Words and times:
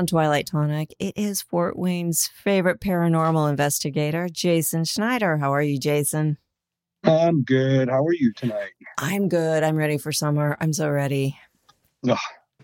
On 0.00 0.06
Twilight 0.06 0.46
Tonic, 0.46 0.94
it 0.98 1.12
is 1.14 1.42
Fort 1.42 1.78
Wayne's 1.78 2.26
favorite 2.26 2.80
paranormal 2.80 3.50
investigator, 3.50 4.30
Jason 4.32 4.86
Snyder. 4.86 5.36
How 5.36 5.52
are 5.52 5.60
you, 5.60 5.78
Jason? 5.78 6.38
I'm 7.04 7.42
good. 7.42 7.90
How 7.90 8.06
are 8.06 8.14
you 8.14 8.32
tonight? 8.32 8.70
I'm 8.96 9.28
good. 9.28 9.62
I'm 9.62 9.76
ready 9.76 9.98
for 9.98 10.10
summer. 10.10 10.56
I'm 10.58 10.72
so 10.72 10.88
ready. 10.88 11.38
Oh, 12.08 12.16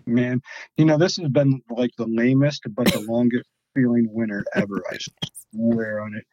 man. 0.07 0.41
You 0.79 0.87
know, 0.87 0.97
this 0.97 1.19
has 1.19 1.29
been 1.29 1.61
like 1.69 1.91
the 1.99 2.07
lamest 2.07 2.63
but 2.75 2.91
the 2.91 3.01
longest 3.01 3.51
feeling 3.75 4.09
winter 4.11 4.43
ever. 4.55 4.83
I 4.91 4.97
swear 5.51 6.01
on 6.01 6.15
it. 6.17 6.25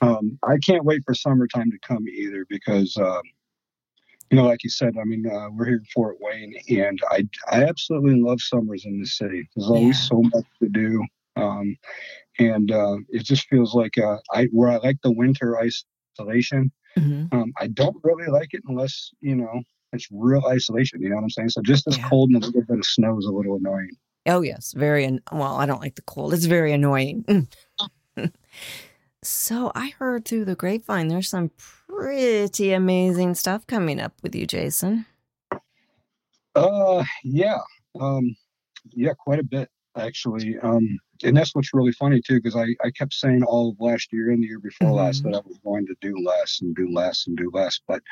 Um, 0.00 0.36
I 0.42 0.58
can't 0.58 0.84
wait 0.84 1.04
for 1.04 1.14
summertime 1.14 1.70
to 1.70 1.78
come 1.78 2.08
either 2.08 2.44
because 2.48 2.96
uh, 2.96 3.20
you 4.30 4.36
know, 4.36 4.44
like 4.44 4.62
you 4.62 4.70
said, 4.70 4.94
I 5.00 5.04
mean, 5.04 5.26
uh, 5.26 5.48
we're 5.50 5.66
here 5.66 5.76
in 5.78 5.84
Fort 5.92 6.16
Wayne, 6.20 6.54
and 6.68 7.00
I 7.10 7.28
I 7.50 7.64
absolutely 7.64 8.20
love 8.20 8.40
summers 8.40 8.84
in 8.84 9.00
this 9.00 9.16
city. 9.16 9.48
There's 9.56 9.68
always 9.68 10.00
yeah. 10.00 10.08
so 10.08 10.22
much 10.22 10.44
to 10.62 10.68
do, 10.68 11.04
um, 11.36 11.76
and 12.38 12.70
uh, 12.70 12.98
it 13.08 13.24
just 13.24 13.48
feels 13.48 13.74
like 13.74 13.98
uh, 13.98 14.18
I 14.32 14.44
where 14.52 14.70
I 14.70 14.76
like 14.76 14.98
the 15.02 15.10
winter 15.10 15.58
isolation. 15.58 16.70
Mm-hmm. 16.96 17.36
Um, 17.36 17.52
I 17.58 17.68
don't 17.68 17.96
really 18.04 18.28
like 18.28 18.54
it 18.54 18.62
unless 18.68 19.10
you 19.20 19.34
know 19.34 19.62
it's 19.92 20.06
real 20.12 20.46
isolation. 20.46 21.02
You 21.02 21.08
know 21.08 21.16
what 21.16 21.24
I'm 21.24 21.30
saying? 21.30 21.48
So 21.48 21.62
just 21.62 21.88
as 21.88 21.98
yeah. 21.98 22.08
cold 22.08 22.30
and 22.30 22.42
a 22.42 22.46
little 22.46 22.62
bit 22.62 22.78
of 22.78 22.86
snow 22.86 23.18
is 23.18 23.26
a 23.26 23.32
little 23.32 23.56
annoying. 23.56 23.90
Oh 24.26 24.42
yes, 24.42 24.74
very. 24.76 25.04
An- 25.04 25.22
well, 25.32 25.56
I 25.56 25.66
don't 25.66 25.80
like 25.80 25.96
the 25.96 26.02
cold. 26.02 26.34
It's 26.34 26.44
very 26.44 26.72
annoying. 26.72 27.48
so 29.22 29.72
I 29.74 29.90
heard 29.98 30.24
through 30.24 30.44
the 30.46 30.54
grapevine 30.54 31.08
there's 31.08 31.28
some 31.28 31.50
pretty 31.88 32.72
amazing 32.72 33.34
stuff 33.34 33.66
coming 33.66 34.00
up 34.00 34.14
with 34.22 34.34
you, 34.34 34.46
Jason. 34.46 35.06
Uh, 36.54 37.04
yeah, 37.22 37.58
um, 38.00 38.34
yeah, 38.90 39.12
quite 39.18 39.38
a 39.38 39.44
bit 39.44 39.68
actually. 39.96 40.56
Um, 40.58 40.98
and 41.22 41.36
that's 41.36 41.54
what's 41.54 41.74
really 41.74 41.92
funny 41.92 42.20
too, 42.20 42.36
because 42.36 42.56
I, 42.56 42.74
I 42.84 42.90
kept 42.90 43.12
saying 43.12 43.42
all 43.42 43.70
of 43.70 43.80
last 43.80 44.12
year 44.12 44.30
and 44.30 44.42
the 44.42 44.46
year 44.46 44.58
before 44.58 44.88
mm-hmm. 44.88 44.96
last 44.96 45.22
that 45.24 45.34
I 45.34 45.40
was 45.46 45.58
going 45.64 45.86
to 45.86 45.94
do 46.00 46.16
less 46.24 46.60
and 46.62 46.74
do 46.74 46.88
less 46.90 47.26
and 47.26 47.36
do 47.36 47.50
less, 47.52 47.80
but 47.86 48.02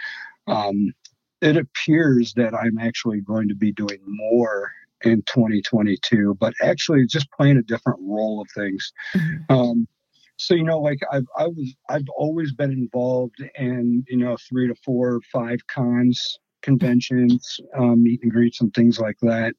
um, 0.47 0.93
it 1.41 1.57
appears 1.57 2.35
that 2.35 2.55
I'm 2.55 2.79
actually 2.79 3.21
going 3.21 3.49
to 3.49 3.55
be 3.55 3.73
doing 3.73 4.01
more 4.05 4.73
in 5.05 5.23
2022, 5.23 6.37
but 6.41 6.53
actually 6.63 7.07
just 7.07 7.31
playing 7.31 7.57
a 7.57 7.63
different 7.63 8.01
role 8.03 8.41
of 8.41 8.49
things. 8.55 8.93
Mm-hmm. 9.15 9.55
Um, 9.55 9.89
so 10.38 10.54
you 10.54 10.65
know 10.65 10.78
like 10.78 10.99
i've 11.12 11.26
i 11.37 11.47
was 11.47 11.75
i've 11.88 12.09
always 12.16 12.53
been 12.53 12.72
involved 12.72 13.43
in 13.56 14.04
you 14.09 14.16
know 14.16 14.37
three 14.49 14.66
to 14.69 14.75
four 14.84 15.21
five 15.32 15.59
cons 15.66 16.38
conventions 16.62 17.60
um, 17.78 18.03
meet 18.03 18.21
and 18.25 18.32
greets 18.32 18.60
and 18.60 18.75
things 18.75 18.98
like 18.98 19.16
that. 19.22 19.54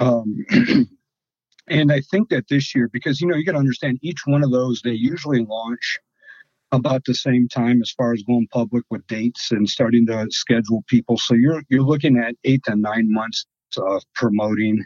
Um, 0.00 0.44
and 1.68 1.92
i 1.92 2.00
think 2.10 2.28
that 2.28 2.48
this 2.48 2.74
year 2.74 2.88
because 2.92 3.20
you 3.20 3.28
know 3.28 3.36
you 3.36 3.44
got 3.44 3.52
to 3.52 3.58
understand 3.58 3.98
each 4.02 4.22
one 4.26 4.42
of 4.42 4.50
those 4.50 4.82
they 4.82 4.90
usually 4.90 5.44
launch 5.44 6.00
about 6.74 7.04
the 7.04 7.14
same 7.14 7.48
time 7.48 7.80
as 7.80 7.90
far 7.90 8.12
as 8.12 8.22
going 8.22 8.48
public 8.52 8.84
with 8.90 9.06
dates 9.06 9.52
and 9.52 9.68
starting 9.68 10.06
to 10.06 10.26
schedule 10.30 10.84
people. 10.88 11.16
So 11.16 11.34
you're 11.34 11.62
you're 11.68 11.82
looking 11.82 12.18
at 12.18 12.34
eight 12.44 12.62
to 12.64 12.76
nine 12.76 13.12
months 13.12 13.46
of 13.76 14.02
promoting 14.14 14.84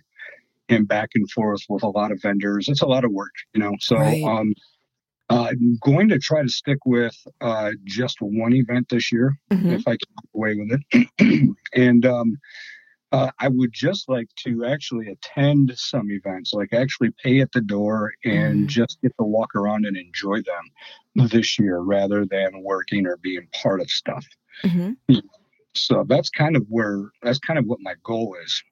and 0.68 0.86
back 0.86 1.10
and 1.14 1.30
forth 1.30 1.62
with 1.68 1.82
a 1.82 1.88
lot 1.88 2.12
of 2.12 2.20
vendors. 2.22 2.68
It's 2.68 2.82
a 2.82 2.86
lot 2.86 3.04
of 3.04 3.12
work 3.12 3.32
you 3.54 3.60
know? 3.60 3.72
So 3.80 3.96
right. 3.96 4.22
um 4.22 4.54
uh, 5.30 5.48
I'm 5.50 5.78
going 5.82 6.08
to 6.08 6.18
try 6.18 6.42
to 6.42 6.48
stick 6.48 6.78
with 6.86 7.16
uh, 7.40 7.72
just 7.84 8.18
one 8.20 8.54
event 8.54 8.88
this 8.88 9.12
year, 9.12 9.36
mm-hmm. 9.50 9.70
if 9.70 9.86
I 9.86 9.92
can 9.92 9.98
get 9.98 10.30
away 10.34 10.54
with 10.54 10.80
it. 10.80 11.56
and 11.74 12.06
um, 12.06 12.38
uh, 13.12 13.30
I 13.38 13.48
would 13.48 13.72
just 13.72 14.08
like 14.08 14.28
to 14.44 14.64
actually 14.64 15.08
attend 15.08 15.72
some 15.76 16.10
events, 16.10 16.52
like 16.52 16.72
actually 16.72 17.10
pay 17.22 17.40
at 17.40 17.52
the 17.52 17.60
door 17.60 18.12
and 18.24 18.60
mm-hmm. 18.60 18.66
just 18.66 19.00
get 19.02 19.12
to 19.18 19.24
walk 19.24 19.54
around 19.54 19.86
and 19.86 19.96
enjoy 19.96 20.42
them 20.42 21.28
this 21.28 21.58
year 21.58 21.78
rather 21.80 22.24
than 22.24 22.62
working 22.62 23.06
or 23.06 23.16
being 23.18 23.48
part 23.62 23.80
of 23.80 23.90
stuff. 23.90 24.24
Mm-hmm. 24.64 25.18
So 25.74 26.04
that's 26.08 26.30
kind 26.30 26.56
of 26.56 26.64
where, 26.68 27.10
that's 27.22 27.38
kind 27.38 27.58
of 27.58 27.66
what 27.66 27.80
my 27.82 27.94
goal 28.02 28.36
is. 28.42 28.62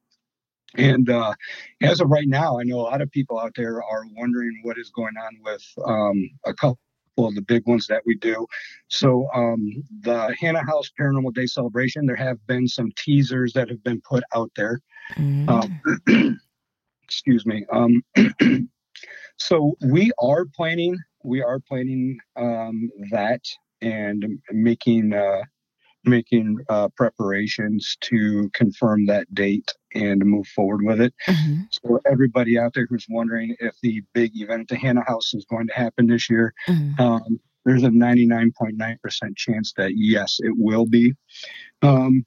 And 0.76 1.10
uh, 1.10 1.34
as 1.82 2.00
of 2.00 2.08
right 2.08 2.28
now, 2.28 2.58
I 2.58 2.64
know 2.64 2.80
a 2.80 2.82
lot 2.82 3.00
of 3.00 3.10
people 3.10 3.38
out 3.38 3.52
there 3.56 3.82
are 3.82 4.04
wondering 4.16 4.60
what 4.62 4.78
is 4.78 4.90
going 4.90 5.14
on 5.16 5.38
with 5.42 5.64
um, 5.84 6.30
a 6.44 6.54
couple 6.54 6.78
of 7.18 7.34
the 7.34 7.42
big 7.42 7.66
ones 7.66 7.86
that 7.86 8.02
we 8.04 8.16
do. 8.16 8.46
So, 8.88 9.28
um, 9.34 9.66
the 10.00 10.34
Hannah 10.38 10.64
House 10.64 10.90
Paranormal 10.98 11.34
Day 11.34 11.46
celebration, 11.46 12.06
there 12.06 12.16
have 12.16 12.44
been 12.46 12.68
some 12.68 12.92
teasers 12.96 13.52
that 13.54 13.68
have 13.68 13.82
been 13.82 14.00
put 14.02 14.22
out 14.34 14.50
there. 14.56 14.80
Mm. 15.14 15.48
Um, 15.48 16.38
excuse 17.02 17.46
me. 17.46 17.64
Um, 17.72 18.02
so, 19.38 19.76
we 19.82 20.12
are 20.20 20.44
planning. 20.54 20.98
We 21.24 21.42
are 21.42 21.58
planning 21.58 22.18
um, 22.36 22.90
that 23.10 23.40
and 23.80 24.24
making 24.50 25.12
uh, 25.12 25.42
making 26.06 26.58
uh, 26.68 26.88
preparations 26.96 27.96
to 28.00 28.50
confirm 28.54 29.06
that 29.06 29.32
date 29.34 29.72
and 29.94 30.24
move 30.24 30.46
forward 30.48 30.82
with 30.84 31.00
it. 31.00 31.14
Mm-hmm. 31.26 31.62
So 31.70 32.00
everybody 32.10 32.58
out 32.58 32.74
there 32.74 32.86
who's 32.88 33.06
wondering 33.08 33.56
if 33.60 33.74
the 33.82 34.02
big 34.12 34.32
event 34.34 34.62
at 34.62 34.68
the 34.68 34.76
Hannah 34.76 35.04
House 35.06 35.34
is 35.34 35.44
going 35.46 35.66
to 35.68 35.74
happen 35.74 36.06
this 36.06 36.30
year, 36.30 36.54
mm-hmm. 36.68 37.00
um, 37.00 37.40
there's 37.64 37.82
a 37.82 37.88
99.9% 37.88 39.36
chance 39.36 39.72
that 39.76 39.92
yes, 39.96 40.38
it 40.40 40.54
will 40.56 40.86
be. 40.86 41.14
Um, 41.82 42.24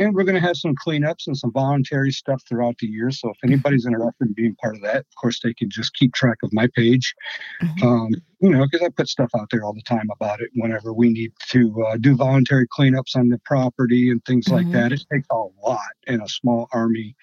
and 0.00 0.14
we're 0.14 0.24
going 0.24 0.40
to 0.40 0.40
have 0.40 0.56
some 0.56 0.74
cleanups 0.74 1.26
and 1.26 1.36
some 1.36 1.52
voluntary 1.52 2.10
stuff 2.10 2.42
throughout 2.48 2.76
the 2.78 2.86
year. 2.86 3.10
So 3.10 3.28
if 3.28 3.36
anybody's 3.44 3.84
interested 3.84 4.28
in 4.28 4.32
being 4.32 4.56
part 4.56 4.74
of 4.74 4.82
that, 4.82 5.00
of 5.00 5.14
course, 5.20 5.40
they 5.40 5.52
can 5.52 5.68
just 5.68 5.94
keep 5.94 6.14
track 6.14 6.38
of 6.42 6.50
my 6.52 6.68
page. 6.74 7.14
Mm-hmm. 7.62 7.86
Um, 7.86 8.08
you 8.40 8.48
know, 8.48 8.64
because 8.64 8.84
I 8.84 8.88
put 8.88 9.08
stuff 9.08 9.30
out 9.38 9.48
there 9.50 9.62
all 9.62 9.74
the 9.74 9.82
time 9.82 10.08
about 10.10 10.40
it 10.40 10.48
whenever 10.54 10.94
we 10.94 11.10
need 11.10 11.32
to 11.50 11.84
uh, 11.86 11.96
do 11.98 12.16
voluntary 12.16 12.66
cleanups 12.66 13.14
on 13.14 13.28
the 13.28 13.38
property 13.44 14.10
and 14.10 14.24
things 14.24 14.46
mm-hmm. 14.46 14.54
like 14.56 14.72
that. 14.72 14.92
It 14.92 15.04
takes 15.12 15.28
a 15.30 15.44
lot 15.62 15.78
in 16.06 16.22
a 16.22 16.28
small 16.28 16.68
army 16.72 17.14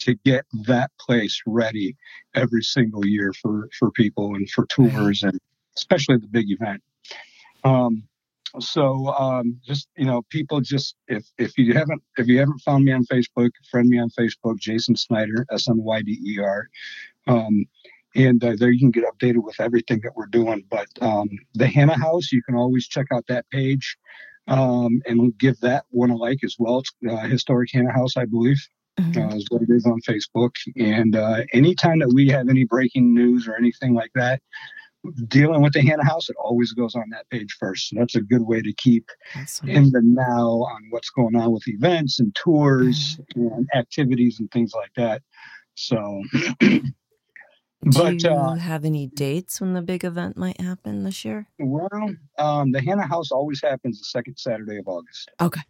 to 0.00 0.16
get 0.24 0.44
that 0.66 0.90
place 1.00 1.40
ready 1.46 1.96
every 2.34 2.62
single 2.62 3.06
year 3.06 3.32
for, 3.40 3.68
for 3.78 3.92
people 3.92 4.34
and 4.34 4.50
for 4.50 4.66
tours 4.66 5.22
and 5.22 5.38
especially 5.76 6.16
the 6.16 6.26
big 6.26 6.46
event. 6.50 6.82
Um, 7.62 8.02
so 8.60 9.08
um, 9.08 9.58
just 9.64 9.88
you 9.96 10.04
know, 10.04 10.22
people 10.30 10.60
just 10.60 10.96
if 11.08 11.24
if 11.38 11.56
you 11.58 11.74
haven't 11.74 12.02
if 12.18 12.26
you 12.26 12.38
haven't 12.38 12.60
found 12.60 12.84
me 12.84 12.92
on 12.92 13.04
Facebook, 13.04 13.50
friend 13.70 13.88
me 13.88 13.98
on 13.98 14.10
Facebook, 14.10 14.58
Jason 14.58 14.96
Snyder, 14.96 15.46
S 15.50 15.68
N 15.68 15.76
Y 15.78 16.02
D 16.02 16.18
E 16.24 16.38
R. 16.40 16.68
Um, 17.26 17.66
and 18.16 18.42
uh, 18.44 18.54
there 18.56 18.70
you 18.70 18.78
can 18.78 18.90
get 18.90 19.04
updated 19.04 19.42
with 19.42 19.60
everything 19.60 20.00
that 20.04 20.12
we're 20.14 20.26
doing. 20.26 20.64
But 20.70 20.86
um, 21.00 21.28
the 21.54 21.66
Hannah 21.66 21.98
House, 21.98 22.30
you 22.30 22.42
can 22.42 22.54
always 22.54 22.86
check 22.86 23.06
out 23.12 23.24
that 23.28 23.48
page 23.50 23.96
um, 24.46 25.02
and 25.06 25.36
give 25.38 25.58
that 25.60 25.84
one 25.90 26.10
a 26.10 26.16
like 26.16 26.44
as 26.44 26.56
well. 26.58 26.78
It's 26.78 26.92
uh, 27.10 27.26
Historic 27.26 27.70
Hannah 27.72 27.92
House, 27.92 28.16
I 28.16 28.24
believe. 28.24 28.58
Mm-hmm. 29.00 29.22
Uh, 29.22 29.34
is 29.34 29.46
what 29.48 29.62
it 29.62 29.70
is 29.70 29.86
on 29.86 30.00
Facebook. 30.02 30.52
And 30.76 31.16
uh, 31.16 31.40
anytime 31.52 31.98
that 31.98 32.12
we 32.14 32.28
have 32.28 32.48
any 32.48 32.62
breaking 32.62 33.12
news 33.12 33.48
or 33.48 33.56
anything 33.56 33.92
like 33.92 34.12
that, 34.14 34.40
dealing 35.28 35.62
with 35.62 35.72
the 35.72 35.82
Hannah 35.82 36.04
House, 36.04 36.28
it 36.28 36.36
always 36.38 36.72
goes 36.72 36.94
on 36.94 37.04
that 37.10 37.28
page 37.30 37.56
first. 37.58 37.88
So 37.88 37.96
that's 37.98 38.14
a 38.14 38.20
good 38.20 38.42
way 38.42 38.62
to 38.62 38.72
keep 38.74 39.08
awesome. 39.36 39.68
in 39.68 39.90
the 39.90 40.00
now 40.02 40.48
on 40.48 40.86
what's 40.90 41.10
going 41.10 41.36
on 41.36 41.52
with 41.52 41.66
events 41.66 42.20
and 42.20 42.34
tours 42.34 43.18
mm-hmm. 43.36 43.54
and 43.54 43.68
activities 43.74 44.40
and 44.40 44.50
things 44.50 44.72
like 44.74 44.92
that. 44.96 45.22
So, 45.74 46.22
but 47.82 48.18
do 48.18 48.28
you 48.28 48.30
uh, 48.30 48.54
have 48.54 48.84
any 48.84 49.08
dates 49.08 49.60
when 49.60 49.74
the 49.74 49.82
big 49.82 50.04
event 50.04 50.36
might 50.36 50.60
happen 50.60 51.04
this 51.04 51.24
year? 51.24 51.48
Well, 51.58 52.14
um, 52.38 52.72
the 52.72 52.80
Hannah 52.80 53.06
House 53.06 53.30
always 53.32 53.60
happens 53.60 53.98
the 53.98 54.04
second 54.04 54.36
Saturday 54.38 54.78
of 54.78 54.86
August. 54.86 55.30
Okay. 55.40 55.62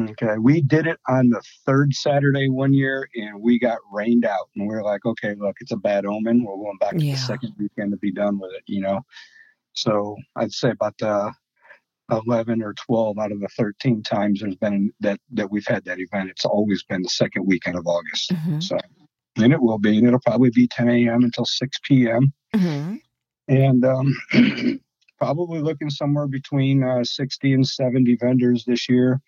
Okay, 0.00 0.38
we 0.38 0.62
did 0.62 0.86
it 0.86 0.98
on 1.06 1.28
the 1.28 1.42
third 1.66 1.94
Saturday 1.94 2.48
one 2.48 2.72
year, 2.72 3.08
and 3.14 3.40
we 3.40 3.58
got 3.58 3.78
rained 3.92 4.24
out, 4.24 4.48
and 4.56 4.66
we 4.66 4.74
are 4.74 4.82
like, 4.82 5.04
okay, 5.04 5.34
look, 5.34 5.56
it's 5.60 5.72
a 5.72 5.76
bad 5.76 6.06
omen. 6.06 6.44
We're 6.44 6.56
going 6.56 6.78
back 6.78 6.92
to 6.92 6.98
the 6.98 7.14
second 7.14 7.54
weekend 7.58 7.90
to 7.90 7.98
be 7.98 8.10
done 8.10 8.38
with 8.38 8.52
it, 8.52 8.62
you 8.66 8.80
know. 8.80 9.02
So 9.74 10.16
I'd 10.34 10.52
say 10.52 10.70
about 10.70 10.96
the 10.98 11.32
eleven 12.10 12.62
or 12.62 12.74
twelve 12.74 13.18
out 13.18 13.32
of 13.32 13.40
the 13.40 13.48
thirteen 13.48 14.02
times 14.02 14.40
there's 14.40 14.56
been 14.56 14.92
that 15.00 15.20
that 15.32 15.50
we've 15.50 15.66
had 15.66 15.84
that 15.84 15.98
event. 15.98 16.30
It's 16.30 16.46
always 16.46 16.82
been 16.84 17.02
the 17.02 17.10
second 17.10 17.46
weekend 17.46 17.76
of 17.76 17.86
August. 17.86 18.32
Mm-hmm. 18.32 18.60
So, 18.60 18.78
and 19.36 19.52
it 19.52 19.60
will 19.60 19.78
be, 19.78 19.98
and 19.98 20.06
it'll 20.06 20.20
probably 20.20 20.50
be 20.50 20.68
10 20.68 20.88
a.m. 20.88 21.22
until 21.22 21.44
6 21.44 21.78
p.m. 21.84 22.32
Mm-hmm. 22.54 22.96
And 23.48 23.84
um, 23.84 24.14
probably 25.18 25.60
looking 25.60 25.90
somewhere 25.90 26.26
between 26.26 26.82
uh, 26.82 27.04
60 27.04 27.52
and 27.52 27.66
70 27.66 28.16
vendors 28.20 28.64
this 28.64 28.88
year. 28.88 29.20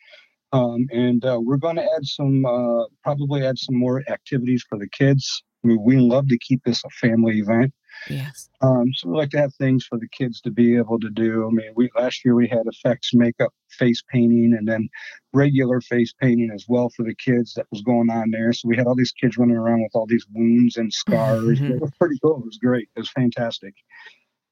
Um, 0.54 0.86
and 0.92 1.24
uh, 1.24 1.40
we're 1.42 1.56
going 1.56 1.76
to 1.76 1.82
add 1.82 2.04
some, 2.04 2.44
uh, 2.46 2.84
probably 3.02 3.44
add 3.44 3.58
some 3.58 3.76
more 3.76 4.04
activities 4.08 4.64
for 4.68 4.78
the 4.78 4.88
kids. 4.88 5.42
I 5.64 5.68
mean, 5.68 5.82
we 5.82 5.96
love 5.96 6.28
to 6.28 6.38
keep 6.38 6.62
this 6.64 6.82
a 6.84 6.90
family 6.90 7.38
event. 7.38 7.72
Yes. 8.08 8.48
Um, 8.60 8.92
so 8.94 9.08
we 9.08 9.16
like 9.16 9.30
to 9.30 9.38
have 9.38 9.54
things 9.54 9.84
for 9.84 9.98
the 9.98 10.08
kids 10.08 10.40
to 10.42 10.50
be 10.50 10.76
able 10.76 11.00
to 11.00 11.10
do. 11.10 11.46
I 11.46 11.50
mean, 11.50 11.72
we 11.74 11.90
last 11.96 12.24
year 12.24 12.34
we 12.34 12.46
had 12.48 12.66
effects, 12.66 13.10
makeup, 13.14 13.52
face 13.70 14.02
painting, 14.12 14.54
and 14.56 14.68
then 14.68 14.88
regular 15.32 15.80
face 15.80 16.12
painting 16.20 16.50
as 16.54 16.66
well 16.68 16.90
for 16.90 17.04
the 17.04 17.14
kids 17.14 17.54
that 17.54 17.66
was 17.70 17.82
going 17.82 18.10
on 18.10 18.30
there. 18.30 18.52
So 18.52 18.68
we 18.68 18.76
had 18.76 18.86
all 18.86 18.94
these 18.94 19.12
kids 19.12 19.38
running 19.38 19.56
around 19.56 19.82
with 19.82 19.92
all 19.94 20.06
these 20.06 20.26
wounds 20.32 20.76
and 20.76 20.92
scars. 20.92 21.60
Mm-hmm. 21.60 21.72
It 21.72 21.80
was 21.80 21.92
pretty 21.98 22.18
cool. 22.22 22.38
It 22.38 22.44
was 22.44 22.58
great. 22.58 22.88
It 22.94 23.00
was 23.00 23.10
fantastic. 23.10 23.74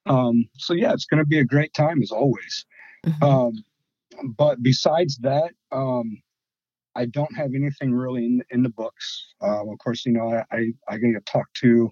Um, 0.07 0.49
so 0.57 0.75
yeah, 0.75 0.93
it's 0.93 1.07
going 1.07 1.23
to 1.23 1.29
be 1.29 1.39
a 1.39 1.45
great 1.45 1.75
time 1.75 2.03
as 2.03 2.11
always. 2.11 2.65
Mm-hmm. 3.07 3.25
Um, 3.25 3.65
but 4.37 4.63
besides 4.63 5.19
that, 5.19 5.53
um, 5.71 6.23
I 6.95 7.07
don't 7.07 7.35
have 7.37 7.55
anything 7.55 7.95
really 7.95 8.25
in, 8.27 8.43
in 8.51 8.63
the 8.63 8.69
books. 8.69 9.35
Um, 9.41 9.69
of 9.71 9.79
course, 9.79 10.05
you 10.05 10.13
know, 10.13 10.33
I, 10.33 10.57
I, 10.57 10.73
I 10.89 10.97
get 10.99 11.13
to 11.15 11.21
talk 11.21 11.47
to, 11.55 11.91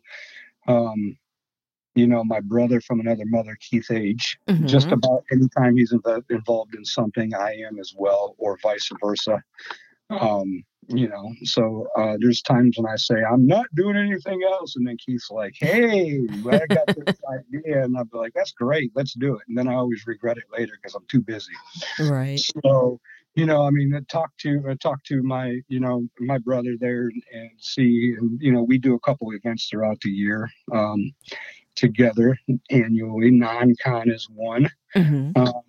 um, 0.69 1.17
you 1.95 2.07
know, 2.07 2.23
my 2.23 2.41
brother 2.41 2.81
from 2.81 3.01
another 3.01 3.25
mother, 3.27 3.57
Keith 3.61 3.91
Age. 3.91 4.39
Mm-hmm. 4.49 4.67
Just 4.67 4.91
about 4.93 5.25
anytime 5.33 5.77
he's 5.77 5.93
inv- 5.93 6.31
involved 6.31 6.75
in 6.75 6.85
something, 6.85 7.35
I 7.35 7.55
am 7.67 7.79
as 7.79 7.95
well, 7.97 8.35
or 8.39 8.59
vice 8.63 8.91
versa. 9.03 9.43
Um, 10.11 10.65
you 10.91 11.09
know, 11.09 11.33
so 11.45 11.87
uh, 11.97 12.17
there's 12.21 12.43
times 12.43 12.77
when 12.77 12.91
I 12.91 12.97
say 12.97 13.17
I'm 13.23 13.47
not 13.47 13.67
doing 13.75 13.97
anything 13.97 14.43
else, 14.45 14.77
and 14.77 14.87
then 14.87 14.97
Keith's 14.97 15.31
like, 15.31 15.55
"Hey, 15.59 16.21
I 16.47 16.67
got 16.67 16.87
this 16.87 17.17
idea," 17.33 17.85
and 17.85 17.97
I'll 17.97 18.05
be 18.05 18.19
like, 18.19 18.33
"That's 18.35 18.53
great, 18.53 18.91
let's 18.95 19.15
do 19.15 19.35
it." 19.35 19.43
And 19.49 19.57
then 19.57 19.69
I 19.69 19.75
always 19.75 20.07
regret 20.07 20.37
it 20.37 20.45
later 20.53 20.73
because 20.81 20.95
I'm 20.95 21.07
too 21.09 21.21
busy. 21.21 21.53
Right. 22.01 22.41
So, 22.65 23.01
you 23.35 23.47
know, 23.47 23.65
I 23.67 23.71
mean, 23.71 23.93
talk 24.11 24.31
to 24.39 24.63
uh, 24.71 24.75
talk 24.81 25.03
to 25.05 25.23
my, 25.23 25.61
you 25.69 25.81
know, 25.81 26.07
my 26.19 26.39
brother 26.39 26.77
there 26.79 27.05
and, 27.05 27.23
and 27.33 27.51
see, 27.59 28.15
and 28.19 28.41
you 28.41 28.53
know, 28.53 28.63
we 28.63 28.79
do 28.79 28.95
a 28.95 29.01
couple 29.01 29.31
events 29.33 29.69
throughout 29.69 30.01
the 30.01 30.11
year. 30.11 30.51
Um, 30.73 31.13
together 31.77 32.37
annually. 32.71 33.31
Non-con 33.31 34.11
is 34.11 34.29
one. 34.31 34.69
Mm-hmm. 34.95 35.41
Um, 35.41 35.63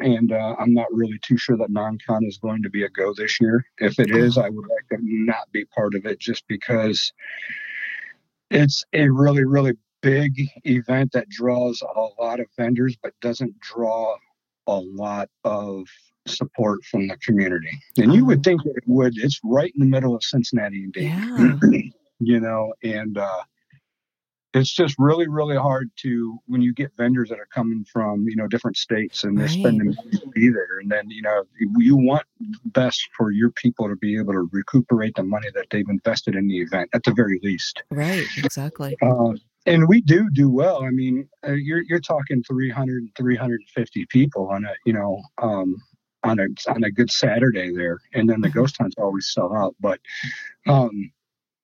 and 0.00 0.32
uh, 0.32 0.56
I'm 0.58 0.74
not 0.74 0.86
really 0.92 1.18
too 1.22 1.36
sure 1.36 1.56
that 1.56 1.70
non-con 1.70 2.24
is 2.24 2.38
going 2.38 2.62
to 2.62 2.70
be 2.70 2.84
a 2.84 2.88
go 2.88 3.14
this 3.14 3.40
year. 3.40 3.64
If 3.78 3.98
it 3.98 4.10
is, 4.10 4.38
I 4.38 4.48
would 4.48 4.66
like 4.68 4.88
to 4.90 4.98
not 5.00 5.50
be 5.52 5.64
part 5.66 5.94
of 5.94 6.06
it 6.06 6.18
just 6.18 6.46
because 6.48 7.12
it's 8.50 8.84
a 8.92 9.08
really, 9.08 9.44
really 9.44 9.74
big 10.02 10.32
event 10.64 11.12
that 11.12 11.28
draws 11.28 11.82
a 11.82 12.08
lot 12.20 12.40
of 12.40 12.46
vendors, 12.56 12.96
but 13.02 13.12
doesn't 13.20 13.58
draw 13.60 14.16
a 14.66 14.80
lot 14.80 15.28
of 15.44 15.86
support 16.26 16.84
from 16.84 17.08
the 17.08 17.16
community. 17.18 17.70
And 17.96 18.14
you 18.14 18.24
would 18.24 18.40
oh. 18.40 18.42
think 18.42 18.60
it 18.66 18.84
would. 18.86 19.14
It's 19.16 19.40
right 19.44 19.72
in 19.74 19.80
the 19.80 19.86
middle 19.86 20.14
of 20.14 20.22
Cincinnati 20.22 20.84
and 20.84 20.92
Dayton. 20.92 21.60
Yeah. 21.62 21.80
you 22.20 22.40
know, 22.40 22.74
and 22.82 23.18
uh, 23.18 23.42
it's 24.54 24.72
just 24.72 24.96
really 24.98 25.28
really 25.28 25.56
hard 25.56 25.90
to 25.96 26.38
when 26.46 26.60
you 26.60 26.72
get 26.72 26.90
vendors 26.96 27.28
that 27.28 27.38
are 27.38 27.48
coming 27.52 27.84
from 27.84 28.26
you 28.28 28.36
know 28.36 28.46
different 28.46 28.76
states 28.76 29.24
and 29.24 29.36
they're 29.36 29.46
right. 29.46 29.58
spending 29.58 29.94
money 29.94 30.10
to 30.10 30.26
be 30.34 30.48
there 30.48 30.78
and 30.80 30.90
then 30.90 31.08
you 31.10 31.22
know 31.22 31.44
you 31.78 31.96
want 31.96 32.24
best 32.66 33.08
for 33.16 33.30
your 33.30 33.50
people 33.52 33.88
to 33.88 33.96
be 33.96 34.18
able 34.18 34.32
to 34.32 34.48
recuperate 34.52 35.14
the 35.14 35.22
money 35.22 35.48
that 35.54 35.66
they've 35.70 35.88
invested 35.88 36.34
in 36.34 36.48
the 36.48 36.60
event 36.60 36.88
at 36.92 37.02
the 37.04 37.12
very 37.12 37.38
least 37.42 37.82
right 37.90 38.26
exactly 38.38 38.96
uh, 39.02 39.32
and 39.66 39.88
we 39.88 40.00
do 40.00 40.28
do 40.32 40.50
well 40.50 40.82
i 40.82 40.90
mean 40.90 41.28
uh, 41.46 41.52
you're 41.52 41.82
you're 41.82 42.00
talking 42.00 42.42
300 42.42 43.04
350 43.16 44.06
people 44.06 44.48
on 44.48 44.64
a 44.64 44.72
you 44.84 44.92
know 44.92 45.20
um, 45.42 45.76
on 46.24 46.38
a 46.38 46.46
on 46.68 46.84
a 46.84 46.90
good 46.90 47.10
saturday 47.10 47.72
there 47.74 47.98
and 48.14 48.28
then 48.28 48.40
the 48.40 48.48
mm-hmm. 48.48 48.58
ghost 48.58 48.76
hunts 48.78 48.96
always 48.98 49.32
sell 49.32 49.54
out 49.56 49.74
but 49.80 50.00
um 50.66 51.10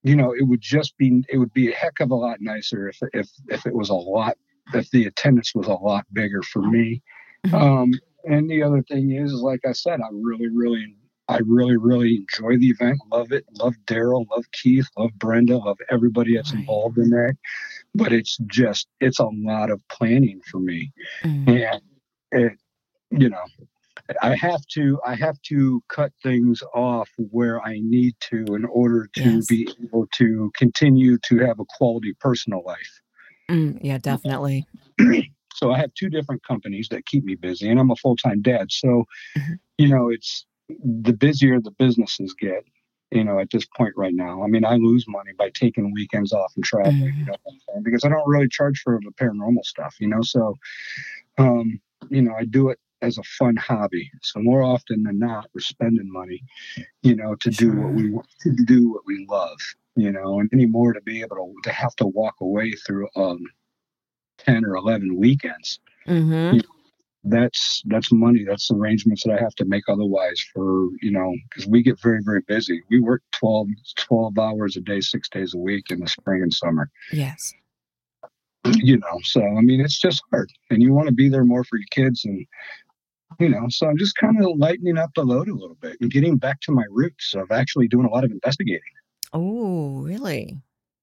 you 0.07 0.15
know, 0.15 0.33
it 0.33 0.43
would 0.43 0.61
just 0.61 0.97
be 0.97 1.25
it 1.29 1.39
would 1.39 1.53
be 1.53 1.73
a 1.73 1.75
heck 1.75 2.01
of 2.01 2.11
a 2.11 2.15
lot 2.15 2.41
nicer 2.41 2.89
if 2.89 2.99
if 3.13 3.29
if 3.49 3.67
it 3.67 3.75
was 3.75 3.91
a 3.91 3.95
lot 3.95 4.37
if 4.75 4.91
the 4.91 5.07
attendance 5.07 5.55
was 5.55 5.67
a 5.67 5.75
lot 5.75 6.05
bigger 6.13 6.43
for 6.43 6.63
me. 6.63 7.03
Mm-hmm. 7.47 7.55
Um, 7.55 7.93
and 8.25 8.51
the 8.51 8.63
other 8.63 8.83
thing 8.83 9.13
is, 9.13 9.33
like 9.33 9.61
I 9.67 9.73
said, 9.73 10.01
I 10.01 10.09
really, 10.13 10.49
really, 10.49 10.97
I 11.29 11.39
really, 11.45 11.77
really 11.77 12.17
enjoy 12.17 12.59
the 12.59 12.69
event. 12.69 12.99
Love 13.13 13.33
it. 13.33 13.45
Love 13.59 13.75
Daryl. 13.87 14.27
Love 14.35 14.45
Keith. 14.53 14.89
Love 14.97 15.13
Brenda. 15.19 15.59
Love 15.59 15.79
everybody 15.91 16.35
that's 16.35 16.53
involved 16.53 16.99
in 16.99 17.11
that. 17.11 17.37
But 17.95 18.13
it's 18.13 18.37
just, 18.47 18.89
it's 19.01 19.21
a 19.21 19.27
lot 19.27 19.71
of 19.71 19.81
planning 19.89 20.41
for 20.51 20.59
me, 20.59 20.93
mm-hmm. 21.23 21.49
and 21.49 21.83
it, 22.33 22.53
you 23.11 23.31
know, 23.31 23.45
I 24.23 24.37
have 24.37 24.65
to 24.75 25.01
I 25.05 25.15
have 25.17 25.41
to 25.43 25.83
cut 25.89 26.13
things 26.23 26.63
off 26.75 27.11
where 27.17 27.61
I 27.63 27.81
need 27.81 28.15
to 28.31 28.45
in 28.55 28.65
order 28.65 29.09
to 29.17 29.31
yes. 29.31 29.47
be 29.47 29.69
able 29.83 30.07
to 30.15 30.51
continue 30.57 31.19
to 31.27 31.39
have 31.39 31.59
a 31.61 31.65
quality 31.77 32.15
personal 32.21 32.63
life. 32.65 33.01
Mm, 33.51 33.79
yeah, 33.83 33.99
definitely. 33.99 34.67
so 35.55 35.73
I 35.73 35.79
have 35.79 35.93
two 35.95 36.09
different 36.09 36.43
companies 36.45 36.89
that 36.91 37.07
keep 37.07 37.25
me 37.25 37.35
busy, 37.35 37.69
and 37.69 37.79
I'm 37.79 37.91
a 37.91 37.97
full 37.97 38.17
time 38.17 38.43
dad. 38.43 38.71
So, 38.71 39.05
mm-hmm. 39.37 39.55
you 39.79 39.89
know, 39.89 40.09
it's 40.09 40.47
the 40.69 41.13
busier 41.13 41.61
the 41.61 41.73
businesses 41.73 42.35
get. 42.39 42.65
You 43.13 43.23
know, 43.23 43.39
at 43.39 43.51
this 43.53 43.65
point 43.77 43.95
right 43.97 44.13
now, 44.13 44.43
I 44.43 44.49
mean, 44.49 44.65
I 44.65 44.75
lose 44.75 45.05
money 45.07 45.31
by 45.39 45.51
taking 45.55 45.93
weekends 45.95 46.33
off 46.33 46.53
and 46.57 46.65
traveling. 46.65 46.97
Mm-hmm. 46.97 47.21
You 47.21 47.27
know, 47.27 47.81
because 47.85 48.05
I 48.05 48.09
don't 48.09 48.27
really 48.27 48.49
charge 48.49 48.81
for 48.83 48.99
the 49.01 49.13
paranormal 49.13 49.65
stuff. 49.65 49.95
You 50.01 50.09
know, 50.09 50.23
so 50.23 50.57
um, 51.39 51.81
you 52.11 52.23
know, 52.23 52.35
I 52.35 52.45
do 52.45 52.71
it 52.71 52.81
as 53.07 53.19
a 53.19 53.23
fun 53.23 53.57
hobby. 53.57 54.11
So 54.23 54.41
more 54.41 54.63
often 54.63 55.05
than 55.05 55.19
not, 55.19 55.49
we're 55.55 55.61
spending 55.61 56.11
money, 56.11 56.43
you 57.03 57.15
know, 57.15 57.35
to 57.37 57.53
sure. 57.53 57.71
do 57.71 57.81
what 57.81 57.95
we 57.95 58.11
to 58.41 58.65
do 58.65 58.91
what 58.91 59.03
we 59.07 59.27
love, 59.29 59.59
you 59.95 60.11
know, 60.11 60.41
and 60.41 60.51
anymore 60.53 60.93
to 60.93 61.01
be 61.01 61.21
able 61.21 61.37
to, 61.37 61.55
to 61.71 61.73
have 61.73 61.95
to 61.97 62.07
walk 62.07 62.35
away 62.41 62.73
through 62.73 63.09
um, 63.17 63.45
ten 64.39 64.65
or 64.65 64.77
eleven 64.77 65.17
weekends. 65.17 65.81
Mm-hmm. 66.07 66.57
You 66.57 66.63
know, 66.63 66.75
that's 67.25 67.83
that's 67.87 68.13
money. 68.13 68.45
That's 68.45 68.71
arrangements 68.71 69.23
that 69.25 69.33
I 69.33 69.41
have 69.41 69.55
to 69.57 69.65
make 69.65 69.85
otherwise 69.89 70.45
for 70.53 70.89
you 71.01 71.13
know 71.13 71.33
because 71.49 71.67
we 71.67 71.83
get 71.83 72.01
very 72.01 72.23
very 72.25 72.43
busy. 72.43 72.83
We 72.91 73.01
work 73.01 73.23
12, 73.33 73.69
12 73.97 74.39
hours 74.39 74.77
a 74.77 74.81
day, 74.81 75.01
six 75.01 75.29
days 75.29 75.55
a 75.55 75.59
week 75.59 75.91
in 75.91 76.01
the 76.01 76.09
spring 76.09 76.43
and 76.43 76.53
summer. 76.53 76.91
Yes 77.13 77.55
you 78.75 78.99
know 78.99 79.19
so 79.23 79.43
i 79.43 79.61
mean 79.61 79.81
it's 79.81 79.99
just 79.99 80.23
hard 80.31 80.51
and 80.71 80.83
you 80.83 80.93
want 80.93 81.07
to 81.07 81.15
be 81.15 81.29
there 81.29 81.45
more 81.45 81.65
for 81.65 81.77
your 81.77 81.87
kids 81.91 82.25
and 82.25 82.47
you 83.41 83.49
know, 83.49 83.67
so 83.69 83.87
I'm 83.87 83.99
just 83.99 84.17
kind 84.17 84.43
of 84.43 84.57
lightening 84.57 84.99
up 84.99 85.11
the 85.15 85.25
load 85.25 85.49
a 85.49 85.55
little 85.55 85.77
bit 85.81 85.97
and 86.01 86.11
getting 86.11 86.37
back 86.37 86.61
to 86.63 86.73
my 86.73 86.85
roots 86.91 87.35
of 87.35 87.51
actually 87.51 87.89
doing 87.89 88.07
a 88.07 88.11
lot 88.11 88.25
of 88.25 88.31
investigating. 88.31 88.81
Oh, 89.33 90.03
really? 90.03 90.57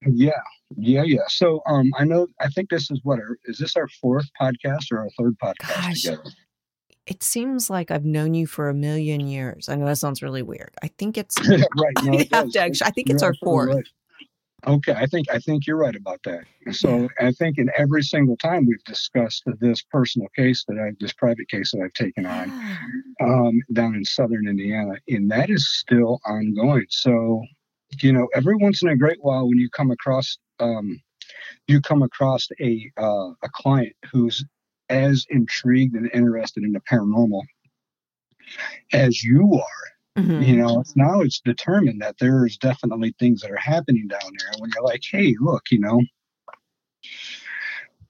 Yeah, 0.06 0.32
yeah, 0.76 1.04
yeah. 1.04 1.22
So, 1.28 1.62
um, 1.68 1.92
I 1.98 2.04
know. 2.04 2.28
I 2.42 2.50
think 2.50 2.70
this 2.70 2.92
is 2.92 3.00
what 3.04 3.20
our, 3.20 3.38
is 3.46 3.58
this 3.58 3.76
our 3.76 3.88
fourth 3.88 4.26
podcast 4.40 4.92
or 4.92 5.00
our 5.00 5.10
third 5.18 5.38
podcast 5.42 5.68
Gosh. 5.68 6.02
together? 6.02 6.24
it 7.06 7.22
seems 7.22 7.70
like 7.70 7.92
I've 7.92 8.06
known 8.06 8.34
you 8.34 8.48
for 8.48 8.70
a 8.70 8.74
million 8.74 9.28
years. 9.28 9.68
I 9.68 9.76
know 9.76 9.86
that 9.86 9.98
sounds 9.98 10.22
really 10.22 10.42
weird. 10.42 10.72
I 10.82 10.88
think 10.88 11.18
it's 11.18 11.36
right. 11.50 11.94
No, 12.04 12.14
it 12.14 12.30
I, 12.34 12.40
actually, 12.40 12.82
I 12.84 12.92
think 12.92 13.10
it's 13.10 13.24
our 13.24 13.34
fourth. 13.44 13.76
Right. 13.76 13.88
Okay, 14.66 14.94
I 14.94 15.06
think 15.08 15.30
I 15.30 15.40
think 15.40 15.68
you're 15.68 15.78
right 15.78 15.96
about 15.96 16.22
that. 16.24 16.44
So. 16.72 17.10
I 17.20 17.32
think 17.32 17.58
in 17.58 17.70
every 17.78 18.04
single 18.04 18.38
time 18.38 18.66
we've 18.66 18.84
discussed 18.86 19.44
this 19.60 19.82
personal 19.92 20.28
case 20.36 20.64
that 20.68 20.78
I, 20.78 20.92
this 21.00 21.14
private 21.14 21.50
case 21.50 21.72
that 21.72 21.82
I've 21.82 21.94
taken 21.94 22.26
on 22.26 22.50
um, 23.22 23.62
down 23.74 23.96
in 23.96 24.06
southern 24.06 24.48
Indiana, 24.48 24.94
and 25.08 25.30
that 25.32 25.50
is 25.50 25.70
still 25.70 26.20
ongoing. 26.26 26.86
So, 26.90 27.42
you 28.02 28.14
know, 28.14 28.28
every 28.34 28.56
once 28.56 28.82
in 28.82 28.90
a 28.90 28.96
great 28.96 29.20
while, 29.22 29.48
when 29.48 29.58
you 29.58 29.70
come 29.70 29.92
across 29.92 30.38
um, 30.60 31.02
you 31.68 31.82
come 31.82 32.04
across 32.04 32.48
a 32.62 32.92
uh, 32.98 33.30
a 33.44 33.50
client 33.54 33.94
who's 34.12 34.44
as 34.90 35.26
intrigued 35.30 35.96
and 35.96 36.10
interested 36.14 36.64
in 36.64 36.72
the 36.72 36.82
paranormal 36.82 37.42
as 38.92 39.24
you 39.24 39.54
are. 39.56 39.93
Mm-hmm. 40.18 40.42
You 40.44 40.56
know, 40.58 40.84
now 40.96 41.22
it's 41.22 41.40
determined 41.40 42.02
that 42.02 42.16
there's 42.20 42.58
definitely 42.58 43.16
things 43.18 43.42
that 43.42 43.52
are 43.52 43.58
happening 43.58 44.08
down 44.08 44.32
there. 44.38 44.52
When 44.60 44.70
you're 44.74 44.84
like, 44.84 45.02
hey, 45.10 45.36
look, 45.40 45.64
you 45.72 45.80
know, 45.80 46.02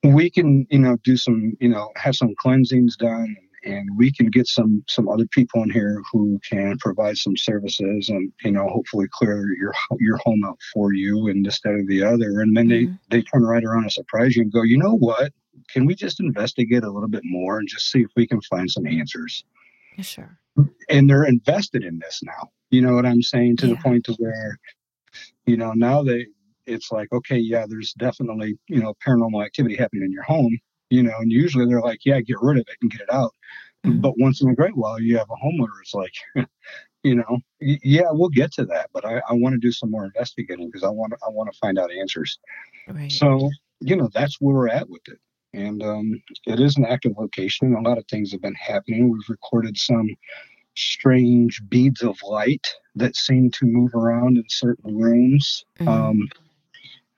we 0.02 0.30
can, 0.30 0.66
you 0.70 0.80
know, 0.80 0.96
do 1.02 1.16
some, 1.16 1.54
you 1.60 1.68
know, 1.68 1.90
have 1.96 2.14
some 2.14 2.34
cleansings 2.38 2.96
done 2.96 3.36
and 3.64 3.88
we 3.96 4.12
can 4.12 4.26
get 4.26 4.46
some 4.46 4.84
some 4.86 5.08
other 5.08 5.24
people 5.28 5.62
in 5.62 5.70
here 5.70 6.02
who 6.12 6.38
can 6.46 6.76
provide 6.80 7.16
some 7.16 7.34
services 7.34 8.10
and 8.10 8.30
you 8.44 8.50
know 8.50 8.68
hopefully 8.68 9.06
clear 9.10 9.46
your 9.58 9.72
your 10.00 10.18
home 10.18 10.44
out 10.44 10.58
for 10.74 10.92
you 10.92 11.28
and 11.28 11.46
this 11.46 11.62
that 11.62 11.70
or 11.70 11.82
the 11.86 12.04
other 12.04 12.42
and 12.42 12.54
then 12.54 12.68
mm-hmm. 12.68 12.92
they 13.08 13.16
they 13.16 13.22
turn 13.22 13.42
right 13.42 13.64
around 13.64 13.84
and 13.84 13.90
surprise 13.90 14.36
you 14.36 14.42
and 14.42 14.52
go 14.52 14.60
you 14.60 14.76
know 14.76 14.94
what 14.94 15.32
can 15.68 15.86
we 15.86 15.94
just 15.94 16.20
investigate 16.20 16.84
a 16.84 16.90
little 16.90 17.08
bit 17.08 17.22
more 17.24 17.58
and 17.58 17.68
just 17.68 17.90
see 17.90 18.00
if 18.00 18.10
we 18.16 18.26
can 18.26 18.40
find 18.42 18.70
some 18.70 18.86
answers? 18.86 19.44
Sure. 20.00 20.38
And 20.88 21.08
they're 21.08 21.24
invested 21.24 21.84
in 21.84 21.98
this 21.98 22.20
now. 22.22 22.50
You 22.70 22.82
know 22.82 22.94
what 22.94 23.06
I'm 23.06 23.22
saying? 23.22 23.56
To 23.58 23.66
yeah. 23.66 23.74
the 23.74 23.80
point 23.80 24.04
to 24.06 24.12
where, 24.14 24.58
you 25.46 25.56
know, 25.56 25.72
now 25.72 26.02
they 26.02 26.26
it's 26.66 26.90
like, 26.90 27.12
okay, 27.12 27.36
yeah, 27.36 27.66
there's 27.68 27.92
definitely, 27.94 28.58
you 28.68 28.80
know, 28.80 28.94
paranormal 29.06 29.44
activity 29.44 29.76
happening 29.76 30.04
in 30.04 30.12
your 30.12 30.22
home, 30.22 30.58
you 30.90 31.02
know, 31.02 31.16
and 31.18 31.30
usually 31.30 31.66
they're 31.66 31.80
like, 31.80 32.00
yeah, 32.04 32.20
get 32.20 32.36
rid 32.40 32.56
of 32.56 32.64
it 32.68 32.76
and 32.80 32.90
get 32.90 33.02
it 33.02 33.12
out. 33.12 33.32
Mm-hmm. 33.84 34.00
But 34.00 34.14
once 34.18 34.40
in 34.40 34.48
a 34.48 34.54
great 34.54 34.76
while, 34.76 35.00
you 35.00 35.18
have 35.18 35.28
a 35.30 35.46
homeowner 35.46 35.80
It's 35.82 35.94
like, 35.94 36.14
you 37.02 37.16
know, 37.16 37.38
yeah, 37.60 38.08
we'll 38.10 38.30
get 38.30 38.52
to 38.54 38.64
that, 38.66 38.88
but 38.92 39.04
I, 39.04 39.20
I 39.28 39.34
want 39.34 39.54
to 39.54 39.58
do 39.58 39.72
some 39.72 39.90
more 39.90 40.04
investigating 40.04 40.68
because 40.68 40.84
I 40.84 40.90
want 40.90 41.12
to, 41.12 41.18
I 41.24 41.28
want 41.30 41.52
to 41.52 41.58
find 41.58 41.78
out 41.78 41.92
answers. 41.92 42.38
Right. 42.88 43.12
So, 43.12 43.50
you 43.80 43.96
know, 43.96 44.08
that's 44.12 44.40
where 44.40 44.54
we're 44.54 44.68
at 44.68 44.88
with 44.88 45.02
it 45.08 45.18
and 45.54 45.82
um, 45.82 46.22
it 46.46 46.60
is 46.60 46.76
an 46.76 46.84
active 46.84 47.12
location. 47.18 47.74
A 47.74 47.80
lot 47.80 47.98
of 47.98 48.06
things 48.08 48.32
have 48.32 48.42
been 48.42 48.54
happening. 48.54 49.10
We've 49.10 49.28
recorded 49.28 49.78
some 49.78 50.08
strange 50.74 51.62
beads 51.68 52.02
of 52.02 52.18
light 52.24 52.66
that 52.96 53.16
seem 53.16 53.50
to 53.52 53.64
move 53.64 53.94
around 53.94 54.36
in 54.36 54.44
certain 54.48 54.96
rooms. 54.96 55.64
Mm-hmm. 55.78 55.88
Um, 55.88 56.28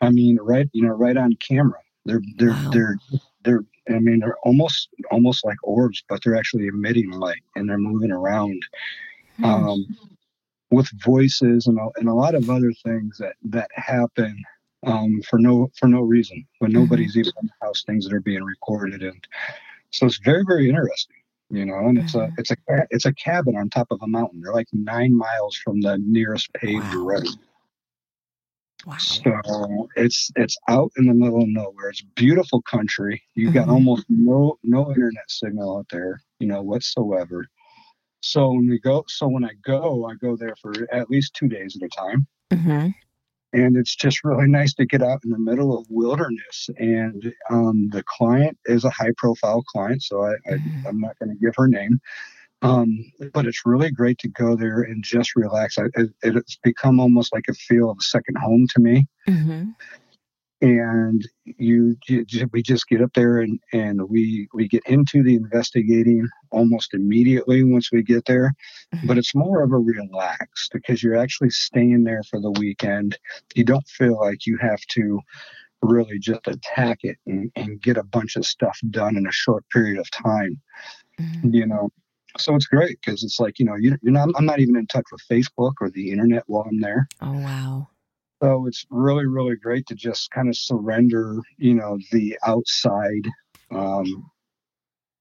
I 0.00 0.10
mean, 0.10 0.38
right, 0.40 0.68
you 0.72 0.82
know, 0.82 0.94
right 0.94 1.16
on 1.16 1.36
camera. 1.46 1.80
They're 2.04 2.22
they're 2.36 2.50
wow. 2.50 2.70
they're 2.72 2.96
they're. 3.42 3.64
I 3.88 4.00
mean, 4.00 4.18
they're 4.18 4.38
almost 4.42 4.88
almost 5.10 5.44
like 5.44 5.56
orbs, 5.62 6.02
but 6.08 6.20
they're 6.22 6.36
actually 6.36 6.66
emitting 6.66 7.10
light 7.12 7.42
and 7.54 7.68
they're 7.68 7.78
moving 7.78 8.10
around. 8.10 8.60
Mm-hmm. 9.40 9.44
Um, 9.44 9.96
with 10.70 10.88
voices 11.04 11.68
and 11.68 11.78
a, 11.78 11.88
and 11.96 12.08
a 12.08 12.14
lot 12.14 12.34
of 12.34 12.50
other 12.50 12.72
things 12.84 13.18
that 13.18 13.34
that 13.44 13.70
happen 13.74 14.42
um, 14.86 15.20
for 15.28 15.38
no 15.38 15.70
for 15.78 15.88
no 15.88 16.00
reason 16.00 16.46
when 16.60 16.70
mm-hmm. 16.70 16.80
nobody's 16.80 17.12
mm-hmm. 17.12 17.20
even 17.20 17.32
in 17.42 17.46
the 17.48 17.66
house. 17.66 17.82
Things 17.84 18.04
that 18.06 18.14
are 18.14 18.20
being 18.20 18.44
recorded, 18.44 19.02
and 19.02 19.26
so 19.90 20.06
it's 20.06 20.18
very 20.18 20.44
very 20.46 20.68
interesting. 20.68 21.16
You 21.50 21.66
know, 21.66 21.78
and 21.78 21.98
it's 21.98 22.14
mm-hmm. 22.14 22.32
a 22.32 22.40
it's 22.40 22.50
a 22.50 22.56
it's 22.90 23.04
a 23.04 23.14
cabin 23.14 23.56
on 23.56 23.68
top 23.68 23.88
of 23.90 24.00
a 24.02 24.06
mountain. 24.06 24.40
They're 24.40 24.54
like 24.54 24.68
nine 24.72 25.14
miles 25.14 25.56
from 25.56 25.80
the 25.80 25.98
nearest 25.98 26.52
paved 26.54 26.94
wow. 26.94 27.04
road. 27.04 27.28
Wow. 28.86 28.96
So 28.98 29.88
it's 29.96 30.30
it's 30.36 30.56
out 30.68 30.92
in 30.96 31.06
the 31.06 31.14
middle 31.14 31.42
of 31.42 31.48
nowhere. 31.48 31.90
It's 31.90 32.02
beautiful 32.14 32.62
country. 32.62 33.22
You've 33.34 33.54
got 33.54 33.62
mm-hmm. 33.62 33.72
almost 33.72 34.06
no 34.08 34.58
no 34.62 34.88
internet 34.90 35.28
signal 35.28 35.78
out 35.78 35.86
there, 35.90 36.20
you 36.38 36.46
know, 36.46 36.62
whatsoever. 36.62 37.46
So 38.20 38.50
when 38.50 38.68
we 38.68 38.80
go, 38.80 39.04
so 39.08 39.28
when 39.28 39.44
I 39.44 39.52
go, 39.64 40.06
I 40.06 40.14
go 40.14 40.36
there 40.36 40.54
for 40.60 40.72
at 40.92 41.10
least 41.10 41.34
two 41.34 41.48
days 41.48 41.76
at 41.80 41.86
a 41.86 41.88
time. 41.88 42.26
And 43.52 43.76
it's 43.76 43.94
just 43.94 44.24
really 44.24 44.48
nice 44.48 44.74
to 44.74 44.86
get 44.86 45.02
out 45.02 45.20
in 45.24 45.30
the 45.30 45.38
middle 45.38 45.78
of 45.78 45.86
wilderness. 45.88 46.68
And 46.76 47.32
um, 47.50 47.88
the 47.90 48.02
client 48.02 48.58
is 48.66 48.84
a 48.84 48.90
high 48.90 49.12
profile 49.16 49.62
client, 49.62 50.02
so 50.02 50.22
I, 50.24 50.30
I, 50.30 50.54
am 50.54 50.60
mm-hmm. 50.60 51.00
not 51.00 51.18
going 51.18 51.30
to 51.30 51.40
give 51.40 51.54
her 51.56 51.68
name. 51.68 52.00
Um, 52.62 53.12
but 53.32 53.46
it's 53.46 53.66
really 53.66 53.90
great 53.90 54.18
to 54.18 54.28
go 54.28 54.56
there 54.56 54.82
and 54.82 55.04
just 55.04 55.36
relax. 55.36 55.78
I, 55.78 55.84
it, 55.94 56.10
it's 56.22 56.58
become 56.62 56.98
almost 56.98 57.32
like 57.32 57.44
a 57.48 57.54
feel 57.54 57.90
of 57.90 57.98
a 58.00 58.02
second 58.02 58.36
home 58.38 58.66
to 58.74 58.80
me. 58.80 59.06
Mm-hmm 59.28 59.70
and 60.60 61.26
you, 61.44 61.96
we 62.52 62.62
just 62.62 62.88
get 62.88 63.02
up 63.02 63.12
there 63.14 63.38
and, 63.38 63.60
and 63.72 64.00
we 64.08 64.48
we 64.54 64.68
get 64.68 64.82
into 64.86 65.22
the 65.22 65.34
investigating 65.34 66.26
almost 66.50 66.94
immediately 66.94 67.62
once 67.62 67.90
we 67.92 68.02
get 68.02 68.24
there. 68.24 68.52
Mm-hmm. 68.94 69.06
but 69.06 69.18
it's 69.18 69.34
more 69.34 69.62
of 69.62 69.72
a 69.72 69.78
relaxed 69.78 70.70
because 70.72 71.02
you're 71.02 71.16
actually 71.16 71.50
staying 71.50 72.04
there 72.04 72.22
for 72.30 72.40
the 72.40 72.52
weekend. 72.52 73.18
You 73.54 73.64
don't 73.64 73.86
feel 73.88 74.18
like 74.18 74.46
you 74.46 74.56
have 74.60 74.80
to 74.90 75.20
really 75.82 76.18
just 76.18 76.46
attack 76.46 77.00
it 77.02 77.16
and, 77.26 77.50
and 77.54 77.82
get 77.82 77.96
a 77.96 78.02
bunch 78.02 78.36
of 78.36 78.46
stuff 78.46 78.78
done 78.90 79.16
in 79.16 79.26
a 79.26 79.32
short 79.32 79.64
period 79.70 79.98
of 79.98 80.10
time 80.10 80.60
mm-hmm. 81.20 81.54
you 81.54 81.66
know? 81.66 81.90
So 82.38 82.54
it's 82.54 82.66
great 82.66 82.98
because 83.00 83.24
it's 83.24 83.40
like 83.40 83.58
you 83.58 83.64
know 83.64 83.76
you, 83.76 83.96
you're 84.02 84.12
not 84.12 84.28
i'm 84.36 84.44
not 84.44 84.60
even 84.60 84.76
in 84.76 84.86
touch 84.88 85.06
with 85.10 85.22
facebook 85.30 85.72
or 85.80 85.88
the 85.88 86.10
internet 86.10 86.42
while 86.46 86.66
i'm 86.68 86.80
there. 86.80 87.08
Oh 87.22 87.32
wow 87.32 87.88
so 88.42 88.66
it's 88.66 88.86
really, 88.90 89.26
really 89.26 89.56
great 89.56 89.86
to 89.86 89.94
just 89.94 90.30
kind 90.30 90.48
of 90.48 90.56
surrender, 90.56 91.38
you 91.56 91.74
know, 91.74 91.98
the 92.12 92.38
outside, 92.46 93.26
um, 93.70 94.30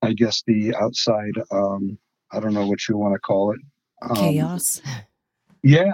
I 0.01 0.13
guess 0.13 0.43
the 0.45 0.75
outside, 0.75 1.33
um, 1.51 1.97
I 2.31 2.39
don't 2.39 2.53
know 2.53 2.67
what 2.67 2.87
you 2.87 2.97
want 2.97 3.13
to 3.13 3.19
call 3.19 3.51
it. 3.51 3.59
Um, 4.01 4.15
chaos. 4.15 4.81
Yeah. 5.63 5.93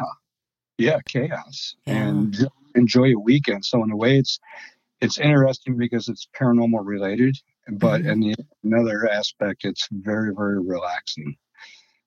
Yeah. 0.77 0.99
Chaos 1.05 1.75
yeah. 1.85 2.07
and 2.07 2.49
enjoy 2.75 3.13
a 3.13 3.19
weekend. 3.19 3.65
So 3.65 3.83
in 3.83 3.91
a 3.91 3.95
way 3.95 4.17
it's, 4.17 4.39
it's 4.99 5.19
interesting 5.19 5.77
because 5.77 6.09
it's 6.09 6.27
paranormal 6.39 6.81
related, 6.83 7.37
but 7.73 8.01
mm-hmm. 8.01 8.09
in 8.09 8.19
the, 8.19 8.35
another 8.63 9.09
aspect, 9.09 9.63
it's 9.63 9.87
very, 9.91 10.33
very 10.35 10.59
relaxing 10.59 11.35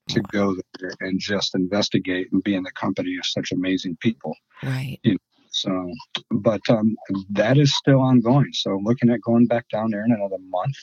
to 0.08 0.20
go 0.32 0.54
there 0.78 0.92
and 1.00 1.18
just 1.18 1.54
investigate 1.54 2.28
and 2.32 2.42
be 2.42 2.54
in 2.54 2.62
the 2.62 2.72
company 2.72 3.16
of 3.16 3.24
such 3.24 3.52
amazing 3.52 3.96
people. 4.00 4.36
Right. 4.62 4.98
You 5.02 5.12
know, 5.12 5.18
so, 5.50 5.92
but 6.30 6.60
um, 6.68 6.96
that 7.30 7.58
is 7.58 7.74
still 7.76 8.00
ongoing. 8.00 8.52
So, 8.52 8.80
looking 8.82 9.10
at 9.10 9.20
going 9.20 9.46
back 9.46 9.68
down 9.68 9.90
there 9.90 10.04
in 10.04 10.10
another 10.10 10.42
month, 10.50 10.76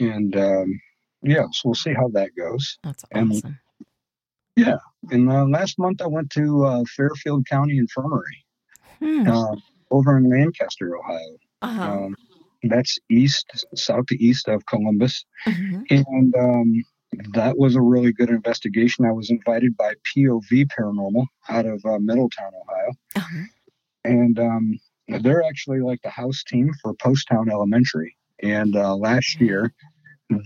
and 0.00 0.34
um, 0.34 0.80
yeah, 1.22 1.44
so 1.52 1.62
we'll 1.66 1.74
see 1.74 1.92
how 1.92 2.08
that 2.14 2.30
goes. 2.36 2.78
That's 2.82 3.04
awesome. 3.14 3.42
And, 3.44 3.56
yeah, 4.56 4.78
and 5.10 5.30
uh, 5.30 5.44
last 5.44 5.78
month 5.78 6.00
I 6.00 6.06
went 6.06 6.30
to 6.30 6.64
uh, 6.64 6.84
Fairfield 6.96 7.46
County 7.46 7.76
Infirmary 7.76 8.46
hmm. 8.98 9.28
uh, 9.28 9.56
over 9.90 10.16
in 10.16 10.30
Lancaster, 10.30 10.96
Ohio. 10.96 11.36
Uh-huh. 11.60 11.82
Um, 11.82 12.16
that's 12.62 12.98
east, 13.10 13.66
southeast 13.74 14.48
of 14.48 14.64
Columbus, 14.66 15.24
mm-hmm. 15.46 15.82
and 15.90 16.34
um, 16.34 16.84
that 17.34 17.58
was 17.58 17.76
a 17.76 17.80
really 17.80 18.12
good 18.12 18.30
investigation. 18.30 19.04
I 19.04 19.12
was 19.12 19.30
invited 19.30 19.76
by 19.76 19.94
POV 20.16 20.68
Paranormal 20.78 21.26
out 21.48 21.66
of 21.66 21.84
uh, 21.84 21.98
Middletown, 21.98 22.52
Ohio. 22.62 22.92
Uh-huh. 23.16 23.44
And 24.04 24.38
um, 24.38 24.78
they're 25.20 25.42
actually 25.42 25.80
like 25.80 26.02
the 26.02 26.10
house 26.10 26.42
team 26.44 26.72
for 26.82 26.94
Poasttown 26.94 27.50
Elementary. 27.50 28.16
And 28.42 28.76
uh, 28.76 28.94
last 28.96 29.40
year, 29.40 29.72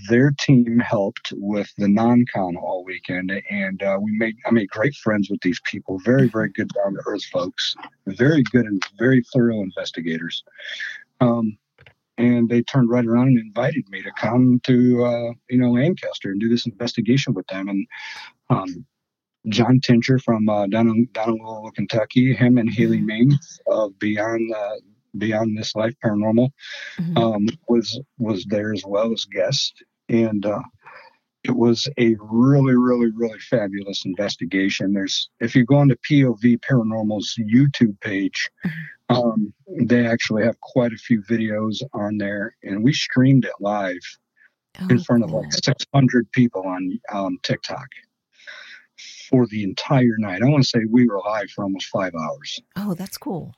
their 0.09 0.33
team 0.39 0.79
helped 0.79 1.33
with 1.37 1.71
the 1.79 1.89
non-con 1.89 2.57
all 2.57 2.85
weekend, 2.85 3.33
and 3.50 3.83
uh, 3.83 3.99
we 4.00 4.12
made 4.19 4.37
I 4.47 4.50
made 4.50 4.69
great 4.69 4.95
friends 4.95 5.31
with 5.31 5.41
these 5.41 5.61
people. 5.65 5.99
Very, 6.05 6.29
very 6.29 6.50
good 6.50 6.69
down 6.69 6.95
to 6.95 7.00
earth 7.07 7.25
folks. 7.25 7.75
Very 8.07 8.43
good 8.53 8.67
and 8.67 8.83
very 8.99 9.23
thorough 9.33 9.61
investigators. 9.62 10.45
Um, 11.21 11.57
and 12.21 12.49
they 12.49 12.62
turned 12.62 12.91
right 12.91 13.07
around 13.07 13.29
and 13.29 13.39
invited 13.39 13.89
me 13.89 14.03
to 14.03 14.12
come 14.12 14.61
to 14.65 15.05
uh, 15.05 15.33
you 15.49 15.59
know 15.59 15.71
Lancaster 15.71 16.31
and 16.31 16.41
do 16.41 16.49
this 16.49 16.67
investigation 16.67 17.35
with 17.35 17.47
them. 17.47 17.69
And 17.69 17.87
um, 18.50 18.87
John 19.49 19.81
Tincher 19.81 20.19
from 20.19 20.49
uh, 20.49 20.67
down 20.67 20.89
in 20.89 21.09
down 21.12 21.31
in 21.31 21.39
Louisville, 21.39 21.73
Kentucky, 21.73 22.35
him 22.35 22.59
and 22.59 22.71
Haley 22.71 22.99
mm-hmm. 22.99 23.07
Ming 23.07 23.33
of 23.67 23.99
Beyond 23.99 24.55
uh, 24.55 24.77
Beyond 25.17 25.59
This 25.59 25.75
Life 25.75 25.95
Paranormal 26.05 26.50
mm-hmm. 26.99 27.19
um, 27.19 27.49
was 27.69 28.00
was 28.19 28.45
there 28.49 28.73
as 28.73 28.83
well 28.87 29.12
as 29.12 29.25
guest, 29.25 29.83
and 30.09 30.45
uh, 30.45 30.61
it 31.44 31.56
was 31.56 31.88
a 31.99 32.16
really, 32.20 32.76
really, 32.76 33.11
really 33.14 33.38
fabulous 33.38 34.04
investigation. 34.04 34.92
There's 34.92 35.30
if 35.40 35.54
you 35.54 35.64
go 35.64 35.76
on 35.76 35.88
to 35.88 35.97
POV 35.97 36.61
Paranormal's 36.61 37.35
YouTube 37.38 37.99
page, 38.00 38.50
mm-hmm. 38.64 39.16
um, 39.16 39.52
they 39.78 40.06
actually 40.06 40.44
have 40.44 40.61
quite 40.61 40.92
a 40.92 40.99
few 40.99 41.23
videos 41.23 41.82
on 41.94 42.18
there, 42.18 42.56
and 42.62 42.85
we 42.85 42.92
streamed 42.92 43.47
it 43.47 43.54
live 43.59 44.00
oh, 44.80 44.88
in 44.90 44.99
front 44.99 45.25
of 45.25 45.30
like 45.30 45.52
600 45.52 46.30
people 46.32 46.62
on 46.66 47.00
um, 47.12 47.38
TikTok 47.42 47.88
for 49.30 49.47
the 49.47 49.64
entire 49.64 50.16
night. 50.18 50.42
I 50.42 50.47
want 50.47 50.62
to 50.62 50.68
say 50.68 50.80
we 50.90 51.09
were 51.09 51.23
live 51.25 51.50
for 51.50 51.64
almost 51.64 51.87
five 51.87 52.12
hours. 52.14 52.61
Oh, 52.76 52.92
that's 52.92 53.16
cool. 53.16 53.54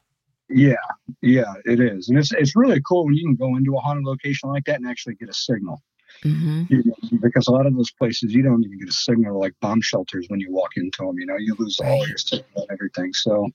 Yeah, 0.48 0.74
yeah, 1.20 1.54
it 1.64 1.80
is, 1.80 2.10
and 2.10 2.18
it's 2.18 2.30
it's 2.32 2.54
really 2.54 2.80
cool 2.86 3.06
when 3.06 3.14
you 3.14 3.26
can 3.26 3.36
go 3.36 3.56
into 3.56 3.74
a 3.74 3.80
haunted 3.80 4.04
location 4.04 4.50
like 4.50 4.66
that 4.66 4.76
and 4.76 4.86
actually 4.86 5.14
get 5.14 5.30
a 5.30 5.34
signal. 5.34 5.82
Mm-hmm. 6.24 6.64
You 6.68 6.82
know, 6.84 7.18
because 7.20 7.48
a 7.48 7.52
lot 7.52 7.66
of 7.66 7.74
those 7.74 7.90
places 7.90 8.32
you 8.32 8.42
don't 8.42 8.64
even 8.64 8.78
get 8.78 8.88
a 8.88 8.92
signal 8.92 9.40
like 9.40 9.54
bomb 9.60 9.80
shelters 9.80 10.26
when 10.28 10.40
you 10.40 10.52
walk 10.52 10.70
into 10.76 11.04
them. 11.04 11.18
You 11.18 11.26
know, 11.26 11.36
you 11.36 11.54
lose 11.58 11.80
all 11.80 12.06
your 12.06 12.16
signal 12.16 12.46
and 12.56 12.70
everything. 12.70 13.12
So, 13.12 13.48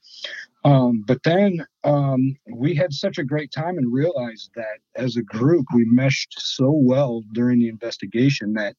um, 0.66 1.04
but 1.08 1.24
then 1.24 1.66
um, 1.84 2.36
we 2.54 2.76
had 2.76 2.94
such 2.94 3.18
a 3.18 3.24
great 3.24 3.52
time 3.52 3.78
and 3.78 3.92
realized 3.94 4.52
that 4.56 4.80
as 4.96 5.16
a 5.16 5.24
group 5.24 5.66
we 5.74 5.86
meshed 5.86 6.36
so 6.38 6.72
well 6.72 7.24
during 7.34 7.60
the 7.60 7.70
investigation 7.70 8.54
that 8.54 8.76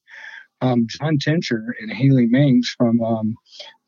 um, 0.61 0.85
John 0.87 1.17
Tincher 1.17 1.73
and 1.79 1.91
Haley 1.91 2.27
Mings 2.27 2.73
from 2.77 3.01
um, 3.01 3.35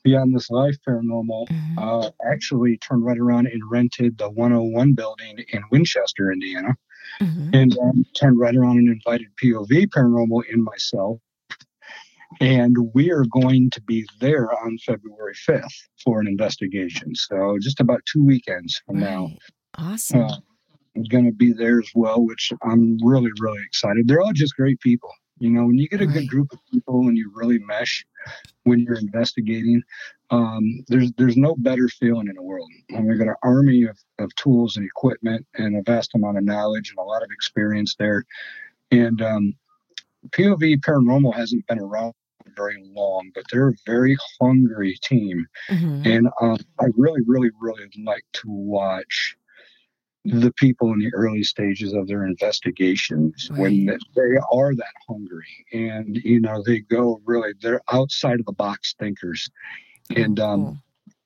Beyond 0.03 0.35
This 0.35 0.49
Life 0.49 0.77
Paranormal 0.87 1.47
mm-hmm. 1.49 1.79
uh, 1.79 2.09
actually 2.25 2.77
turned 2.77 3.05
right 3.05 3.17
around 3.17 3.47
and 3.47 3.61
rented 3.69 4.17
the 4.17 4.29
101 4.29 4.93
building 4.93 5.43
in 5.49 5.63
Winchester, 5.71 6.31
Indiana, 6.31 6.75
mm-hmm. 7.21 7.49
and 7.53 7.77
um, 7.79 8.05
turned 8.15 8.39
right 8.39 8.55
around 8.55 8.77
and 8.77 8.89
invited 8.89 9.27
POV 9.43 9.87
Paranormal 9.87 10.43
and 10.51 10.63
myself. 10.63 11.19
And 12.39 12.75
we 12.93 13.11
are 13.11 13.25
going 13.25 13.69
to 13.71 13.81
be 13.81 14.05
there 14.19 14.49
on 14.63 14.77
February 14.85 15.35
5th 15.47 15.65
for 16.03 16.19
an 16.21 16.27
investigation. 16.27 17.13
So 17.13 17.57
just 17.61 17.79
about 17.79 18.01
two 18.11 18.25
weekends 18.25 18.81
from 18.85 18.97
right. 18.97 19.11
now. 19.11 19.29
Awesome. 19.77 20.21
Uh, 20.21 20.37
I'm 20.95 21.03
going 21.03 21.25
to 21.25 21.31
be 21.31 21.53
there 21.53 21.79
as 21.79 21.89
well, 21.93 22.25
which 22.25 22.51
I'm 22.63 22.97
really, 23.03 23.31
really 23.39 23.61
excited. 23.65 24.07
They're 24.07 24.21
all 24.21 24.33
just 24.33 24.55
great 24.55 24.79
people. 24.79 25.11
You 25.39 25.49
know, 25.49 25.65
when 25.65 25.77
you 25.77 25.87
get 25.87 26.01
a 26.01 26.05
right. 26.05 26.13
good 26.13 26.27
group 26.29 26.53
of 26.53 26.59
people 26.71 27.07
and 27.07 27.17
you 27.17 27.31
really 27.33 27.59
mesh 27.59 28.05
when 28.63 28.79
you're 28.79 28.99
investigating, 28.99 29.81
um, 30.31 30.83
there's 30.87 31.11
there's 31.17 31.37
no 31.37 31.55
better 31.57 31.87
feeling 31.89 32.27
in 32.27 32.35
the 32.35 32.41
world. 32.41 32.71
And 32.89 33.05
we've 33.05 33.19
got 33.19 33.27
an 33.27 33.35
army 33.43 33.83
of, 33.83 33.97
of 34.17 34.33
tools 34.35 34.77
and 34.77 34.85
equipment 34.85 35.45
and 35.55 35.77
a 35.77 35.83
vast 35.83 36.15
amount 36.15 36.37
of 36.37 36.45
knowledge 36.45 36.89
and 36.89 36.99
a 36.99 37.03
lot 37.03 37.21
of 37.21 37.29
experience 37.31 37.95
there. 37.99 38.23
And 38.91 39.21
um, 39.21 39.53
POV 40.29 40.77
Paranormal 40.77 41.35
hasn't 41.35 41.67
been 41.67 41.79
around 41.79 42.13
very 42.55 42.81
long, 42.93 43.31
but 43.35 43.43
they're 43.51 43.69
a 43.69 43.75
very 43.85 44.17
hungry 44.39 44.97
team. 45.03 45.45
Mm-hmm. 45.69 46.07
And 46.09 46.27
um, 46.41 46.57
I 46.79 46.85
really, 46.97 47.21
really, 47.25 47.49
really 47.59 47.87
like 48.03 48.25
to 48.33 48.47
watch 48.47 49.35
the 50.23 50.51
people 50.53 50.93
in 50.93 50.99
the 50.99 51.11
early 51.13 51.43
stages 51.43 51.93
of 51.93 52.07
their 52.07 52.25
investigations 52.25 53.49
right. 53.51 53.59
when 53.59 53.85
they 54.15 54.37
are 54.51 54.75
that 54.75 54.93
hungry 55.07 55.65
and 55.73 56.17
you 56.17 56.39
know 56.39 56.61
they 56.63 56.79
go 56.81 57.19
really 57.25 57.53
they're 57.59 57.81
outside 57.91 58.39
of 58.39 58.45
the 58.45 58.51
box 58.51 58.93
thinkers 58.99 59.49
and 60.15 60.39
um 60.39 60.65
cool. 60.65 60.77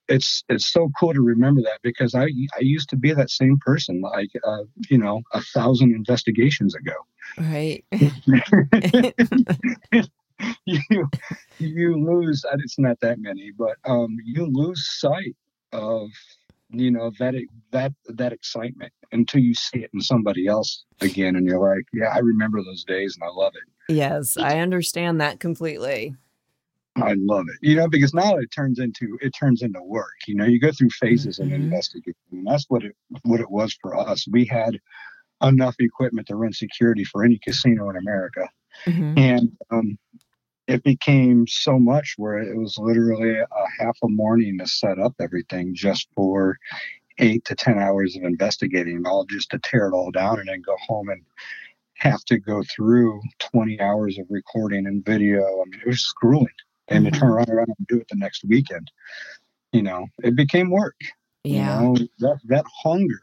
it's 0.07 0.43
it's 0.49 0.71
so 0.71 0.89
cool 0.99 1.13
to 1.13 1.21
remember 1.21 1.61
that 1.61 1.79
because 1.83 2.15
i 2.15 2.23
i 2.23 2.59
used 2.59 2.89
to 2.89 2.95
be 2.95 3.13
that 3.13 3.29
same 3.29 3.57
person 3.65 4.01
like 4.01 4.31
uh, 4.43 4.63
you 4.89 4.97
know 4.97 5.21
a 5.33 5.41
thousand 5.41 5.93
investigations 5.93 6.75
ago. 6.75 6.93
Right. 7.37 7.83
You 10.65 11.09
you 11.59 11.95
lose 11.95 12.43
it's 12.55 12.77
not 12.77 12.99
that 12.99 13.19
many 13.19 13.51
but 13.57 13.77
um 13.85 14.17
you 14.25 14.45
lose 14.45 14.85
sight 14.99 15.33
of 15.71 16.09
you 16.69 16.91
know 16.91 17.11
that 17.19 17.35
that 17.71 17.93
that 18.07 18.33
excitement 18.33 18.91
until 19.11 19.39
you 19.39 19.53
see 19.53 19.79
it 19.79 19.91
in 19.93 20.01
somebody 20.01 20.47
else 20.47 20.83
again 21.01 21.35
and 21.35 21.47
you're 21.47 21.59
like 21.59 21.85
yeah 21.93 22.07
i 22.07 22.19
remember 22.19 22.61
those 22.63 22.83
days 22.83 23.15
and 23.15 23.29
i 23.29 23.33
love 23.33 23.53
it. 23.55 23.93
Yes 23.93 24.37
i 24.37 24.59
understand 24.59 25.21
that 25.21 25.39
completely 25.39 26.15
i 26.97 27.15
love 27.19 27.45
it 27.49 27.57
you 27.61 27.75
know 27.75 27.87
because 27.87 28.13
now 28.13 28.35
it 28.35 28.49
turns 28.51 28.79
into 28.79 29.17
it 29.21 29.31
turns 29.31 29.61
into 29.61 29.81
work 29.83 30.15
you 30.27 30.35
know 30.35 30.45
you 30.45 30.59
go 30.59 30.71
through 30.71 30.89
phases 30.89 31.39
mm-hmm. 31.39 31.53
of 31.53 31.59
investigating 31.59 32.13
and 32.31 32.47
that's 32.47 32.65
what 32.69 32.83
it 32.83 32.95
what 33.23 33.39
it 33.39 33.49
was 33.49 33.77
for 33.81 33.97
us 33.97 34.25
we 34.31 34.45
had 34.45 34.79
enough 35.43 35.75
equipment 35.79 36.27
to 36.27 36.35
run 36.35 36.53
security 36.53 37.03
for 37.03 37.23
any 37.23 37.39
casino 37.43 37.89
in 37.89 37.97
america 37.97 38.47
mm-hmm. 38.85 39.17
and 39.17 39.51
um, 39.71 39.97
it 40.67 40.83
became 40.83 41.45
so 41.47 41.77
much 41.77 42.15
where 42.17 42.39
it 42.39 42.57
was 42.57 42.77
literally 42.77 43.37
a 43.37 43.47
half 43.79 43.97
a 44.03 44.07
morning 44.07 44.57
to 44.57 44.67
set 44.67 44.97
up 44.97 45.13
everything 45.19 45.75
just 45.75 46.07
for 46.15 46.57
eight 47.19 47.45
to 47.45 47.55
10 47.55 47.77
hours 47.77 48.15
of 48.15 48.23
investigating, 48.23 49.03
all 49.05 49.25
just 49.25 49.51
to 49.51 49.59
tear 49.59 49.87
it 49.87 49.93
all 49.93 50.11
down 50.11 50.39
and 50.39 50.49
then 50.49 50.61
go 50.61 50.75
home 50.87 51.09
and 51.09 51.21
have 51.93 52.23
to 52.25 52.37
go 52.37 52.61
through 52.63 53.21
20 53.39 53.79
hours 53.79 54.17
of 54.17 54.25
recording 54.29 54.85
and 54.85 55.05
video. 55.05 55.41
I 55.41 55.65
mean, 55.65 55.79
it 55.79 55.87
was 55.87 56.01
just 56.01 56.15
grueling. 56.15 56.47
And 56.87 57.05
mm-hmm. 57.05 57.13
to 57.13 57.19
turn 57.19 57.29
around, 57.29 57.49
around 57.49 57.73
and 57.77 57.87
do 57.87 57.97
it 57.97 58.07
the 58.09 58.15
next 58.15 58.43
weekend, 58.43 58.91
you 59.71 59.81
know, 59.81 60.07
it 60.23 60.35
became 60.35 60.69
work. 60.69 60.95
Yeah. 61.43 61.81
You 61.81 61.87
know, 61.87 61.95
that, 62.19 62.39
that 62.45 62.65
hunger, 62.83 63.19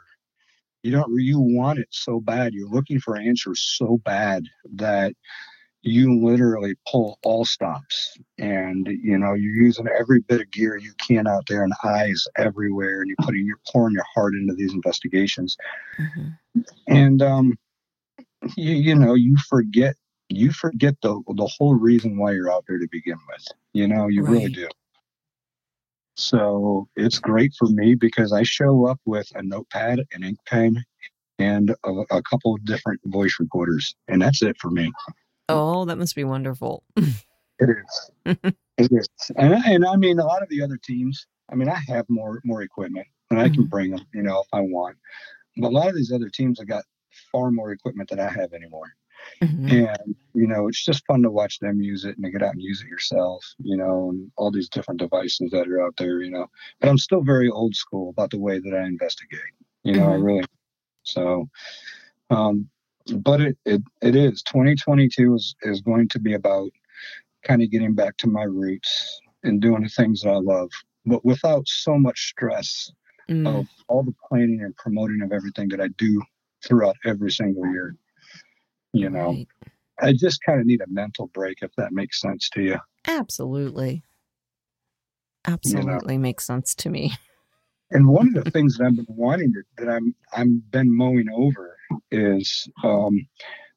you 0.83 0.91
don't, 0.91 1.13
you 1.21 1.41
want 1.41 1.79
it 1.79 1.89
so 1.91 2.21
bad. 2.21 2.55
You're 2.55 2.69
looking 2.69 2.99
for 3.01 3.17
answers 3.17 3.61
so 3.61 4.01
bad 4.05 4.45
that 4.75 5.15
you 5.83 6.17
literally 6.25 6.77
pull 6.91 7.19
all 7.25 7.45
stops 7.45 8.17
and 8.39 8.87
you 8.87 9.19
know 9.19 9.35
you're 9.35 9.55
using 9.55 9.89
every 9.99 10.21
bit 10.21 10.41
of 10.41 10.51
gear 10.51 10.77
you 10.77 10.93
can 11.05 11.27
out 11.27 11.45
there 11.49 11.65
and 11.65 11.73
eyes 11.85 12.25
everywhere 12.37 13.01
and 13.01 13.09
you're 13.09 13.27
putting 13.27 13.45
you're 13.45 13.61
pouring 13.71 13.95
your 13.95 14.07
heart 14.15 14.33
into 14.35 14.55
these 14.55 14.73
investigations 14.73 15.57
mm-hmm. 15.99 16.61
and 16.87 17.21
um 17.21 17.59
you, 18.57 18.75
you 18.75 18.95
know 18.95 19.15
you 19.15 19.37
forget 19.49 19.97
you 20.29 20.51
forget 20.53 20.95
the 21.03 21.21
the 21.35 21.51
whole 21.59 21.75
reason 21.75 22.17
why 22.17 22.33
you're 22.33 22.53
out 22.53 22.65
there 22.69 22.79
to 22.79 22.89
begin 22.91 23.19
with 23.29 23.45
you 23.73 23.87
know 23.87 24.09
you 24.09 24.23
right. 24.23 24.33
really 24.33 24.53
do 24.53 24.69
so 26.15 26.89
it's 26.97 27.19
great 27.19 27.53
for 27.59 27.69
me 27.69 27.95
because 27.95 28.33
i 28.33 28.43
show 28.43 28.87
up 28.87 29.01
with 29.05 29.31
a 29.35 29.43
notepad 29.43 30.01
an 30.13 30.25
ink 30.25 30.39
pen 30.47 30.83
and 31.39 31.75
a, 31.85 31.91
a 32.11 32.23
couple 32.23 32.55
of 32.55 32.65
different 32.65 33.01
voice 33.07 33.37
recorders 33.41 33.95
and 34.09 34.23
that's 34.23 34.43
it 34.43 34.57
for 34.59 34.71
me 34.71 34.91
Oh, 35.49 35.85
that 35.85 35.99
must 35.99 36.15
be 36.15 36.25
wonderful. 36.25 36.83
it 36.97 37.15
is. 37.61 38.11
it 38.79 38.93
is. 38.93 39.09
And, 39.37 39.55
and 39.55 39.85
I 39.85 39.97
mean, 39.97 40.19
a 40.19 40.25
lot 40.25 40.43
of 40.43 40.49
the 40.49 40.63
other 40.63 40.79
teams, 40.83 41.27
I 41.51 41.55
mean, 41.55 41.69
I 41.69 41.79
have 41.89 42.07
more 42.09 42.41
more 42.45 42.63
equipment 42.63 43.07
and 43.31 43.39
I 43.41 43.47
mm-hmm. 43.47 43.55
can 43.55 43.65
bring 43.67 43.91
them, 43.91 44.07
you 44.15 44.23
know, 44.23 44.41
if 44.41 44.49
I 44.53 44.61
want. 44.61 44.97
But 45.59 45.69
a 45.69 45.75
lot 45.75 45.89
of 45.89 45.95
these 45.95 46.13
other 46.13 46.31
teams 46.31 46.59
have 46.59 46.69
got 46.69 46.85
far 47.31 47.51
more 47.51 47.73
equipment 47.73 48.09
than 48.09 48.21
I 48.21 48.31
have 48.31 48.55
anymore. 48.55 48.95
Mm-hmm. 49.43 49.87
And, 49.87 50.17
you 50.35 50.47
know, 50.47 50.69
it's 50.69 50.85
just 50.85 51.05
fun 51.07 51.23
to 51.23 51.31
watch 51.31 51.59
them 51.59 51.81
use 51.81 52.05
it 52.05 52.17
and 52.17 52.25
to 52.25 52.31
get 52.31 52.43
out 52.43 52.53
and 52.53 52.63
use 52.63 52.83
it 52.83 52.89
yourself, 52.89 53.45
you 53.59 53.77
know, 53.77 54.11
and 54.11 54.31
all 54.37 54.51
these 54.51 54.69
different 54.69 55.01
devices 55.01 55.51
that 55.51 55.69
are 55.69 55.83
out 55.83 55.95
there, 55.97 56.23
you 56.23 56.31
know. 56.31 56.47
But 56.81 56.89
I'm 56.89 56.99
still 56.99 57.23
very 57.23 57.49
old 57.49 57.75
school 57.75 58.11
about 58.11 58.31
the 58.31 58.39
way 58.39 58.59
that 58.59 58.75
I 58.75 58.87
investigate. 58.87 59.41
You 59.83 59.95
know, 59.95 60.03
mm-hmm. 60.03 60.13
I 60.13 60.15
really 60.15 60.45
so 61.05 61.49
um, 62.31 62.69
but 63.17 63.41
it, 63.41 63.59
it, 63.65 63.83
it 64.01 64.17
is 64.17 64.43
2022 64.43 65.35
is, 65.35 65.55
is 65.63 65.81
going 65.81 66.09
to 66.09 66.19
be 66.19 66.35
about 66.35 66.71
kind 67.43 67.63
of 67.63 67.71
getting 67.71 67.95
back 67.95 68.17
to 68.19 68.29
my 68.29 68.45
roots 68.45 69.21
and 69.43 69.61
doing 69.61 69.83
the 69.83 69.89
things 69.89 70.23
that 70.23 70.31
I 70.31 70.39
love, 70.39 70.71
but 71.05 71.25
without 71.25 71.67
so 71.67 71.99
much 71.99 72.29
stress 72.29 72.93
mm. 73.29 73.47
of 73.47 73.67
all 73.89 74.05
the 74.05 74.15
planning 74.29 74.63
and 74.63 74.77
promoting 74.77 75.21
of 75.23 75.33
everything 75.33 75.69
that 75.71 75.81
I 75.81 75.89
do 75.99 76.23
throughout 76.65 76.97
every 77.05 77.33
single 77.33 77.67
year. 77.73 77.97
You 78.93 79.11
know, 79.11 79.29
right. 79.29 79.49
I 80.01 80.13
just 80.13 80.41
kind 80.45 80.61
of 80.61 80.67
need 80.67 80.81
a 80.81 80.89
mental 80.89 81.29
break 81.29 81.59
if 81.63 81.71
that 81.77 81.93
makes 81.93 82.21
sense 82.21 82.49
to 82.51 82.63
you. 82.63 82.79
Absolutely. 83.07 84.03
Absolutely 85.47 86.15
you 86.15 86.19
know? 86.19 86.23
makes 86.23 86.47
sense 86.47 86.75
to 86.77 86.91
me. 86.91 87.13
And 87.91 88.09
one 88.09 88.29
of 88.29 88.45
the 88.45 88.51
things 88.53 88.77
that 88.77 88.87
I've 88.87 88.97
been 88.97 89.07
wanting 89.09 89.53
to, 89.53 89.63
that 89.79 89.91
I'm 89.91 90.15
I'm 90.33 90.63
been 90.71 90.95
mowing 90.95 91.27
over 91.35 91.77
is 92.11 92.69
um, 92.85 93.27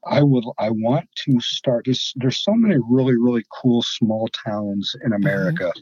I 0.06 0.24
would 0.24 0.46
I 0.58 0.70
want 0.70 1.08
to 1.26 1.40
start. 1.40 1.86
There's, 1.86 2.14
there's 2.16 2.44
so 2.44 2.54
many 2.54 2.78
really 2.90 3.16
really 3.18 3.44
cool 3.62 3.82
small 3.82 4.30
towns 4.46 4.96
in 5.04 5.12
mm-hmm. 5.12 5.24
America 5.24 5.74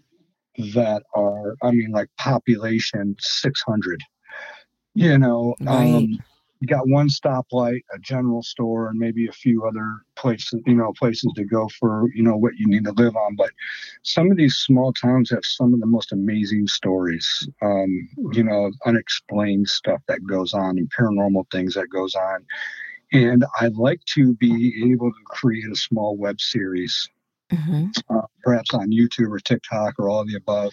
mm-hmm. 0.58 0.80
that 0.80 1.04
are 1.15 1.56
I 1.62 1.72
mean 1.72 1.91
like 1.91 2.10
population 2.17 3.15
600. 3.19 4.00
You 4.96 5.17
know, 5.17 5.56
right. 5.60 5.96
um, 5.96 6.19
you 6.63 6.67
got 6.67 6.88
one 6.88 7.10
stoplight, 7.10 7.82
a 7.93 7.99
general 7.99 8.41
store, 8.41 8.88
and 8.88 8.97
maybe 8.97 9.28
a 9.28 9.34
few 9.34 9.65
other 9.65 9.86
places, 10.15 10.62
you 10.65 10.73
know, 10.73 10.93
places 10.97 11.30
to 11.36 11.43
go 11.43 11.67
for, 11.78 12.06
you 12.15 12.23
know, 12.23 12.38
what 12.38 12.54
you 12.56 12.67
need 12.67 12.86
to 12.86 12.93
live 12.93 13.17
on. 13.17 13.36
But 13.36 13.52
some 14.04 14.32
of 14.32 14.38
these 14.38 14.56
small 14.56 14.93
towns 14.93 15.30
have 15.32 15.43
some 15.43 15.73
of 15.73 15.82
the 15.82 15.86
most 15.86 16.13
amazing 16.13 16.67
stories, 16.67 17.49
um, 17.62 18.08
you 18.32 18.45
know, 18.45 18.71
unexplained 18.86 19.67
stuff 19.67 20.02
that 20.08 20.26
goes 20.26 20.54
on 20.54 20.78
and 20.78 20.89
paranormal 20.97 21.52
things 21.52 21.73
that 21.73 21.89
goes 21.89 22.15
on. 22.15 22.45
And 23.12 23.43
I'd 23.60 23.76
like 23.76 23.99
to 24.15 24.34
be 24.36 24.89
able 24.89 25.12
to 25.12 25.23
create 25.26 25.69
a 25.69 25.76
small 25.76 26.15
web 26.15 26.39
series, 26.39 27.10
mm-hmm. 27.52 27.88
uh, 28.10 28.21
perhaps 28.41 28.73
on 28.73 28.89
YouTube 28.89 29.32
or 29.32 29.39
TikTok 29.39 29.95
or 29.99 30.10
all 30.10 30.21
of 30.21 30.30
the 30.30 30.38
above, 30.38 30.71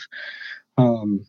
um, 0.79 1.27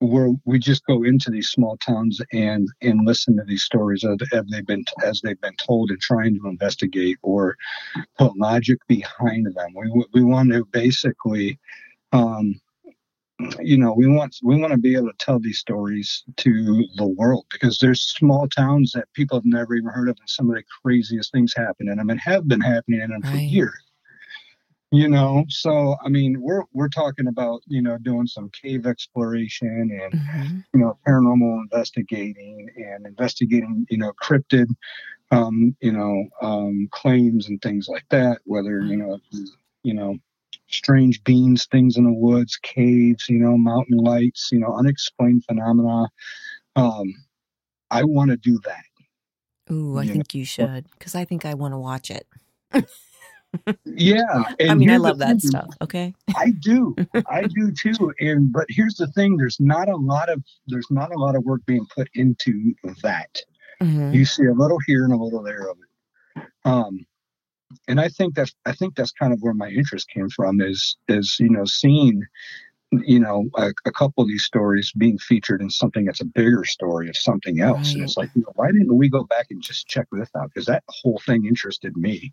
where 0.00 0.30
we 0.46 0.58
just 0.58 0.84
go 0.86 1.02
into 1.04 1.30
these 1.30 1.50
small 1.50 1.76
towns 1.76 2.20
and 2.32 2.66
and 2.80 3.06
listen 3.06 3.36
to 3.36 3.44
these 3.44 3.62
stories 3.62 4.04
as, 4.04 4.16
they've 4.50 4.66
been 4.66 4.84
as 5.04 5.20
they've 5.20 5.40
been 5.40 5.56
told 5.56 5.90
and 5.90 6.00
trying 6.00 6.34
to 6.34 6.48
investigate 6.48 7.18
or 7.22 7.56
put 8.18 8.36
logic 8.36 8.78
behind 8.88 9.46
them. 9.46 9.74
We 9.74 10.04
we 10.14 10.24
want 10.24 10.52
to 10.52 10.64
basically, 10.72 11.58
um, 12.12 12.58
you 13.60 13.76
know, 13.76 13.92
we 13.92 14.06
want 14.06 14.36
we 14.42 14.58
want 14.58 14.72
to 14.72 14.78
be 14.78 14.96
able 14.96 15.08
to 15.08 15.18
tell 15.18 15.38
these 15.38 15.58
stories 15.58 16.24
to 16.38 16.86
the 16.96 17.06
world 17.06 17.44
because 17.52 17.78
there's 17.78 18.02
small 18.02 18.48
towns 18.48 18.92
that 18.94 19.12
people 19.12 19.36
have 19.36 19.44
never 19.44 19.74
even 19.74 19.90
heard 19.90 20.08
of, 20.08 20.16
and 20.18 20.30
some 20.30 20.48
of 20.48 20.56
the 20.56 20.64
craziest 20.82 21.30
things 21.30 21.52
happen 21.54 21.90
in 21.90 21.98
them 21.98 22.08
and 22.08 22.20
have 22.20 22.48
been 22.48 22.60
happening 22.60 23.02
in 23.02 23.10
them 23.10 23.20
right. 23.22 23.32
for 23.32 23.38
years 23.38 23.89
you 24.90 25.08
know 25.08 25.44
so 25.48 25.96
i 26.04 26.08
mean 26.08 26.40
we're 26.40 26.64
we're 26.72 26.88
talking 26.88 27.28
about 27.28 27.60
you 27.66 27.80
know 27.80 27.96
doing 27.98 28.26
some 28.26 28.50
cave 28.50 28.86
exploration 28.86 30.00
and 30.02 30.12
mm-hmm. 30.12 30.58
you 30.74 30.80
know 30.80 30.98
paranormal 31.06 31.62
investigating 31.62 32.68
and 32.76 33.06
investigating 33.06 33.86
you 33.88 33.98
know 33.98 34.12
cryptid 34.22 34.66
um 35.30 35.74
you 35.80 35.92
know 35.92 36.24
um 36.42 36.88
claims 36.90 37.48
and 37.48 37.62
things 37.62 37.88
like 37.88 38.04
that 38.10 38.38
whether 38.44 38.80
you 38.80 38.96
know 38.96 39.18
you 39.82 39.94
know 39.94 40.16
strange 40.68 41.22
beings 41.24 41.66
things 41.66 41.96
in 41.96 42.04
the 42.04 42.12
woods 42.12 42.58
caves 42.62 43.28
you 43.28 43.38
know 43.38 43.56
mountain 43.56 43.98
lights 43.98 44.48
you 44.50 44.58
know 44.58 44.74
unexplained 44.74 45.44
phenomena 45.44 46.08
um 46.76 47.12
i 47.90 48.02
want 48.02 48.30
to 48.30 48.36
do 48.36 48.58
that 48.64 48.82
Ooh, 49.70 49.98
I 49.98 50.06
think 50.06 50.34
know? 50.34 50.38
you 50.38 50.44
should 50.44 50.90
because 50.98 51.14
I 51.14 51.24
think 51.24 51.44
I 51.44 51.54
want 51.54 51.74
to 51.74 51.78
watch 51.78 52.10
it. 52.10 52.26
yeah. 53.84 54.44
I 54.60 54.74
mean, 54.74 54.90
I 54.90 54.96
love 54.96 55.18
that 55.18 55.40
stuff. 55.40 55.68
Okay. 55.80 56.14
I 56.36 56.52
do. 56.60 56.94
I 57.30 57.42
do 57.42 57.72
too. 57.72 58.12
And 58.20 58.52
but 58.52 58.66
here's 58.68 58.96
the 58.96 59.08
thing: 59.08 59.36
there's 59.36 59.58
not 59.60 59.88
a 59.88 59.96
lot 59.96 60.28
of 60.28 60.42
there's 60.66 60.90
not 60.90 61.12
a 61.12 61.18
lot 61.18 61.36
of 61.36 61.44
work 61.44 61.64
being 61.66 61.86
put 61.94 62.08
into 62.14 62.74
that. 63.02 63.40
Mm-hmm. 63.82 64.12
You 64.12 64.24
see 64.24 64.44
a 64.44 64.52
little 64.52 64.78
here 64.86 65.04
and 65.04 65.12
a 65.12 65.16
little 65.16 65.42
there 65.42 65.70
of 65.70 65.78
it. 65.78 66.44
Um, 66.64 67.06
and 67.88 68.00
I 68.00 68.08
think 68.08 68.34
that's 68.34 68.54
I 68.66 68.72
think 68.72 68.94
that's 68.94 69.12
kind 69.12 69.32
of 69.32 69.40
where 69.40 69.54
my 69.54 69.68
interest 69.68 70.08
came 70.10 70.28
from 70.28 70.60
is 70.60 70.96
is 71.08 71.36
you 71.40 71.50
know 71.50 71.64
seeing 71.64 72.22
you 72.92 73.20
know 73.20 73.48
a, 73.56 73.72
a, 73.86 73.92
couple 73.92 74.22
of 74.22 74.28
these 74.28 74.44
stories 74.44 74.92
being 74.98 75.16
featured 75.18 75.62
in 75.62 75.70
something 75.70 76.04
that's 76.04 76.20
a 76.20 76.24
bigger 76.24 76.64
story 76.64 77.08
of 77.08 77.16
something 77.16 77.60
else 77.60 77.88
right. 77.88 77.94
and 77.94 78.02
it's 78.02 78.16
like 78.16 78.30
you 78.34 78.42
know, 78.42 78.52
why 78.56 78.66
didn't 78.66 78.96
we 78.96 79.08
go 79.08 79.22
back 79.24 79.46
and 79.50 79.62
just 79.62 79.86
check 79.86 80.08
this 80.10 80.28
out 80.36 80.50
because 80.52 80.66
that 80.66 80.82
whole 80.88 81.20
thing 81.24 81.46
interested 81.46 81.96
me 81.96 82.32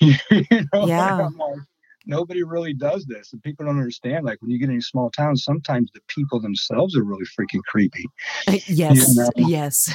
you 0.30 0.66
know, 0.72 0.86
yeah. 0.86 1.28
Like, 1.38 1.58
nobody 2.06 2.42
really 2.42 2.74
does 2.74 3.04
this, 3.06 3.32
and 3.32 3.42
people 3.42 3.66
don't 3.66 3.78
understand. 3.78 4.24
Like 4.24 4.40
when 4.40 4.50
you 4.50 4.58
get 4.58 4.70
in 4.70 4.78
a 4.78 4.82
small 4.82 5.10
towns, 5.10 5.44
sometimes 5.44 5.90
the 5.94 6.00
people 6.08 6.40
themselves 6.40 6.96
are 6.96 7.04
really 7.04 7.26
freaking 7.38 7.62
creepy. 7.66 8.04
Uh, 8.46 8.58
yes, 8.66 9.08
you 9.08 9.22
know? 9.22 9.30
yes. 9.36 9.94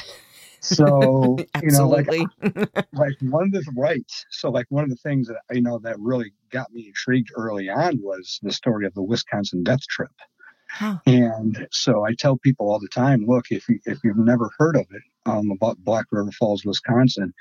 So 0.60 1.36
you 1.62 1.70
know, 1.70 1.88
like, 1.88 2.08
like 2.92 3.14
one 3.22 3.44
of 3.44 3.52
the 3.52 3.72
right. 3.76 4.10
So 4.30 4.50
like 4.50 4.66
one 4.68 4.84
of 4.84 4.90
the 4.90 4.96
things 4.96 5.28
that 5.28 5.40
you 5.50 5.62
know 5.62 5.78
that 5.80 5.98
really 5.98 6.32
got 6.50 6.72
me 6.72 6.86
intrigued 6.86 7.30
early 7.36 7.68
on 7.68 8.00
was 8.02 8.38
the 8.42 8.52
story 8.52 8.86
of 8.86 8.94
the 8.94 9.02
Wisconsin 9.02 9.62
Death 9.62 9.86
Trip. 9.88 10.10
Huh. 10.68 10.98
And 11.06 11.68
so 11.70 12.04
I 12.04 12.14
tell 12.18 12.36
people 12.36 12.68
all 12.68 12.80
the 12.80 12.88
time, 12.88 13.24
look, 13.26 13.46
if 13.50 13.68
you 13.68 13.78
if 13.84 13.98
you've 14.02 14.18
never 14.18 14.50
heard 14.58 14.76
of 14.76 14.86
it, 14.90 15.02
um, 15.26 15.50
about 15.50 15.78
Black 15.78 16.06
River 16.10 16.32
Falls, 16.32 16.64
Wisconsin, 16.64 17.32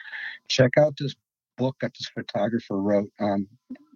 check 0.47 0.71
out 0.78 0.95
this 0.99 1.15
book 1.57 1.75
that 1.81 1.91
this 1.97 2.09
photographer 2.13 2.81
wrote, 2.81 3.09
um, 3.19 3.47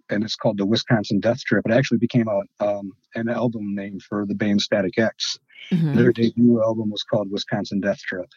and 0.08 0.24
it's 0.24 0.36
called 0.36 0.58
The 0.58 0.66
Wisconsin 0.66 1.20
Death 1.20 1.40
Trip. 1.40 1.64
It 1.66 1.72
actually 1.72 1.98
became 1.98 2.26
a 2.28 2.64
um, 2.64 2.92
an 3.14 3.28
album 3.28 3.74
name 3.74 3.98
for 4.00 4.26
the 4.26 4.34
band 4.34 4.60
Static 4.60 4.98
X. 4.98 5.38
Mm-hmm. 5.70 5.96
Their 5.96 6.12
debut 6.12 6.62
album 6.62 6.90
was 6.90 7.02
called 7.02 7.30
Wisconsin 7.30 7.80
Death 7.80 7.98
Trip. 7.98 8.28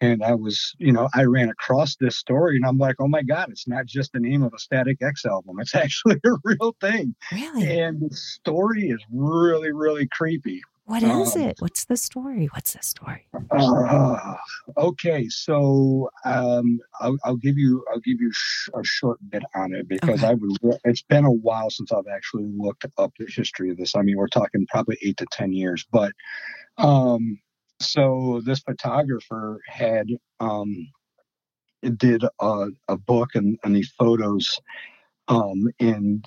And 0.00 0.22
I 0.22 0.34
was, 0.34 0.74
you 0.78 0.92
know, 0.92 1.08
I 1.14 1.24
ran 1.24 1.48
across 1.48 1.96
this 1.96 2.18
story 2.18 2.56
and 2.56 2.66
I'm 2.66 2.76
like, 2.76 2.96
oh 2.98 3.08
my 3.08 3.22
God, 3.22 3.48
it's 3.50 3.66
not 3.66 3.86
just 3.86 4.12
the 4.12 4.20
name 4.20 4.42
of 4.42 4.52
a 4.52 4.58
Static 4.58 4.98
X 5.00 5.24
album. 5.24 5.56
It's 5.58 5.74
actually 5.74 6.20
a 6.24 6.30
real 6.44 6.76
thing. 6.80 7.14
Really? 7.32 7.80
And 7.80 8.00
the 8.00 8.14
story 8.14 8.88
is 8.88 9.02
really, 9.10 9.72
really 9.72 10.06
creepy. 10.06 10.60
What 10.86 11.02
is 11.02 11.34
um, 11.34 11.42
it? 11.42 11.56
What's 11.58 11.84
the 11.84 11.96
story? 11.96 12.48
What's 12.52 12.74
the 12.74 12.82
story? 12.82 13.26
Uh, 13.50 14.34
okay, 14.76 15.28
so 15.28 16.08
um, 16.24 16.78
I'll, 17.00 17.16
I'll, 17.24 17.36
give 17.36 17.58
you 17.58 17.84
I'll 17.92 17.98
give 17.98 18.20
you 18.20 18.30
sh- 18.32 18.68
a 18.72 18.84
short 18.84 19.18
bit 19.28 19.42
on 19.56 19.74
it 19.74 19.88
because 19.88 20.22
okay. 20.22 20.28
I 20.28 20.34
would. 20.34 20.78
It's 20.84 21.02
been 21.02 21.24
a 21.24 21.32
while 21.32 21.70
since 21.70 21.90
I've 21.90 22.06
actually 22.14 22.46
looked 22.56 22.86
up 22.98 23.12
the 23.18 23.26
history 23.28 23.70
of 23.70 23.78
this. 23.78 23.96
I 23.96 24.02
mean, 24.02 24.16
we're 24.16 24.28
talking 24.28 24.64
probably 24.68 24.96
eight 25.02 25.16
to 25.16 25.26
ten 25.32 25.52
years, 25.52 25.84
but 25.90 26.12
um, 26.78 27.40
so 27.80 28.40
this 28.44 28.60
photographer 28.60 29.60
had 29.66 30.06
um, 30.38 30.88
did 31.96 32.22
a, 32.40 32.68
a 32.86 32.96
book 32.96 33.30
and, 33.34 33.58
and 33.64 33.74
these 33.74 33.92
photos 33.98 34.60
um, 35.28 35.68
and 35.80 36.24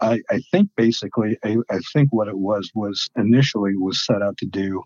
I, 0.00 0.20
I 0.30 0.40
think 0.50 0.70
basically, 0.76 1.38
I, 1.44 1.56
I, 1.70 1.78
think 1.92 2.12
what 2.12 2.28
it 2.28 2.38
was 2.38 2.70
was 2.74 3.08
initially 3.16 3.76
was 3.76 4.04
set 4.04 4.22
out 4.22 4.36
to 4.38 4.46
do 4.46 4.82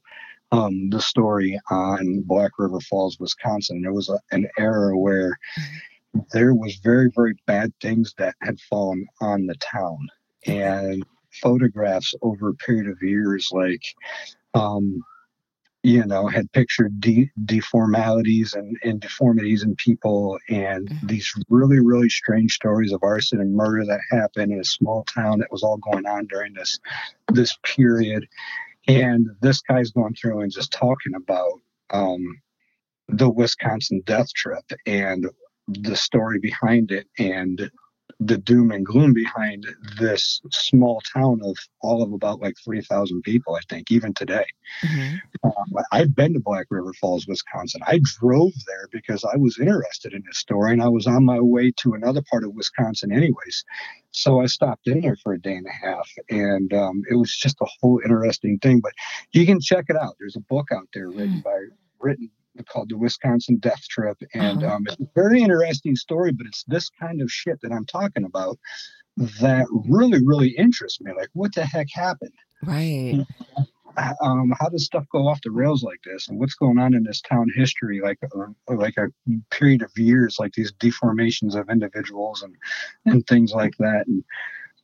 um, 0.52 0.90
the 0.90 1.00
story 1.00 1.58
on 1.70 2.22
Black 2.26 2.52
River 2.58 2.80
Falls, 2.80 3.18
Wisconsin. 3.18 3.82
There 3.82 3.92
was 3.92 4.08
a, 4.08 4.18
an 4.30 4.46
era 4.58 4.96
where 4.98 5.36
there 6.32 6.54
was 6.54 6.80
very, 6.82 7.10
very 7.14 7.34
bad 7.46 7.72
things 7.80 8.14
that 8.18 8.34
had 8.42 8.60
fallen 8.60 9.06
on 9.20 9.46
the 9.46 9.56
town, 9.56 9.98
and 10.46 11.04
photographs 11.42 12.14
over 12.22 12.50
a 12.50 12.54
period 12.54 12.88
of 12.88 13.02
years, 13.02 13.48
like 13.52 13.82
um, 14.54 15.02
you 15.84 16.02
know, 16.06 16.26
had 16.26 16.50
pictured 16.52 16.98
de- 16.98 17.30
deformalities 17.44 18.54
and, 18.54 18.78
and 18.82 19.00
deformities 19.00 19.62
in 19.62 19.76
people 19.76 20.38
and 20.48 20.88
mm-hmm. 20.88 21.06
these 21.06 21.30
really, 21.50 21.78
really 21.78 22.08
strange 22.08 22.54
stories 22.54 22.90
of 22.90 23.02
arson 23.02 23.38
and 23.38 23.54
murder 23.54 23.84
that 23.84 24.00
happened 24.10 24.50
in 24.50 24.58
a 24.58 24.64
small 24.64 25.04
town 25.04 25.38
that 25.38 25.52
was 25.52 25.62
all 25.62 25.76
going 25.76 26.06
on 26.06 26.26
during 26.26 26.54
this 26.54 26.80
this 27.34 27.58
period. 27.62 28.26
And 28.88 29.28
this 29.42 29.60
guy's 29.60 29.90
going 29.90 30.14
through 30.14 30.40
and 30.40 30.50
just 30.50 30.72
talking 30.72 31.14
about 31.14 31.60
um, 31.90 32.40
the 33.08 33.28
Wisconsin 33.28 34.02
death 34.06 34.32
trip 34.34 34.64
and 34.86 35.28
the 35.68 35.96
story 35.96 36.38
behind 36.38 36.92
it 36.92 37.06
and 37.18 37.70
the 38.20 38.38
doom 38.38 38.70
and 38.70 38.84
gloom 38.84 39.12
behind 39.12 39.66
this 39.98 40.40
small 40.50 41.02
town 41.12 41.40
of 41.44 41.56
all 41.80 42.02
of 42.02 42.12
about 42.12 42.40
like 42.40 42.54
3,000 42.64 43.22
people, 43.22 43.54
I 43.54 43.60
think, 43.68 43.90
even 43.90 44.14
today. 44.14 44.46
Mm-hmm. 44.82 45.16
Um, 45.44 45.84
I've 45.92 46.14
been 46.14 46.34
to 46.34 46.40
Black 46.40 46.66
River 46.70 46.92
Falls, 46.94 47.26
Wisconsin. 47.26 47.80
I 47.86 48.00
drove 48.20 48.52
there 48.66 48.88
because 48.92 49.24
I 49.24 49.36
was 49.36 49.58
interested 49.58 50.12
in 50.12 50.22
this 50.26 50.38
story 50.38 50.72
and 50.72 50.82
I 50.82 50.88
was 50.88 51.06
on 51.06 51.24
my 51.24 51.40
way 51.40 51.72
to 51.78 51.94
another 51.94 52.22
part 52.30 52.44
of 52.44 52.54
Wisconsin, 52.54 53.12
anyways. 53.12 53.64
So 54.10 54.40
I 54.40 54.46
stopped 54.46 54.86
in 54.86 55.00
there 55.00 55.16
for 55.16 55.32
a 55.32 55.40
day 55.40 55.54
and 55.54 55.66
a 55.66 55.86
half 55.86 56.08
and 56.30 56.72
um, 56.72 57.02
it 57.10 57.16
was 57.16 57.34
just 57.34 57.60
a 57.60 57.66
whole 57.80 58.00
interesting 58.04 58.58
thing. 58.58 58.80
But 58.80 58.92
you 59.32 59.44
can 59.44 59.60
check 59.60 59.86
it 59.88 59.96
out. 59.96 60.14
There's 60.18 60.36
a 60.36 60.40
book 60.40 60.68
out 60.72 60.88
there 60.94 61.08
written 61.08 61.40
mm. 61.40 61.42
by 61.42 61.58
written 61.98 62.30
called 62.68 62.90
the 62.90 62.98
Wisconsin 62.98 63.58
Death 63.58 63.82
Trip, 63.88 64.16
and 64.34 64.62
uh-huh. 64.62 64.76
um, 64.76 64.84
it's 64.86 65.00
a 65.00 65.08
very 65.14 65.42
interesting 65.42 65.96
story. 65.96 66.32
But 66.32 66.46
it's 66.46 66.64
this 66.64 66.90
kind 67.00 67.20
of 67.20 67.30
shit 67.30 67.60
that 67.62 67.72
I'm 67.72 67.86
talking 67.86 68.24
about 68.24 68.58
that 69.40 69.66
really, 69.88 70.24
really 70.24 70.50
interests 70.50 71.00
me. 71.00 71.12
Like, 71.16 71.30
what 71.32 71.54
the 71.54 71.64
heck 71.64 71.88
happened? 71.92 72.32
Right. 72.62 73.24
Um, 74.20 74.52
how 74.58 74.68
does 74.70 74.86
stuff 74.86 75.04
go 75.12 75.28
off 75.28 75.40
the 75.42 75.52
rails 75.52 75.84
like 75.84 76.00
this, 76.04 76.28
and 76.28 76.38
what's 76.38 76.54
going 76.54 76.78
on 76.78 76.94
in 76.94 77.04
this 77.04 77.20
town 77.20 77.46
history, 77.54 78.00
like 78.00 78.18
uh, 78.24 78.74
like 78.74 78.96
a 78.96 79.06
period 79.50 79.82
of 79.82 79.92
years, 79.96 80.36
like 80.40 80.52
these 80.52 80.72
deformations 80.72 81.54
of 81.54 81.70
individuals 81.70 82.42
and 82.42 82.56
and 83.06 83.24
things 83.26 83.52
like 83.52 83.76
that, 83.78 84.04
and 84.08 84.24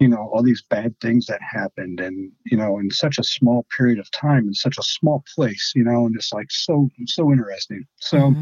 you 0.01 0.09
know 0.09 0.31
all 0.33 0.43
these 0.43 0.63
bad 0.63 0.99
things 1.01 1.27
that 1.27 1.41
happened 1.43 2.01
and 2.01 2.33
you 2.47 2.57
know 2.57 2.79
in 2.79 2.91
such 2.91 3.19
a 3.19 3.23
small 3.23 3.67
period 3.77 3.99
of 3.99 4.11
time 4.11 4.49
in 4.49 4.55
such 4.55 4.79
a 4.79 4.83
small 4.83 5.23
place 5.37 5.73
you 5.77 5.85
know 5.85 6.07
and 6.07 6.17
it's 6.17 6.33
like 6.33 6.51
so 6.51 6.89
so 7.07 7.31
interesting. 7.31 7.85
So 8.01 8.35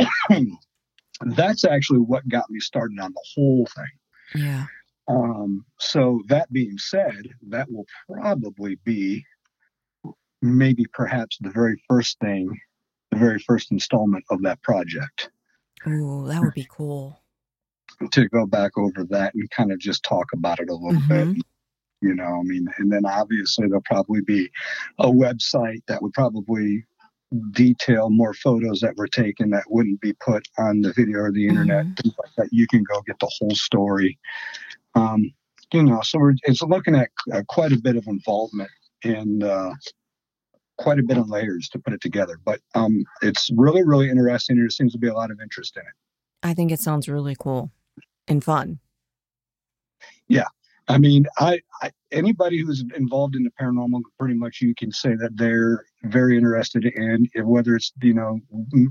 mm-hmm. 0.00 0.44
that's 1.36 1.64
actually 1.64 2.00
what 2.00 2.28
got 2.28 2.50
me 2.50 2.60
started 2.60 2.98
on 3.00 3.12
the 3.12 3.24
whole 3.34 3.66
thing. 3.74 4.42
Yeah. 4.42 4.66
Um 5.08 5.64
so 5.78 6.20
that 6.26 6.52
being 6.52 6.76
said 6.78 7.28
that 7.48 7.70
will 7.70 7.86
probably 8.12 8.76
be 8.84 9.24
maybe 10.42 10.84
perhaps 10.92 11.38
the 11.40 11.50
very 11.50 11.80
first 11.88 12.18
thing 12.18 12.50
the 13.12 13.18
very 13.18 13.38
first 13.38 13.70
installment 13.70 14.24
of 14.30 14.42
that 14.42 14.60
project. 14.62 15.30
Oh 15.86 16.26
that 16.26 16.42
would 16.42 16.54
be 16.54 16.66
cool 16.68 17.20
to 18.10 18.28
go 18.28 18.46
back 18.46 18.72
over 18.76 19.04
that 19.04 19.34
and 19.34 19.50
kind 19.50 19.72
of 19.72 19.78
just 19.78 20.02
talk 20.02 20.26
about 20.34 20.60
it 20.60 20.68
a 20.68 20.74
little 20.74 21.00
mm-hmm. 21.00 21.32
bit. 21.32 21.42
You 22.02 22.14
know, 22.14 22.24
I 22.24 22.42
mean, 22.42 22.68
and 22.78 22.92
then 22.92 23.06
obviously 23.06 23.66
there'll 23.66 23.82
probably 23.82 24.20
be 24.20 24.50
a 24.98 25.06
website 25.06 25.80
that 25.88 26.02
would 26.02 26.12
probably 26.12 26.84
detail 27.52 28.10
more 28.10 28.34
photos 28.34 28.80
that 28.80 28.96
were 28.96 29.08
taken 29.08 29.50
that 29.50 29.64
wouldn't 29.68 30.00
be 30.00 30.12
put 30.12 30.46
on 30.58 30.82
the 30.82 30.92
video 30.92 31.20
or 31.20 31.32
the 31.32 31.48
internet, 31.48 31.86
mm-hmm. 31.86 32.08
like 32.08 32.32
that. 32.36 32.48
You 32.52 32.66
can 32.68 32.84
go 32.84 33.00
get 33.06 33.18
the 33.18 33.30
whole 33.38 33.54
story. 33.54 34.18
Um, 34.94 35.32
you 35.72 35.82
know, 35.82 36.00
so 36.02 36.18
we're, 36.18 36.34
it's 36.44 36.62
looking 36.62 36.94
at 36.94 37.10
uh, 37.32 37.42
quite 37.48 37.72
a 37.72 37.78
bit 37.78 37.96
of 37.96 38.06
involvement 38.06 38.70
and 39.02 39.42
uh, 39.42 39.72
quite 40.78 40.98
a 40.98 41.02
bit 41.02 41.18
of 41.18 41.28
layers 41.28 41.68
to 41.70 41.78
put 41.78 41.92
it 41.92 42.00
together. 42.00 42.38
But 42.44 42.60
um, 42.74 43.04
it's 43.22 43.50
really, 43.56 43.82
really 43.82 44.08
interesting. 44.08 44.56
There 44.56 44.70
seems 44.70 44.92
to 44.92 44.98
be 44.98 45.08
a 45.08 45.14
lot 45.14 45.30
of 45.30 45.40
interest 45.40 45.76
in 45.76 45.82
it. 45.82 45.94
I 46.42 46.54
think 46.54 46.70
it 46.70 46.78
sounds 46.78 47.08
really 47.08 47.34
cool 47.36 47.72
and 48.28 48.42
fun. 48.42 48.78
Yeah. 50.28 50.44
I 50.88 50.98
mean, 50.98 51.26
I, 51.38 51.60
I, 51.82 51.90
anybody 52.12 52.60
who's 52.62 52.84
involved 52.94 53.34
in 53.34 53.42
the 53.42 53.50
paranormal, 53.60 54.02
pretty 54.20 54.34
much 54.34 54.60
you 54.60 54.72
can 54.76 54.92
say 54.92 55.16
that 55.16 55.30
they're 55.34 55.84
very 56.04 56.36
interested 56.36 56.84
in 56.84 57.26
whether 57.44 57.74
it's 57.74 57.92
you 58.02 58.14
know 58.14 58.38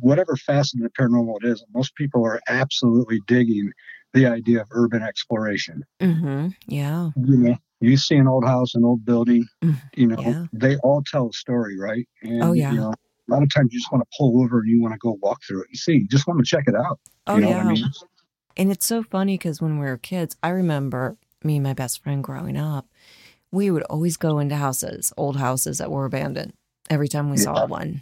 whatever 0.02 0.36
facet 0.36 0.82
of 0.82 0.84
the 0.84 0.90
paranormal 1.02 1.38
it 1.42 1.48
is. 1.48 1.64
Most 1.74 1.96
people 1.96 2.26
are 2.26 2.42
absolutely 2.50 3.22
digging 3.28 3.72
the 4.14 4.26
idea 4.26 4.62
of 4.62 4.68
urban 4.72 5.04
exploration. 5.04 5.84
Mm-hmm. 6.02 6.50
Yeah. 6.68 7.12
You 7.16 7.38
know, 7.38 7.58
you 7.80 7.96
see 7.98 8.16
an 8.16 8.28
old 8.28 8.46
house, 8.46 8.76
an 8.76 8.84
old 8.84 9.06
building. 9.06 9.46
Mm, 9.64 9.82
You 9.96 10.08
know, 10.08 10.20
yeah. 10.20 10.46
they 10.54 10.78
all 10.78 11.02
tell 11.06 11.30
a 11.30 11.34
story, 11.34 11.78
right? 11.78 12.08
And, 12.24 12.44
Oh, 12.44 12.54
yeah. 12.54 12.72
You 12.72 12.78
know, 12.78 12.94
a 13.30 13.34
lot 13.34 13.44
of 13.44 13.54
times 13.54 13.70
you 13.74 13.80
just 13.80 13.92
want 13.92 14.04
to 14.04 14.18
pull 14.18 14.42
over 14.44 14.60
and 14.60 14.70
you 14.70 14.82
want 14.82 14.94
to 14.94 15.00
go 15.00 15.18
walk 15.22 15.40
through 15.48 15.62
it 15.62 15.68
and 15.70 15.78
see. 15.78 15.94
You 15.94 16.08
just 16.08 16.28
want 16.28 16.40
to 16.40 16.46
check 16.46 16.66
it 16.68 16.76
out. 16.76 17.00
Oh 17.28 17.36
you 17.36 17.42
know 17.42 17.50
yeah. 17.50 17.58
what 17.58 17.66
I 17.66 17.74
mean? 17.74 17.86
And 18.58 18.72
it's 18.72 18.86
so 18.86 19.04
funny 19.04 19.38
because 19.38 19.62
when 19.62 19.80
we 19.80 19.86
were 19.86 19.98
kids, 19.98 20.36
I 20.42 20.50
remember 20.50 21.18
me 21.44 21.56
and 21.56 21.64
my 21.64 21.74
best 21.74 22.02
friend 22.02 22.24
growing 22.24 22.58
up, 22.58 22.88
we 23.52 23.70
would 23.72 23.84
always 23.84 24.18
go 24.18 24.40
into 24.40 24.56
houses, 24.56 25.14
old 25.18 25.38
houses 25.38 25.78
that 25.78 25.92
were 25.92 26.06
abandoned 26.06 26.54
every 26.90 27.08
time 27.08 27.30
we 27.30 27.38
saw 27.38 27.66
one. 27.66 28.02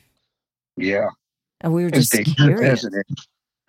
Yeah. 0.78 1.10
And 1.62 1.74
we 1.74 1.84
were 1.84 1.92
just 1.92 2.12
curious. 2.36 2.86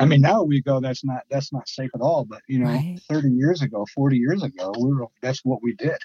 I 0.00 0.06
mean, 0.06 0.20
now 0.20 0.42
we 0.42 0.60
go. 0.60 0.80
That's 0.80 1.04
not 1.04 1.22
that's 1.30 1.52
not 1.52 1.68
safe 1.68 1.90
at 1.94 2.00
all. 2.00 2.24
But 2.24 2.40
you 2.48 2.58
know, 2.58 2.66
Right. 2.66 2.98
thirty 3.08 3.30
years 3.30 3.62
ago, 3.62 3.86
forty 3.94 4.16
years 4.16 4.42
ago, 4.42 4.72
we 4.78 4.92
were 4.92 5.06
that's 5.22 5.44
what 5.44 5.62
we 5.62 5.74
did. 5.74 5.98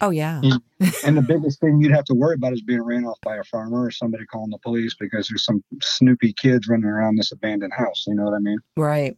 Oh, 0.00 0.10
yeah. 0.10 0.40
Yeah. 0.42 0.58
And 1.04 1.16
the 1.16 1.22
biggest 1.28 1.60
thing 1.60 1.80
you'd 1.80 1.92
have 1.92 2.04
to 2.04 2.14
worry 2.14 2.34
about 2.34 2.52
is 2.52 2.62
being 2.62 2.82
ran 2.82 3.04
off 3.04 3.18
by 3.22 3.36
a 3.36 3.42
farmer 3.44 3.84
or 3.84 3.90
somebody 3.90 4.24
calling 4.26 4.50
the 4.50 4.58
police 4.58 4.94
because 4.94 5.26
there's 5.28 5.44
some 5.44 5.62
snoopy 5.82 6.34
kids 6.34 6.68
running 6.68 6.84
around 6.84 7.16
this 7.16 7.32
abandoned 7.32 7.72
house. 7.72 8.04
You 8.06 8.14
know 8.14 8.24
what 8.24 8.34
I 8.34 8.38
mean? 8.38 8.58
Right. 8.76 9.16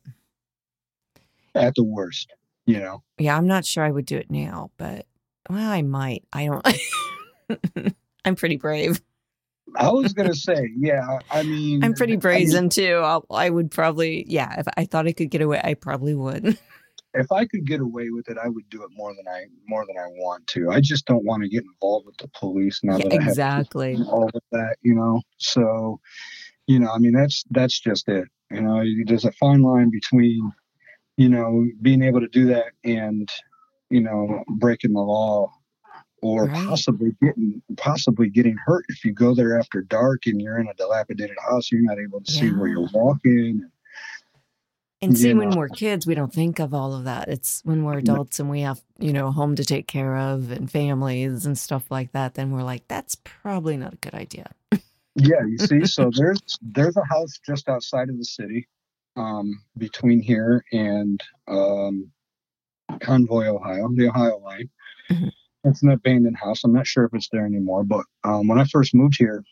At 1.55 1.75
the 1.75 1.85
worst, 1.85 2.33
you 2.67 2.79
know. 2.79 3.03
Yeah. 3.19 3.37
I'm 3.37 3.47
not 3.47 3.65
sure 3.65 3.85
I 3.85 3.91
would 3.91 4.07
do 4.07 4.17
it 4.17 4.31
now, 4.31 4.71
but 4.77 5.07
well, 5.49 5.71
I 5.71 5.83
might. 5.83 6.25
I 6.33 6.47
don't. 6.47 7.95
I'm 8.25 8.37
pretty 8.37 8.57
brave. 8.57 9.01
I 9.77 9.91
was 9.91 10.13
gonna 10.13 10.35
say, 10.35 10.69
yeah. 10.77 11.19
I 11.31 11.43
mean, 11.43 11.85
I'm 11.85 11.95
pretty 11.95 12.15
I 12.15 12.17
mean, 12.17 12.21
brazen 12.21 12.69
too. 12.69 13.01
I'll, 13.05 13.25
I 13.31 13.51
would 13.51 13.71
probably, 13.71 14.25
yeah. 14.29 14.59
If 14.59 14.67
I 14.77 14.85
thought 14.85 15.07
I 15.07 15.13
could 15.13 15.31
get 15.31 15.43
away, 15.43 15.61
I 15.63 15.75
probably 15.75 16.15
would. 16.15 16.59
if 17.15 17.33
I 17.33 17.45
could 17.47 17.67
get 17.67 17.81
away 17.81 18.11
with 18.11 18.29
it, 18.29 18.37
I 18.43 18.49
would 18.49 18.69
do 18.71 18.83
it 18.83 18.91
more 18.95 19.13
than 19.15 19.27
I 19.29 19.45
more 19.67 19.85
than 19.87 19.97
I 19.97 20.07
want 20.09 20.47
to. 20.49 20.71
I 20.71 20.81
just 20.81 21.07
don't 21.07 21.25
want 21.25 21.43
to 21.43 21.49
get 21.49 21.65
involved 21.65 22.07
with 22.07 22.17
the 22.19 22.29
police 22.29 22.81
now 22.83 22.97
Yeah, 22.97 23.09
that 23.09 23.21
I 23.21 23.29
exactly. 23.29 23.97
all 24.07 24.29
of 24.33 24.43
that, 24.53 24.77
you 24.83 24.95
know. 24.95 25.23
So, 25.39 26.01
you 26.67 26.79
know, 26.79 26.91
I 26.91 26.99
mean, 26.99 27.13
that's 27.13 27.45
that's 27.51 27.79
just 27.79 28.09
it. 28.09 28.29
You 28.51 28.63
know, 28.63 28.83
there's 29.07 29.25
a 29.25 29.33
fine 29.33 29.63
line 29.63 29.91
between, 29.91 30.51
you 31.21 31.29
know, 31.29 31.69
being 31.83 32.03
able 32.03 32.19
to 32.19 32.29
do 32.29 32.47
that 32.47 32.73
and, 32.83 33.29
you 33.91 34.01
know, 34.01 34.43
breaking 34.49 34.95
the 34.95 35.01
law, 35.01 35.53
or 36.23 36.47
Right. 36.47 36.67
possibly 36.67 37.15
getting 37.21 37.61
possibly 37.77 38.31
getting 38.31 38.57
hurt 38.65 38.87
if 38.89 39.05
you 39.05 39.13
go 39.13 39.35
there 39.35 39.59
after 39.59 39.83
dark 39.83 40.25
and 40.25 40.41
you're 40.41 40.59
in 40.59 40.67
a 40.69 40.75
dilapidated 40.75 41.37
house. 41.47 41.71
You're 41.71 41.83
not 41.83 41.99
able 41.99 42.23
to 42.23 42.33
see 42.33 42.49
where 42.49 42.69
you're 42.69 42.89
walking. 42.95 43.71
And 45.03 45.17
see, 45.17 45.29
you 45.29 45.37
when 45.37 45.51
we're 45.51 45.69
kids, 45.69 46.07
we 46.07 46.15
don't 46.15 46.33
think 46.33 46.59
of 46.59 46.73
all 46.73 46.95
of 46.95 47.05
that. 47.05 47.29
It's 47.29 47.61
when 47.67 47.85
we're 47.85 47.99
adults 47.99 48.41
and 48.41 48.49
we 48.49 48.63
have, 48.63 48.81
you 48.99 49.13
know, 49.13 49.27
a 49.27 49.31
home 49.31 49.57
to 49.57 49.65
take 49.65 49.89
care 49.89 50.17
of 50.17 50.51
and 50.51 50.71
families 50.71 51.45
and 51.45 51.59
stuff 51.59 51.91
like 51.91 52.13
that. 52.13 52.33
Then 52.33 52.51
we're 52.51 52.63
like, 52.63 52.89
that's 52.89 53.15
probably 53.15 53.77
not 53.77 53.93
a 53.93 53.97
good 53.97 54.15
idea. 54.15 54.53
Yeah, 55.17 55.45
you 55.47 55.59
see, 55.59 55.85
so 55.85 56.11
there's 56.15 56.41
there's 56.63 56.97
a 56.97 57.05
house 57.05 57.39
just 57.45 57.69
outside 57.69 58.09
of 58.09 58.17
the 58.17 58.25
city, 58.25 58.69
um, 59.21 59.63
between 59.77 60.21
here 60.23 60.65
and 60.73 61.21
um, 61.47 62.11
Convoy, 63.01 63.47
Ohio, 63.47 63.89
the 63.95 64.09
Ohio 64.09 64.39
line. 64.39 64.71
Mhm. 65.11 65.31
It's 65.65 65.83
an 65.83 65.91
abandoned 65.91 66.39
house. 66.39 66.65
I'm 66.65 66.73
not 66.73 66.87
sure 66.87 67.05
if 67.05 67.13
it's 67.13 67.29
there 67.31 67.45
anymore, 67.45 67.85
but 67.85 68.07
um, 68.25 68.49
when 68.49 68.59
I 68.59 68.65
first 68.65 68.95
moved 68.95 69.17
here, 69.19 69.45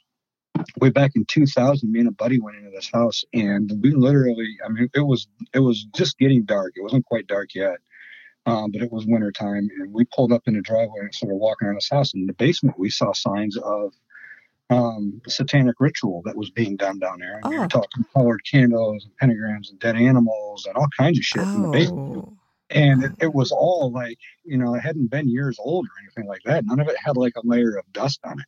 way 0.80 0.88
back 0.88 1.12
in 1.14 1.26
2000, 1.26 1.92
me 1.92 2.00
and 2.00 2.08
a 2.08 2.12
buddy 2.12 2.40
went 2.40 2.56
into 2.56 2.70
this 2.70 2.90
house, 2.90 3.24
and 3.34 3.70
we 3.82 3.92
literally, 3.92 4.56
I 4.64 4.70
mean, 4.70 4.88
it 4.94 5.00
was 5.00 5.28
it 5.52 5.60
was 5.60 5.84
just 5.94 6.18
getting 6.18 6.44
dark. 6.44 6.72
It 6.76 6.82
wasn't 6.82 7.04
quite 7.04 7.26
dark 7.26 7.54
yet. 7.54 7.78
Um, 8.46 8.70
but 8.72 8.80
it 8.80 8.90
was 8.90 9.04
winter 9.06 9.30
time, 9.30 9.68
and 9.78 9.92
we 9.92 10.06
pulled 10.06 10.32
up 10.32 10.44
in 10.46 10.54
the 10.54 10.62
driveway 10.62 11.00
and 11.00 11.14
started 11.14 11.36
walking 11.36 11.68
around 11.68 11.76
this 11.76 11.90
house. 11.90 12.14
And 12.14 12.22
in 12.22 12.26
the 12.26 12.32
basement, 12.32 12.78
we 12.78 12.88
saw 12.88 13.12
signs 13.12 13.58
of 13.58 13.92
um, 14.70 15.20
satanic 15.28 15.76
ritual 15.80 16.22
that 16.24 16.36
was 16.36 16.50
being 16.50 16.76
done 16.76 16.98
down 16.98 17.18
there. 17.20 17.38
And 17.38 17.48
we 17.48 17.56
Oh. 17.56 17.60
were 17.60 17.68
talking 17.68 18.04
colored 18.16 18.40
candles 18.50 19.04
and 19.06 19.14
pentagrams 19.30 19.70
and 19.70 19.78
dead 19.78 19.96
animals 19.96 20.66
and 20.66 20.76
all 20.76 20.88
kinds 20.96 21.18
of 21.18 21.24
shit 21.24 21.48
in 21.54 21.62
the 21.62 21.68
basement. 21.68 22.02
Oh, 22.16 22.32
And 22.70 23.04
it, 23.04 23.12
it 23.20 23.34
was 23.34 23.50
all 23.52 23.90
like, 23.92 24.18
you 24.44 24.58
know, 24.58 24.74
it 24.74 24.80
hadn't 24.80 25.10
been 25.10 25.28
years 25.28 25.58
old 25.58 25.86
or 25.86 26.02
anything 26.02 26.26
like 26.28 26.42
that. 26.44 26.64
None 26.66 26.80
of 26.80 26.88
it 26.88 26.96
had 27.02 27.16
like 27.16 27.34
a 27.36 27.46
layer 27.46 27.76
of 27.76 27.90
dust 27.92 28.20
on 28.24 28.40
it. 28.40 28.46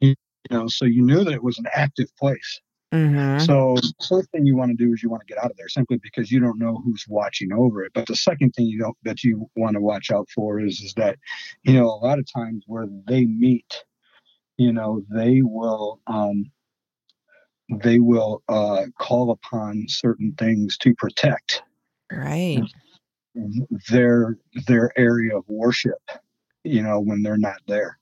You, 0.00 0.14
you 0.50 0.58
know, 0.58 0.68
so 0.68 0.84
you 0.84 1.02
knew 1.02 1.24
that 1.24 1.34
it 1.34 1.42
was 1.42 1.58
an 1.58 1.66
active 1.74 2.08
place. 2.18 2.60
hmm 2.92 3.38
So 3.38 3.76
the 3.98 4.06
first 4.08 4.30
thing 4.30 4.46
you 4.46 4.56
want 4.56 4.76
to 4.76 4.84
do 4.84 4.92
is 4.92 5.02
you 5.02 5.10
want 5.10 5.22
to 5.26 5.32
get 5.32 5.42
out 5.42 5.50
of 5.50 5.56
there 5.56 5.68
simply 5.68 5.98
because 5.98 6.30
you 6.32 6.40
don't 6.40 6.58
know 6.58 6.80
who's 6.84 7.04
watching 7.08 7.52
over 7.52 7.84
it. 7.84 7.92
But 7.94 8.06
the 8.06 8.16
second 8.16 8.52
thing 8.52 8.66
you 8.66 8.78
don't 8.80 8.96
that 9.04 9.24
you 9.24 9.48
want 9.56 9.74
to 9.74 9.80
watch 9.80 10.10
out 10.10 10.28
for 10.34 10.60
is 10.60 10.80
is 10.80 10.94
that, 10.96 11.18
you 11.64 11.74
know, 11.74 11.86
a 11.86 12.00
lot 12.06 12.18
of 12.18 12.26
times 12.32 12.64
where 12.66 12.86
they 13.06 13.24
meet, 13.26 13.84
you 14.56 14.72
know, 14.72 15.02
they 15.10 15.42
will 15.42 16.00
um 16.06 16.50
they 17.82 17.98
will 17.98 18.42
uh 18.48 18.84
call 18.98 19.30
upon 19.30 19.86
certain 19.88 20.34
things 20.38 20.76
to 20.78 20.94
protect 20.94 21.62
right. 22.12 22.66
their 23.90 24.38
their 24.66 24.92
area 24.98 25.36
of 25.36 25.44
worship, 25.48 26.00
you 26.64 26.82
know, 26.82 27.00
when 27.00 27.22
they're 27.22 27.38
not 27.38 27.60
there. 27.66 27.98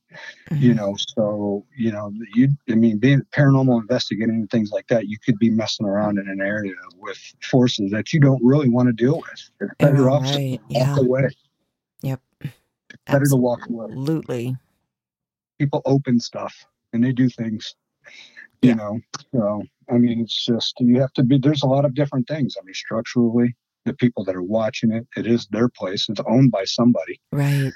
you 0.58 0.74
Mhm. 0.74 0.78
know 0.78 0.94
so 1.16 1.64
you 1.76 1.90
know 1.92 2.12
you 2.34 2.48
i 2.70 2.74
mean 2.74 2.98
being 2.98 3.22
paranormal 3.36 3.80
investigating 3.80 4.36
and 4.36 4.50
things 4.50 4.70
like 4.70 4.86
that 4.88 5.08
you 5.08 5.18
could 5.24 5.38
be 5.38 5.50
messing 5.50 5.86
around 5.86 6.18
in 6.18 6.28
an 6.28 6.40
area 6.40 6.74
with 7.04 7.18
forces 7.50 7.90
that 7.90 8.12
you 8.12 8.20
don't 8.20 8.42
really 8.44 8.68
want 8.68 8.86
to 8.88 8.92
deal 9.04 9.16
with 9.24 9.40
it's 9.60 9.74
better 9.80 10.10
off 10.10 10.24
to 10.32 10.40
walk 10.70 10.96
away 10.98 11.28
Yep. 12.02 12.20
better 13.10 13.28
to 13.28 13.36
walk 13.36 13.60
away 13.70 13.88
Absolutely. 13.88 14.56
People 15.62 15.80
open 15.84 16.18
stuff 16.18 16.52
and 16.92 17.04
they 17.04 17.12
do 17.12 17.28
things 17.28 17.76
you 18.62 18.70
Yeah. 18.70 18.74
know 18.74 19.00
so 19.32 19.62
i 19.90 19.96
mean 19.96 20.20
it's 20.20 20.44
just 20.44 20.74
you 20.80 21.00
have 21.00 21.12
to 21.12 21.22
be 21.22 21.38
there's 21.38 21.62
a 21.62 21.68
lot 21.76 21.84
of 21.84 21.94
different 21.94 22.26
things 22.26 22.56
i 22.58 22.64
mean 22.64 22.74
structurally 22.74 23.54
the 23.84 23.94
people 23.94 24.24
that 24.24 24.34
are 24.34 24.42
watching 24.58 24.90
it 24.90 25.06
it 25.16 25.24
is 25.34 25.46
their 25.52 25.68
place 25.68 26.08
it's 26.08 26.20
owned 26.26 26.50
by 26.50 26.64
somebody 26.64 27.20
Right. 27.30 27.72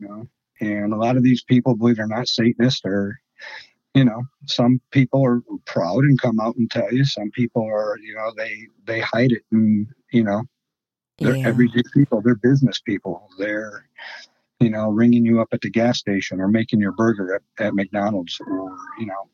you 0.00 0.08
know 0.08 0.26
and 0.60 0.92
a 0.92 0.96
lot 0.96 1.16
of 1.16 1.22
these 1.22 1.44
people 1.44 1.76
believe 1.76 1.96
they're 1.98 2.08
not 2.08 2.26
satanists 2.26 2.80
or 2.84 3.16
you 3.94 4.04
know 4.04 4.20
some 4.46 4.80
people 4.90 5.24
are 5.24 5.40
proud 5.64 6.02
and 6.08 6.20
come 6.20 6.40
out 6.40 6.56
and 6.56 6.68
tell 6.72 6.92
you 6.92 7.04
some 7.04 7.30
people 7.30 7.64
are 7.64 7.96
you 8.02 8.16
know 8.16 8.32
they 8.36 8.66
they 8.84 8.98
hide 8.98 9.30
it 9.30 9.42
and 9.52 9.86
you 10.12 10.24
know 10.24 10.42
they're 11.20 11.36
Yeah. 11.36 11.50
everyday 11.52 11.82
people 11.94 12.20
they're 12.20 12.34
business 12.50 12.80
people 12.80 13.28
they're 13.38 13.84
you 14.60 14.70
know 14.70 14.90
ringing 14.90 15.24
you 15.24 15.40
up 15.40 15.48
at 15.52 15.60
the 15.60 15.70
gas 15.70 15.98
station 15.98 16.40
or 16.40 16.48
making 16.48 16.80
your 16.80 16.92
burger 16.92 17.34
at, 17.34 17.64
at 17.64 17.74
mcdonald's 17.74 18.40
or 18.46 18.76
you 18.98 19.06
know 19.06 19.28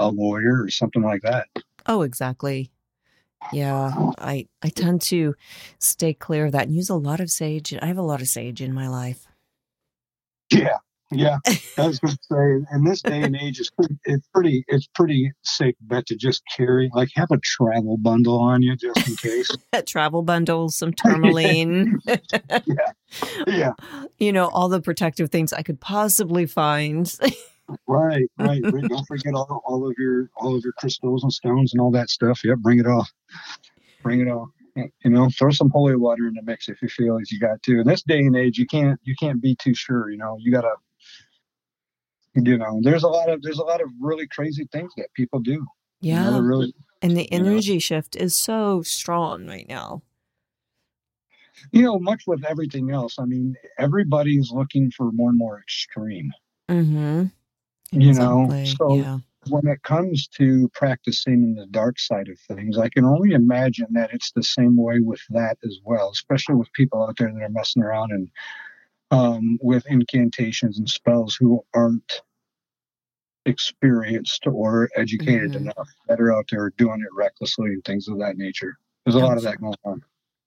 a 0.00 0.08
lawyer 0.08 0.62
or 0.62 0.70
something 0.70 1.02
like 1.02 1.22
that 1.22 1.46
Oh, 1.86 2.02
exactly. 2.02 2.70
Yeah, 3.52 4.12
I 4.18 4.46
I 4.62 4.68
tend 4.68 5.02
to 5.02 5.34
stay 5.80 6.14
clear 6.14 6.46
of 6.46 6.52
that 6.52 6.68
and 6.68 6.76
use 6.76 6.88
a 6.90 6.94
lot 6.94 7.18
of 7.18 7.28
sage. 7.28 7.74
I 7.82 7.86
have 7.86 7.98
a 7.98 8.02
lot 8.02 8.20
of 8.20 8.28
sage 8.28 8.60
in 8.62 8.72
my 8.72 8.86
life. 8.88 9.26
yeah 10.52 10.76
yeah 11.12 11.38
i 11.78 11.86
was 11.86 11.98
going 11.98 12.14
to 12.14 12.18
say 12.22 12.74
in 12.74 12.84
this 12.84 13.02
day 13.02 13.22
and 13.22 13.36
age 13.36 13.60
it's 13.60 13.70
pretty 13.70 13.96
it's 14.04 14.26
pretty 14.28 14.64
it's 14.68 14.86
pretty 14.94 15.30
safe 15.42 15.74
bet 15.82 16.06
to 16.06 16.16
just 16.16 16.42
carry 16.56 16.90
like 16.94 17.08
have 17.14 17.30
a 17.30 17.38
travel 17.38 17.96
bundle 17.96 18.40
on 18.40 18.62
you 18.62 18.76
just 18.76 19.08
in 19.08 19.16
case 19.16 19.50
Travel 19.86 20.22
bundles, 20.22 20.76
some 20.76 20.92
tourmaline, 20.96 21.98
yeah 22.06 22.92
yeah. 23.46 23.72
you 24.18 24.32
know, 24.32 24.48
all 24.48 24.68
the 24.68 24.80
protective 24.80 25.30
things 25.30 25.52
I 25.52 25.62
could 25.62 25.80
possibly 25.80 26.46
find. 26.46 27.12
Right, 27.86 28.28
right. 28.38 28.62
Bring- 28.62 28.88
Don't 28.88 29.06
forget 29.06 29.34
all, 29.34 29.62
all 29.66 29.88
of 29.88 29.94
your 29.98 30.28
all 30.36 30.56
of 30.56 30.62
your 30.64 30.72
crystals 30.74 31.22
and 31.22 31.32
stones 31.32 31.72
and 31.72 31.80
all 31.80 31.90
that 31.92 32.10
stuff. 32.10 32.40
Yep, 32.44 32.58
bring 32.58 32.78
it 32.78 32.86
all. 32.86 33.06
Bring 34.02 34.20
it 34.20 34.28
all. 34.28 34.50
You 34.76 35.10
know, 35.10 35.28
throw 35.38 35.50
some 35.50 35.70
holy 35.70 35.96
water 35.96 36.26
in 36.26 36.34
the 36.34 36.42
mix 36.42 36.68
if 36.68 36.80
you 36.82 36.88
feel 36.88 37.14
like 37.16 37.30
you 37.30 37.38
got 37.38 37.62
to. 37.62 37.80
In 37.80 37.86
this 37.86 38.02
day 38.02 38.20
and 38.20 38.36
age, 38.36 38.58
you 38.58 38.66
can't 38.66 38.98
you 39.02 39.14
can't 39.18 39.40
be 39.40 39.54
too 39.54 39.74
sure. 39.74 40.10
You 40.10 40.18
know, 40.18 40.36
you 40.38 40.52
gotta. 40.52 40.74
You 42.34 42.56
know, 42.56 42.80
there's 42.82 43.02
a 43.02 43.08
lot 43.08 43.28
of 43.28 43.42
there's 43.42 43.58
a 43.58 43.64
lot 43.64 43.80
of 43.82 43.88
really 44.00 44.26
crazy 44.26 44.66
things 44.72 44.92
that 44.96 45.12
people 45.14 45.40
do. 45.40 45.66
You 46.00 46.14
know, 46.14 46.30
Yeah. 46.30 46.38
really, 46.40 46.74
And 47.02 47.16
the 47.16 47.28
you 47.30 47.38
know. 47.40 47.46
energy 47.50 47.78
shift 47.78 48.16
is 48.16 48.34
so 48.34 48.82
strong 48.82 49.46
right 49.46 49.68
now. 49.68 50.02
you 51.70 51.82
know, 51.82 51.98
much 51.98 52.24
with 52.26 52.44
everything 52.44 52.90
else. 52.90 53.18
I 53.18 53.24
mean, 53.24 53.54
everybody's 53.78 54.50
looking 54.50 54.90
for 54.90 55.12
more 55.12 55.28
and 55.30 55.38
more 55.38 55.60
extreme. 55.60 56.32
Mm-hmm. 56.68 57.26
You 57.92 58.12
know, 58.14 58.64
so- 58.64 58.94
yeah. 58.96 59.18
when 59.48 59.66
it 59.68 59.82
comes 59.82 60.26
to 60.38 60.68
practicing 60.70 61.42
in 61.44 61.54
the 61.54 61.66
dark 61.66 62.00
side 62.00 62.28
of 62.28 62.38
things, 62.40 62.78
I 62.78 62.88
can 62.88 63.04
only 63.04 63.32
imagine 63.32 63.86
that 63.92 64.12
it's 64.12 64.32
the 64.32 64.42
same 64.42 64.76
way 64.76 65.00
with 65.00 65.20
that 65.30 65.58
as 65.64 65.78
well, 65.84 66.10
especially 66.10 66.54
with 66.56 66.72
people 66.72 67.02
out 67.06 67.16
there 67.18 67.32
that 67.32 67.42
are 67.42 67.48
messing 67.50 67.82
around 67.82 68.10
and 68.12 68.28
um, 69.16 69.58
with 69.62 69.84
incantations 69.86 70.78
and 70.78 70.88
spells 70.90 71.36
who 71.38 71.64
aren't 71.74 72.22
experienced 73.46 74.46
or 74.46 74.88
educated 74.96 75.52
Mhm. 75.52 75.56
enough 75.56 75.88
that 76.08 76.20
are 76.20 76.32
out 76.32 76.46
there 76.50 76.70
doing 76.70 77.00
it 77.00 77.12
recklessly 77.14 77.68
and 77.70 77.84
things 77.84 78.08
of 78.08 78.18
that 78.18 78.36
nature. 78.36 78.78
There's 79.04 79.14
a 79.16 79.18
I'm 79.18 79.24
lot 79.24 79.36
of 79.36 79.42
that 79.44 79.60
going 79.60 79.74
on. 79.84 80.02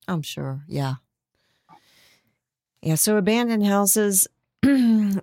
I'm 0.07 0.21
sure. 0.21 0.63
Yeah. 0.67 0.95
Yeah. 2.81 2.95
So 2.95 3.17
abandoned 3.17 3.65
houses 3.65 4.27
with 4.63 5.21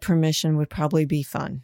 permission 0.00 0.56
would 0.56 0.70
probably 0.70 1.04
be 1.06 1.22
fun. 1.22 1.62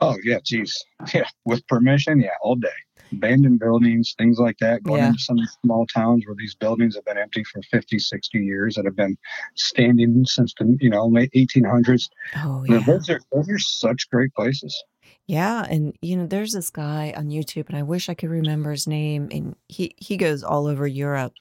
Oh 0.00 0.16
yeah, 0.24 0.38
geez, 0.42 0.84
yeah. 1.14 1.28
With 1.44 1.66
permission, 1.68 2.20
yeah, 2.20 2.30
all 2.42 2.56
day. 2.56 2.68
Abandoned 3.16 3.58
buildings, 3.58 4.14
things 4.18 4.38
like 4.38 4.58
that. 4.58 4.82
Going 4.82 5.00
Yeah. 5.00 5.08
into 5.08 5.18
some 5.20 5.38
small 5.64 5.86
towns 5.86 6.26
where 6.26 6.36
these 6.36 6.54
buildings 6.54 6.94
have 6.96 7.04
been 7.04 7.18
empty 7.18 7.44
for 7.44 7.62
50, 7.62 7.98
60 7.98 8.38
years 8.38 8.74
that 8.74 8.84
have 8.84 8.96
been 8.96 9.16
standing 9.54 10.24
since 10.24 10.52
the 10.58 10.76
you 10.80 10.90
know 10.90 11.06
late 11.06 11.30
1800s. 11.34 12.08
Oh, 12.36 12.64
yeah. 12.64 12.80
Those 12.86 13.08
are 13.10 13.20
those 13.32 13.48
are 13.48 13.58
such 13.58 14.08
great 14.10 14.32
places. 14.34 14.82
Yeah, 15.26 15.64
and 15.70 15.96
you 16.02 16.16
know, 16.16 16.26
there's 16.26 16.52
this 16.52 16.70
guy 16.70 17.14
on 17.16 17.28
YouTube, 17.28 17.68
and 17.68 17.76
I 17.78 17.82
wish 17.82 18.08
I 18.08 18.14
could 18.14 18.30
remember 18.30 18.70
his 18.72 18.86
name. 18.86 19.28
And 19.30 19.56
he 19.68 19.94
he 19.96 20.16
goes 20.16 20.42
all 20.42 20.66
over 20.66 20.86
Europe, 20.86 21.32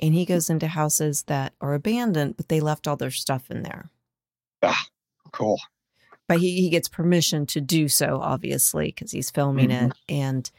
and 0.00 0.14
he 0.14 0.24
goes 0.24 0.48
into 0.48 0.68
houses 0.68 1.24
that 1.24 1.52
are 1.60 1.74
abandoned, 1.74 2.36
but 2.36 2.48
they 2.48 2.60
left 2.60 2.88
all 2.88 2.96
their 2.96 3.10
stuff 3.10 3.50
in 3.50 3.62
there. 3.62 3.90
Ah, 4.62 4.86
cool. 5.32 5.58
But 6.26 6.38
he 6.38 6.62
he 6.62 6.70
gets 6.70 6.88
permission 6.88 7.44
to 7.46 7.60
do 7.60 7.88
so, 7.88 8.18
obviously, 8.22 8.86
because 8.86 9.10
he's 9.12 9.30
filming 9.30 9.68
Mhm. 9.68 9.90
it, 9.90 9.92
and 10.08 10.50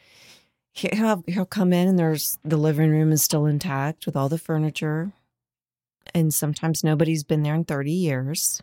he'll 0.76 0.94
have, 1.06 1.22
he'll 1.26 1.46
come 1.46 1.72
in, 1.72 1.88
and 1.88 1.98
there's 1.98 2.38
the 2.44 2.56
living 2.56 2.90
room 2.90 3.12
is 3.12 3.22
still 3.22 3.46
intact 3.46 4.06
with 4.06 4.16
all 4.16 4.28
the 4.28 4.38
furniture, 4.38 5.12
and 6.14 6.32
sometimes 6.32 6.84
nobody's 6.84 7.24
been 7.24 7.42
there 7.42 7.54
in 7.54 7.64
thirty 7.64 7.92
years. 7.92 8.62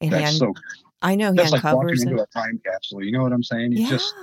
And 0.00 0.12
That's 0.12 0.40
un- 0.40 0.54
so. 0.54 0.54
I 1.02 1.14
know 1.14 1.32
he 1.32 1.36
That's 1.36 1.52
like 1.52 1.62
walking 1.64 1.78
uncovers 1.78 2.02
into 2.02 2.22
a 2.22 2.26
time 2.26 2.60
capsule. 2.64 3.02
You 3.02 3.12
know 3.12 3.22
what 3.22 3.32
I'm 3.32 3.42
saying? 3.42 3.72
You 3.72 3.84
Yeah. 3.84 3.90
just 3.90 4.14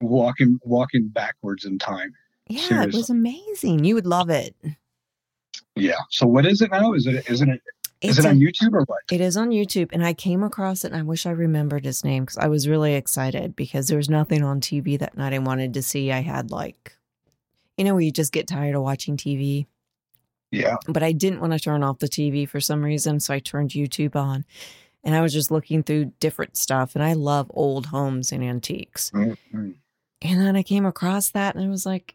walking 0.00 0.58
walking 0.64 1.08
backwards 1.08 1.64
in 1.64 1.78
time. 1.78 2.14
Yeah, 2.48 2.82
it 2.82 2.92
was 2.94 3.10
amazing. 3.10 3.84
You 3.84 3.94
would 3.94 4.06
love 4.06 4.30
it. 4.30 4.56
Yeah. 5.76 5.94
So 6.10 6.26
what 6.26 6.46
is 6.46 6.62
it 6.62 6.70
now? 6.72 6.94
Is 6.94 7.06
it 7.06 7.28
isn't 7.30 7.48
it 7.48 7.62
is 8.00 8.16
It's 8.16 8.24
it 8.24 8.28
on 8.28 8.36
a- 8.36 8.38
YouTube 8.38 8.72
or 8.72 8.84
what? 8.84 9.00
it 9.10 9.20
is 9.20 9.36
on 9.36 9.50
YouTube, 9.50 9.90
and 9.92 10.04
I 10.04 10.12
came 10.14 10.42
across 10.42 10.84
it, 10.84 10.92
and 10.92 10.96
I 11.00 11.02
wish 11.02 11.26
I 11.26 11.30
remembered 11.30 11.84
his 11.84 12.02
name 12.04 12.24
because 12.24 12.38
I 12.38 12.46
was 12.48 12.68
really 12.68 12.94
excited 12.94 13.54
because 13.56 13.88
there 13.88 13.98
was 13.98 14.08
nothing 14.08 14.42
on 14.42 14.60
TV 14.60 14.98
that 14.98 15.16
night 15.16 15.32
I 15.34 15.38
wanted 15.38 15.74
to 15.74 15.82
see. 15.82 16.10
I 16.10 16.20
had 16.20 16.50
like, 16.50 16.96
you 17.76 17.84
know, 17.84 17.94
where 17.94 18.02
you 18.02 18.10
just 18.10 18.32
get 18.32 18.48
tired 18.48 18.74
of 18.74 18.82
watching 18.82 19.16
TV, 19.16 19.66
Yeah. 20.50 20.76
but 20.88 21.02
I 21.02 21.12
didn't 21.12 21.40
want 21.40 21.52
to 21.52 21.58
turn 21.58 21.82
off 21.82 21.98
the 21.98 22.08
TV 22.08 22.48
for 22.48 22.60
some 22.60 22.82
reason, 22.82 23.20
so 23.20 23.34
I 23.34 23.38
turned 23.38 23.70
YouTube 23.70 24.16
on, 24.16 24.44
and 25.04 25.14
I 25.14 25.20
was 25.20 25.32
just 25.32 25.50
looking 25.50 25.82
through 25.82 26.12
different 26.20 26.56
stuff, 26.56 26.94
and 26.94 27.04
I 27.04 27.12
love 27.12 27.50
old 27.54 27.86
homes 27.86 28.32
and 28.32 28.42
antiques. 28.42 29.10
Mhm. 29.12 29.36
And 30.22 30.40
then 30.40 30.56
I 30.56 30.62
came 30.62 30.84
across 30.84 31.30
that 31.30 31.54
and 31.54 31.64
I 31.64 31.68
was 31.68 31.86
like, 31.86 32.14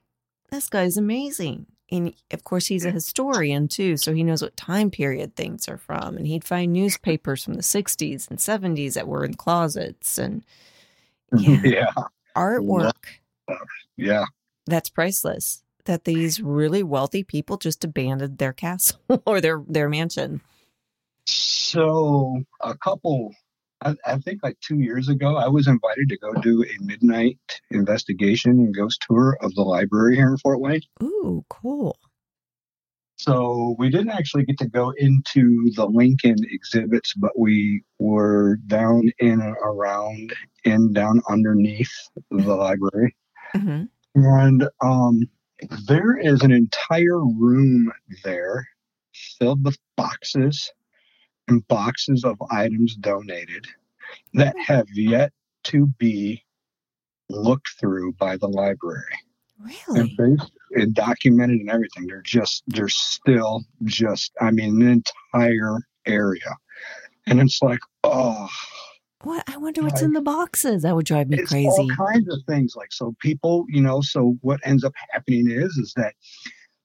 this 0.52 0.70
guy's 0.70 0.96
amazing. 0.96 1.66
And 1.92 2.14
of 2.32 2.44
course, 2.44 2.66
he's 2.68 2.84
a 2.86 2.92
historian 2.92 3.68
too. 3.68 3.96
So 3.98 4.14
he 4.14 4.24
knows 4.24 4.42
what 4.42 4.58
time 4.58 4.90
period 4.90 5.36
things 5.36 5.68
are 5.68 5.78
from. 5.78 6.18
And 6.18 6.26
he'd 6.26 6.44
find 6.44 6.74
newspapers 6.74 7.44
from 7.44 7.54
the 7.54 7.62
60s 7.62 8.28
and 8.30 8.40
70s 8.40 8.94
that 8.94 9.08
were 9.08 9.24
in 9.24 9.36
closets 9.36 10.18
and 10.18 10.44
Yeah. 11.38 11.62
yeah. 11.64 11.92
artwork 12.36 12.92
Yeah. 13.98 14.26
that's 14.66 14.90
priceless. 14.90 15.62
That 15.86 16.06
these 16.06 16.42
really 16.42 16.82
wealthy 16.82 17.24
people 17.24 17.58
just 17.58 17.84
abandoned 17.84 18.40
their 18.40 18.54
castle 18.54 19.00
or 19.28 19.40
their, 19.40 19.62
their 19.68 19.88
mansion. 19.90 20.42
So 21.28 22.44
a 22.62 22.76
couple, 22.76 23.36
I, 23.86 23.96
I 24.06 24.18
think 24.18 24.42
like 24.42 24.60
two 24.60 24.80
years 24.80 25.10
ago, 25.10 25.38
I 25.38 25.48
was 25.48 25.68
invited 25.68 26.10
to 26.10 26.18
go 26.18 26.34
do 26.34 26.64
a 26.64 26.84
midnight 26.84 27.40
investigation 27.70 28.52
and 28.52 28.76
ghost 28.76 29.06
tour 29.08 29.38
of 29.42 29.54
the 29.54 29.62
library 29.62 30.16
here 30.16 30.30
in 30.30 30.38
Fort 30.38 30.60
Wayne. 30.60 30.82
Ooh, 31.04 31.46
cool. 31.50 31.98
So 33.18 33.76
we 33.80 33.90
didn't 33.90 34.10
actually 34.10 34.44
get 34.44 34.58
to 34.58 34.68
go 34.68 34.92
into 34.98 35.72
the 35.76 35.86
Lincoln 35.86 36.38
exhibits, 36.52 37.14
but 37.14 37.38
we 37.40 37.84
were 38.00 38.58
down 38.68 39.10
in 39.20 39.40
and 39.42 39.56
around 39.64 40.34
and 40.66 40.94
down 40.94 41.22
underneath 41.30 41.94
the 42.32 42.56
library. 42.56 43.16
hmm 43.54 43.84
And 44.16 44.68
um, 44.82 45.30
there 45.88 46.18
is 46.18 46.42
an 46.42 46.52
entire 46.52 47.24
room 47.24 47.92
there 48.24 48.68
filled 49.14 49.64
with 49.64 49.78
boxes 49.96 50.72
and 51.48 51.68
boxes 51.68 52.24
of 52.24 52.38
items 52.52 52.96
donated 52.96 53.66
that 54.34 54.56
have 54.60 54.88
yet 54.94 55.32
to 55.66 55.88
be 55.98 56.44
looked 57.30 57.70
through 57.80 58.14
by 58.14 58.38
the 58.38 58.48
library 58.48 59.04
and, 59.88 59.98
Really? 59.98 60.16
based, 60.18 60.52
and 60.72 60.94
documented 60.94 61.60
and 61.62 61.70
everything. 61.70 62.08
They're 62.08 62.22
just, 62.22 62.64
they're 62.68 62.90
still 62.90 63.64
just, 63.84 64.32
I 64.42 64.52
mean, 64.52 64.82
an 64.82 65.02
entire 65.34 65.80
area. 66.06 66.56
And 67.28 67.40
it's 67.40 67.60
like, 67.64 67.80
oh, 68.04 68.48
What? 69.24 69.44
I 69.48 69.58
wonder 69.58 69.82
what's 69.82 70.02
in 70.04 70.14
the 70.14 70.22
boxes. 70.22 70.84
That 70.84 70.96
would 70.96 71.06
drive 71.08 71.30
me 71.30 71.40
it's 71.40 71.50
crazy. 71.52 71.68
all 71.68 71.88
kinds 71.90 72.32
of 72.32 72.40
things 72.48 72.76
like 72.76 72.94
so 72.94 73.16
people 73.20 73.66
you 73.70 73.82
know 73.82 74.02
so 74.02 74.36
what 74.42 74.60
ends 74.64 74.84
up 74.84 74.94
happening 75.12 75.50
is 75.50 75.76
is 75.78 75.94
that 75.96 76.14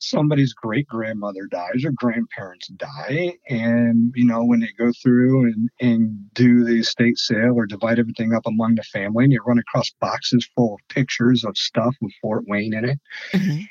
somebody's 0.00 0.52
great 0.54 0.86
grandmother 0.86 1.46
dies 1.50 1.84
or 1.84 1.92
grandparents 1.92 2.68
die 2.68 3.32
and 3.48 4.12
you 4.14 4.24
know 4.24 4.44
when 4.44 4.60
they 4.60 4.70
go 4.78 4.90
through 5.02 5.44
and 5.44 5.68
and 5.80 6.34
do 6.34 6.64
the 6.64 6.80
estate 6.80 7.18
sale 7.18 7.52
or 7.54 7.66
divide 7.66 7.98
everything 7.98 8.32
up 8.34 8.46
among 8.46 8.74
the 8.74 8.82
family 8.82 9.24
and 9.24 9.32
you 9.32 9.40
run 9.46 9.58
across 9.58 9.90
boxes 10.00 10.48
full 10.56 10.74
of 10.74 10.80
pictures 10.88 11.44
of 11.44 11.56
stuff 11.56 11.94
with 12.00 12.12
fort 12.20 12.44
wayne 12.46 12.74
in 12.74 12.84
it 12.84 12.98
Mhm. 13.32 13.66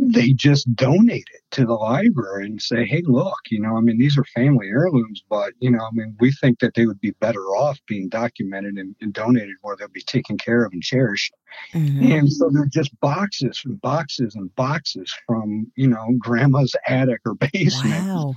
They 0.00 0.32
just 0.32 0.74
donate 0.74 1.26
it 1.32 1.42
to 1.52 1.64
the 1.64 1.74
library 1.74 2.46
and 2.46 2.60
say, 2.60 2.84
hey, 2.84 3.02
look, 3.06 3.38
you 3.50 3.60
know, 3.60 3.76
I 3.76 3.80
mean, 3.80 3.98
these 3.98 4.16
are 4.18 4.24
family 4.24 4.68
heirlooms, 4.68 5.22
but, 5.28 5.52
you 5.60 5.70
know, 5.70 5.80
I 5.80 5.90
mean, 5.92 6.16
we 6.20 6.32
think 6.32 6.60
that 6.60 6.74
they 6.74 6.86
would 6.86 7.00
be 7.00 7.12
better 7.20 7.40
off 7.40 7.78
being 7.86 8.08
documented 8.08 8.76
and, 8.76 8.94
and 9.00 9.12
donated 9.12 9.56
where 9.62 9.76
they'll 9.76 9.88
be 9.88 10.02
taken 10.02 10.38
care 10.38 10.64
of 10.64 10.72
and 10.72 10.82
cherished. 10.82 11.32
Mhm. 11.72 12.18
And 12.18 12.32
so 12.32 12.50
they're 12.52 12.66
just 12.66 12.98
boxes 13.00 13.62
and 13.64 13.80
boxes 13.80 14.34
and 14.34 14.54
boxes 14.54 15.14
from, 15.26 15.70
you 15.76 15.88
know, 15.88 16.06
grandma's 16.18 16.74
attic 16.86 17.20
or 17.26 17.34
basement. 17.34 18.06
Wow. 18.06 18.34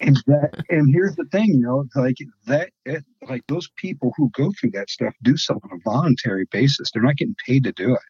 And 0.00 0.16
that, 0.26 0.62
and 0.68 0.92
here's 0.92 1.16
the 1.16 1.24
thing, 1.32 1.46
you 1.46 1.60
know, 1.60 1.84
like 1.94 2.16
that, 2.46 2.70
it, 2.84 3.04
like 3.26 3.42
those 3.48 3.70
people 3.76 4.12
who 4.16 4.30
go 4.34 4.52
through 4.60 4.72
that 4.72 4.90
stuff 4.90 5.14
do 5.22 5.36
so 5.36 5.54
on 5.54 5.70
a 5.72 5.90
voluntary 5.90 6.46
basis. 6.50 6.90
They're 6.90 7.02
not 7.02 7.16
getting 7.16 7.36
paid 7.46 7.64
to 7.64 7.72
do 7.72 7.94
it. 7.94 8.00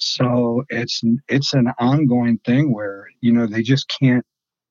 So 0.00 0.64
it's 0.70 1.02
it's 1.28 1.52
an 1.54 1.68
ongoing 1.78 2.38
thing 2.46 2.72
where 2.72 3.06
you 3.20 3.32
know 3.32 3.46
they 3.46 3.62
just 3.62 3.92
can't. 4.00 4.24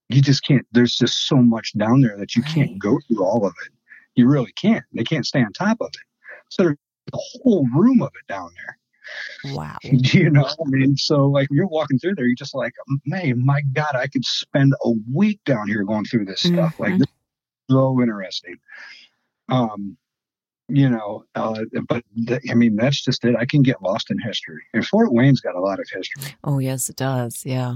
You 0.10 0.22
just 0.22 0.44
can't. 0.44 0.66
There's 0.72 0.96
just 0.96 1.28
so 1.28 1.38
much 1.38 1.74
down 1.78 2.02
there 2.02 2.18
that 2.18 2.36
you 2.36 2.44
Right. 2.44 2.54
can't 2.54 2.80
go 2.80 3.00
through 3.08 3.24
all 3.24 3.46
of 3.46 3.54
it. 3.66 3.72
You 4.16 4.28
really 4.28 4.52
can't. 4.54 4.84
They 4.94 5.04
can't 5.04 5.26
stay 5.26 5.42
on 5.42 5.54
top 5.54 5.78
of 5.82 5.88
it. 5.88 6.02
So 6.50 6.64
there's 6.64 6.78
a 7.14 7.18
whole 7.44 7.68
room 7.76 8.02
of 8.02 8.10
it 8.20 8.28
down 8.32 8.50
there. 8.58 8.78
Wow. 9.44 9.80
You 9.92 10.30
know, 10.30 10.46
I 10.46 10.64
mean, 10.66 10.98
so 10.98 11.28
like 11.28 11.50
when 11.50 11.58
you're 11.58 11.68
walking 11.68 12.00
through 12.00 12.16
there, 12.16 12.26
you're 12.26 12.36
just 12.36 12.56
like, 12.56 12.74
man, 13.06 13.44
my 13.46 13.62
God, 13.74 13.96
I 13.96 14.08
could 14.08 14.26
spend 14.26 14.74
a 14.84 14.92
week 15.14 15.40
down 15.46 15.68
here 15.68 15.84
going 15.84 16.06
through 16.06 16.26
this 16.26 16.42
stuff. 16.42 16.74
Like 16.80 16.96
Mhm. 16.96 16.98
this 16.98 17.08
is 17.08 17.76
so 17.76 18.02
interesting. 18.02 18.58
Um, 19.50 19.98
you 20.70 20.90
know, 20.90 21.24
uh, 21.36 21.64
but 21.88 22.04
th- 22.28 22.42
I 22.50 22.54
mean, 22.54 22.76
that's 22.76 23.04
just 23.04 23.26
it. 23.26 23.36
I 23.38 23.46
can 23.46 23.62
get 23.62 23.82
lost 23.82 24.12
in 24.12 24.20
history, 24.20 24.62
and 24.74 24.86
Fort 24.86 25.12
Wayne's 25.12 25.42
got 25.42 25.56
a 25.56 25.60
lot 25.60 25.80
of 25.80 25.88
history. 25.92 26.36
Oh, 26.44 26.60
yes, 26.60 26.90
it 26.90 26.96
does. 26.96 27.46
Yeah. 27.46 27.76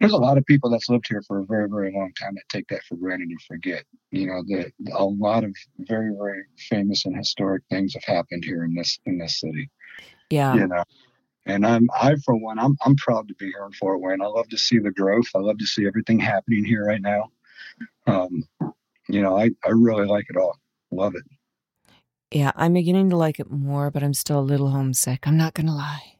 There's 0.00 0.12
a 0.12 0.18
lot 0.18 0.38
of 0.38 0.46
people 0.46 0.70
that's 0.70 0.88
lived 0.88 1.06
here 1.06 1.22
for 1.26 1.40
a 1.40 1.44
very, 1.44 1.68
very 1.68 1.92
long 1.92 2.12
time 2.18 2.34
that 2.34 2.48
take 2.48 2.66
that 2.68 2.82
for 2.84 2.96
granted 2.96 3.28
and 3.28 3.40
forget. 3.42 3.84
You 4.10 4.26
know, 4.26 4.42
that 4.48 4.72
a 4.94 5.04
lot 5.04 5.44
of 5.44 5.54
very, 5.78 6.14
very 6.16 6.44
famous 6.70 7.04
and 7.04 7.16
historic 7.16 7.62
things 7.70 7.92
have 7.94 8.04
happened 8.04 8.44
here 8.44 8.64
in 8.64 8.74
this 8.74 8.98
in 9.04 9.18
this 9.18 9.40
city. 9.40 9.70
Yeah. 10.30 10.54
you 10.54 10.66
know. 10.66 10.82
And 11.44 11.66
I'm 11.66 11.88
I 12.00 12.14
for 12.24 12.36
one 12.36 12.58
I'm 12.58 12.76
I'm 12.84 12.96
proud 12.96 13.28
to 13.28 13.34
be 13.34 13.46
here 13.46 13.64
in 13.66 13.72
Fort 13.72 14.00
Wayne. 14.00 14.22
I 14.22 14.26
love 14.26 14.48
to 14.50 14.58
see 14.58 14.78
the 14.78 14.92
growth. 14.92 15.26
I 15.34 15.38
love 15.38 15.58
to 15.58 15.66
see 15.66 15.86
everything 15.86 16.18
happening 16.18 16.64
here 16.64 16.84
right 16.84 17.02
now. 17.02 17.30
Um, 18.06 18.44
you 19.08 19.22
know, 19.22 19.36
I, 19.38 19.50
I 19.64 19.70
really 19.70 20.06
like 20.06 20.26
it 20.28 20.36
all. 20.36 20.56
Love 20.92 21.14
it. 21.14 21.22
Yeah. 22.30 22.52
I'm 22.54 22.74
beginning 22.74 23.10
to 23.10 23.16
like 23.16 23.40
it 23.40 23.50
more, 23.50 23.90
but 23.90 24.02
I'm 24.02 24.14
still 24.14 24.38
a 24.38 24.40
little 24.40 24.70
homesick. 24.70 25.26
I'm 25.26 25.36
not 25.36 25.54
going 25.54 25.66
to 25.66 25.72
lie. 25.72 26.16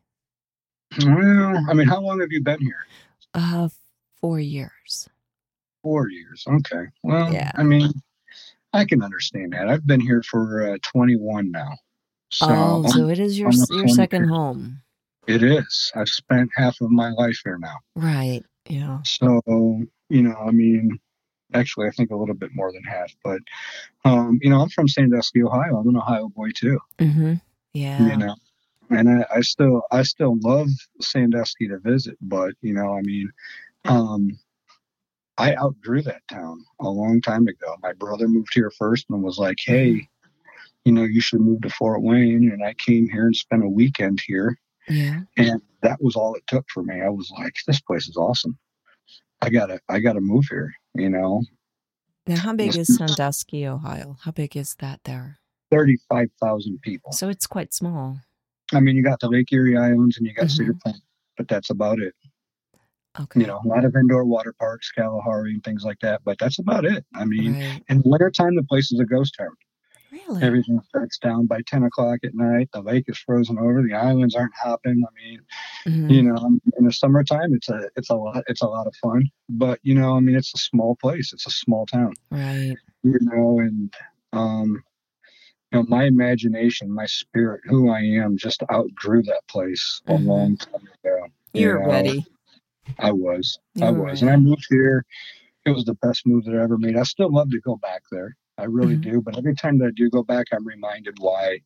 Well, 0.99 1.65
I 1.71 1.73
mean, 1.75 1.87
how 1.89 2.01
long 2.01 2.21
have 2.21 2.33
you 2.33 2.43
been 2.43 2.61
here? 2.61 2.85
Uh, 3.35 3.69
four 4.21 4.41
years. 4.41 5.09
Four 5.83 6.09
years. 6.11 6.45
Okay. 6.47 6.85
Well, 7.03 7.33
Yeah. 7.33 7.51
I 7.55 7.63
mean, 7.63 7.93
I 8.73 8.85
can 8.85 9.03
understand 9.03 9.53
that. 9.53 9.69
I've 9.69 9.87
been 9.87 10.01
here 10.01 10.23
for 10.23 10.73
uh, 10.75 10.79
21 10.83 11.51
now. 11.51 11.71
So 12.31 12.47
oh, 12.49 12.85
so 12.89 13.09
it 13.09 13.19
is 13.19 13.39
your 13.39 13.51
your 13.53 13.67
20 13.67 13.93
second 13.93 14.29
home. 14.29 14.81
it 15.27 15.43
is. 15.43 15.93
I've 15.95 16.09
spent 16.09 16.51
half 16.57 16.81
of 16.81 16.91
my 16.91 17.11
life 17.11 17.39
here 17.45 17.59
now. 17.59 17.77
Right. 17.95 18.43
Yeah. 18.69 19.01
So, 19.05 19.43
you 20.09 20.23
know, 20.23 20.35
I 20.37 20.51
mean, 20.51 20.99
actually, 21.55 21.89
I 21.89 21.91
think 21.91 22.11
a 22.11 22.17
little 22.17 22.35
bit 22.35 22.55
more 22.55 22.73
than 22.73 22.83
half. 22.85 23.15
But, 23.25 23.41
um, 24.05 24.39
you 24.43 24.51
know, 24.51 24.61
I'm 24.61 24.69
from 24.69 24.89
Sandusky, 24.89 25.43
Ohio. 25.43 25.77
I'm 25.77 25.89
an 25.89 25.97
Ohio 25.97 26.29
boy 26.29 26.51
too. 26.55 26.79
Mm-hmm. 26.99 27.35
Yeah. 27.75 28.09
You 28.09 28.17
know, 28.17 28.35
and 28.91 29.09
I, 29.09 29.27
I 29.37 29.41
still, 29.41 29.83
I 29.91 30.03
still 30.03 30.39
love 30.41 30.69
Sandusky 31.01 31.69
to 31.69 31.79
visit. 31.79 32.17
But, 32.21 32.55
you 32.61 32.75
know, 32.75 32.97
I 32.97 33.03
mean, 33.03 33.31
um, 33.85 34.39
I 35.39 35.55
outgrew 35.57 36.03
that 36.03 36.23
town 36.29 36.65
a 36.81 36.89
long 36.89 37.21
time 37.21 37.49
ago. 37.49 37.77
My 37.83 37.95
brother 37.95 38.29
moved 38.29 38.53
here 38.53 38.71
first 38.71 39.07
and 39.09 39.23
was 39.23 39.39
like, 39.39 39.57
"Hey, 39.65 40.07
you 40.85 40.93
know, 40.93 41.05
you 41.05 41.23
should 41.23 41.41
move 41.41 41.63
to 41.63 41.71
Fort 41.71 42.03
Wayne." 42.03 42.51
And 42.53 42.63
I 42.63 42.75
came 42.75 43.09
here 43.09 43.27
and 43.27 43.35
spent 43.35 43.65
a 43.65 43.69
weekend 43.69 44.21
here. 44.25 44.59
Yeah. 44.89 45.21
and 45.37 45.63
that 45.83 46.03
was 46.03 46.17
all 46.17 46.35
it 46.35 46.45
took 46.47 46.65
for 46.69 46.83
me. 46.83 47.01
I 47.01 47.09
was 47.09 47.31
like, 47.39 47.55
this 47.67 47.81
place 47.81 48.09
is 48.09 48.17
awesome. 48.17 48.59
I 49.43 49.51
gotta, 49.51 49.81
I 49.89 49.99
gotta 50.01 50.21
move 50.21 50.45
here. 50.49 50.73
You 50.95 51.11
know, 51.11 51.43
Now, 52.27 52.37
how 52.37 52.55
big 52.55 52.77
is 52.77 52.97
Sandusky, 52.97 53.67
Ohio? 53.67 54.17
How 54.23 54.31
big 54.31 54.57
is 54.57 54.75
that 54.79 55.01
there? 55.05 55.39
thirty-five 55.71 56.29
thousand 56.41 56.81
people. 56.83 57.13
So 57.13 57.29
it's 57.29 57.47
quite 57.47 57.73
small. 57.75 58.21
I 58.73 58.81
mean, 58.81 58.95
you 58.97 59.03
got 59.03 59.21
the 59.21 59.29
Lake 59.29 59.53
Erie 59.53 59.77
Islands 59.77 60.19
and 60.19 60.27
you 60.27 60.35
got 60.35 60.47
Mhm. 60.47 60.51
Cedar 60.57 60.75
Point, 60.85 60.97
but 61.37 61.49
that's 61.49 61.71
about 61.71 61.99
it. 61.99 62.15
Okay. 63.21 63.41
You 63.41 63.47
know, 63.47 63.61
a 63.65 63.69
lot 63.69 63.85
of 63.85 63.95
indoor 63.97 64.25
water 64.25 64.55
parks, 64.59 64.91
Kalahari, 64.93 65.53
and 65.55 65.65
things 65.65 65.83
like 65.85 65.99
that. 66.01 66.23
But 66.25 66.39
that's 66.39 66.59
about 66.59 66.85
it. 66.85 67.05
I 67.15 67.25
mean, 67.25 67.53
Right. 67.55 67.83
in 67.89 68.03
wintertime, 68.05 68.55
the 68.55 68.63
place 68.63 68.93
is 68.93 69.01
a 69.01 69.05
ghost 69.05 69.35
town. 69.39 69.55
Really? 70.33 70.47
Everything 70.47 70.81
shuts 70.95 71.19
down 71.19 71.47
by 71.47 71.61
ten 71.67 71.83
o'clock 71.85 72.21
at 72.25 72.35
night. 72.35 72.69
The 72.73 72.81
lake 72.83 73.05
is 73.09 73.19
frozen 73.19 73.59
over. 73.59 73.83
The 73.83 73.95
islands 73.95 74.35
aren't 74.35 74.55
hopping. 74.63 75.03
I 75.07 75.23
mean, 75.23 75.41
Mhm. 75.87 76.11
you 76.11 76.23
know 76.23 76.59
in 76.79 76.85
the 76.85 76.93
summertime 76.93 77.55
it's 77.55 77.69
a 77.69 77.89
it's 77.97 78.11
a 78.11 78.15
lot 78.15 78.43
it's 78.47 78.63
a 78.63 78.67
lot 78.67 78.87
of 78.87 78.95
fun 78.97 79.29
but 79.49 79.79
you 79.83 79.95
know 79.95 80.17
i 80.17 80.21
mean 80.21 80.35
it's 80.37 80.53
a 80.55 80.59
small 80.59 80.97
place 81.01 81.33
it's 81.33 81.47
a 81.47 81.51
small 81.51 81.87
town 81.87 82.13
Right. 82.31 82.77
you 83.03 83.19
know 83.21 83.61
and 83.61 83.93
um 84.33 84.83
you 85.71 85.79
know 85.79 85.85
my 85.89 86.05
imagination 86.05 86.91
my 86.91 87.07
spirit 87.07 87.61
who 87.65 87.91
i 87.91 88.01
am 88.01 88.37
just 88.37 88.63
outgrew 88.73 89.23
that 89.25 89.43
place 89.49 90.03
a 90.09 90.13
Mhm. 90.13 90.27
long 90.27 90.57
time 90.57 90.89
ago 91.05 91.27
you 91.55 91.63
You're 91.63 91.81
know. 91.81 91.91
ready. 91.91 92.27
i 92.99 93.11
was 93.13 93.59
You 93.75 93.87
i 93.87 93.91
was 93.91 94.23
and 94.23 94.31
i 94.31 94.37
moved 94.37 94.67
here 94.69 95.05
it 95.65 95.71
was 95.71 95.85
the 95.85 95.95
best 95.95 96.27
move 96.27 96.45
that 96.45 96.55
i 96.57 96.63
ever 96.63 96.79
made 96.79 96.97
i 96.97 97.03
still 97.05 97.33
love 97.33 97.51
to 97.51 97.61
go 97.61 97.77
back 97.77 98.03
there 98.11 98.37
i 98.59 98.65
really 98.65 98.97
Mhm. 98.97 99.03
do 99.03 99.21
but 99.21 99.37
every 99.39 99.55
time 99.55 99.79
that 99.79 99.87
i 99.87 99.91
do 99.95 100.11
go 100.11 100.23
back 100.23 100.47
i'm 100.53 100.67
reminded 100.67 101.15
why 101.19 101.59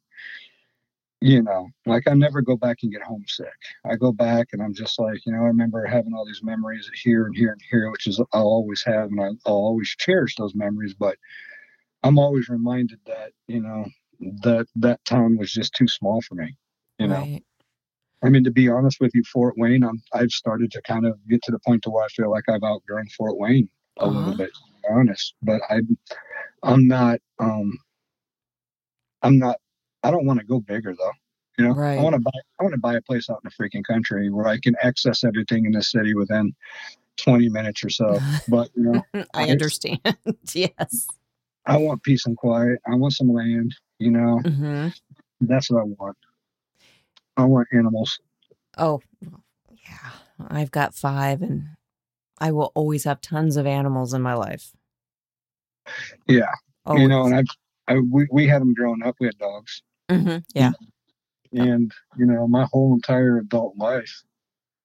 you 1.20 1.42
know, 1.42 1.68
like 1.86 2.06
I 2.06 2.14
never 2.14 2.42
go 2.42 2.56
back 2.56 2.78
and 2.82 2.92
get 2.92 3.02
homesick. 3.02 3.48
I 3.84 3.96
go 3.96 4.12
back 4.12 4.48
and 4.52 4.62
I'm 4.62 4.74
just 4.74 4.98
like, 4.98 5.24
you 5.24 5.32
know, 5.32 5.38
I 5.38 5.44
remember 5.46 5.84
having 5.86 6.12
all 6.14 6.26
these 6.26 6.42
memories 6.42 6.90
here 7.02 7.26
and 7.26 7.34
here 7.34 7.52
and 7.52 7.60
here, 7.70 7.90
which 7.90 8.06
is 8.06 8.20
I'll 8.32 8.42
always 8.42 8.82
have, 8.84 9.08
and 9.10 9.20
I'll 9.20 9.38
always 9.46 9.88
cherish 9.98 10.36
those 10.36 10.54
memories. 10.54 10.94
But 10.94 11.16
I'm 12.02 12.18
always 12.18 12.48
reminded 12.48 13.00
that, 13.06 13.32
you 13.48 13.60
know, 13.60 13.86
that 14.42 14.66
that 14.76 15.04
town 15.04 15.38
was 15.38 15.52
just 15.52 15.74
too 15.74 15.88
small 15.88 16.20
for 16.20 16.34
me. 16.34 16.54
You 16.98 17.08
know, 17.08 17.22
Right. 17.22 17.42
I 18.22 18.28
mean, 18.30 18.44
to 18.44 18.50
be 18.50 18.68
honest 18.68 19.00
with 19.00 19.12
you, 19.14 19.22
Fort 19.24 19.54
Wayne, 19.56 19.82
I'm, 19.84 20.02
I've 20.12 20.30
started 20.30 20.70
to 20.72 20.82
kind 20.82 21.06
of 21.06 21.18
get 21.28 21.42
to 21.44 21.52
the 21.52 21.60
point 21.60 21.82
to 21.84 21.90
where 21.90 22.04
I 22.04 22.08
feel 22.08 22.30
like 22.30 22.44
I've 22.48 22.62
outgrown 22.64 23.08
Fort 23.16 23.38
Wayne 23.38 23.68
a 24.00 24.06
Uh-huh. 24.06 24.18
little 24.18 24.36
bit, 24.36 24.50
to 24.54 24.72
be 24.82 24.88
honest. 24.94 25.34
But 25.42 25.60
I, 25.70 25.80
I'm 26.62 26.86
not, 26.88 27.18
um, 27.38 27.72
I'm 29.22 29.38
not, 29.38 29.56
I 30.02 30.10
don't 30.10 30.26
want 30.26 30.40
to 30.40 30.46
go 30.46 30.60
bigger 30.60 30.94
though. 30.96 31.12
You 31.58 31.64
know, 31.66 31.72
Right. 31.74 31.98
I 31.98 32.02
want 32.02 32.14
to 32.14 32.20
buy, 32.20 32.30
I 32.60 32.62
want 32.62 32.74
to 32.74 32.80
buy 32.80 32.94
a 32.94 33.02
place 33.02 33.30
out 33.30 33.40
in 33.42 33.50
the 33.50 33.64
freaking 33.64 33.84
country 33.84 34.30
where 34.30 34.46
I 34.46 34.58
can 34.58 34.74
access 34.82 35.24
everything 35.24 35.64
in 35.64 35.72
the 35.72 35.82
city 35.82 36.14
within 36.14 36.54
20 37.18 37.48
minutes 37.48 37.82
or 37.84 37.90
so. 37.90 38.20
But 38.48 38.68
you 38.76 38.82
know, 38.84 39.24
I 39.34 39.48
understand. 39.48 40.00
yes. 40.54 41.08
I 41.66 41.78
want 41.78 42.02
peace 42.02 42.26
and 42.26 42.36
quiet. 42.36 42.78
I 42.86 42.94
want 42.94 43.14
some 43.14 43.32
land. 43.32 43.74
You 43.98 44.10
know, 44.10 44.38
hmm 44.40 44.88
that's 45.40 45.70
what 45.70 45.80
I 45.80 45.84
want. 45.84 46.16
I 47.36 47.44
want 47.44 47.68
animals. 47.72 48.18
Oh, 48.78 49.00
yeah. 49.70 50.10
I've 50.48 50.70
got 50.70 50.94
five, 50.94 51.42
and 51.42 51.68
I 52.38 52.52
will 52.52 52.72
always 52.74 53.04
have 53.04 53.20
tons 53.20 53.56
of 53.56 53.66
animals 53.66 54.14
in 54.14 54.22
my 54.22 54.34
life. 54.34 54.72
Yeah, 56.26 56.50
Oh, 56.86 56.96
you 56.98 57.08
know, 57.08 57.24
and 57.26 57.34
I, 57.34 57.92
I 57.92 57.98
we, 57.98 58.26
we 58.30 58.46
had 58.46 58.60
them 58.62 58.74
growing 58.74 59.02
up. 59.02 59.16
We 59.20 59.26
had 59.26 59.38
dogs. 59.38 59.82
hmm 60.10 60.38
yeah. 60.54 60.72
And, 61.52 61.92
you 62.18 62.26
know, 62.26 62.46
my 62.48 62.66
whole 62.72 62.94
entire 62.94 63.38
adult 63.38 63.76
life, 63.76 64.22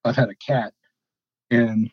I've 0.06 0.16
had 0.16 0.30
a 0.30 0.36
cat 0.36 0.74
and 1.50 1.90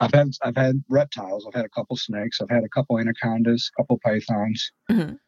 I've 0.00 0.12
had, 0.12 0.30
I've 0.42 0.56
had 0.56 0.82
reptiles. 0.88 1.46
I've 1.46 1.54
had 1.54 1.64
a 1.64 1.68
couple 1.70 1.96
snakes. 1.96 2.40
I've 2.40 2.50
had 2.50 2.64
a 2.64 2.68
couple 2.68 2.98
anacondas, 2.98 3.70
a 3.72 3.82
couple 3.82 3.98
pythons, 4.04 4.72
Mhm. 4.90 5.18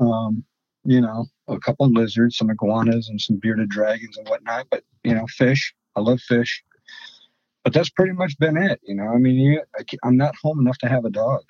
um, 0.00 0.44
you 0.84 1.00
know, 1.00 1.26
a 1.48 1.58
couple 1.58 1.88
lizards, 1.90 2.36
some 2.36 2.50
iguanas 2.50 3.08
and 3.08 3.20
some 3.20 3.36
bearded 3.36 3.70
dragons 3.70 4.16
and 4.18 4.28
whatnot. 4.28 4.66
But, 4.70 4.84
you 5.04 5.14
know, 5.14 5.26
fish, 5.26 5.74
I 5.96 6.00
love 6.00 6.20
fish. 6.20 6.62
But 7.64 7.72
that's 7.72 7.90
pretty 7.90 8.12
much 8.12 8.38
been 8.38 8.56
it. 8.56 8.80
You 8.82 8.94
know, 8.94 9.08
I 9.08 9.16
mean, 9.18 9.34
you, 9.36 9.62
I, 9.78 9.84
i'm 10.04 10.16
not 10.16 10.36
home 10.42 10.60
enough 10.60 10.78
to 10.78 10.88
have 10.88 11.04
a 11.04 11.10
dog. 11.10 11.42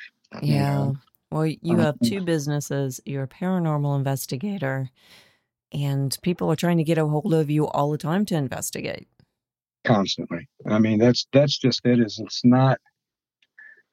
you 0.43 0.55
Yeah. 0.55 0.71
know. 0.75 0.97
Well, 1.31 1.47
you 1.47 1.59
Um, 1.75 1.79
have 1.81 2.01
two 2.01 2.23
businesses. 2.23 3.01
You're 3.05 3.25
a 3.25 3.29
paranormal 3.29 3.97
investigator, 3.97 4.91
and 5.73 6.17
people 6.23 6.51
are 6.51 6.57
trying 6.57 6.79
to 6.79 6.85
get 6.85 6.99
a 6.99 7.07
hold 7.07 7.35
of 7.35 7.51
you 7.51 7.67
all 7.69 7.91
the 7.91 7.99
time 7.99 8.25
to 8.27 8.37
investigate. 8.37 9.09
constantly. 9.85 10.47
I 10.67 10.79
mean, 10.79 10.99
that's 10.99 11.27
that's 11.33 11.57
just 11.59 11.81
it. 11.87 11.99
Is 12.01 12.19
it's 12.19 12.45
not, 12.45 12.79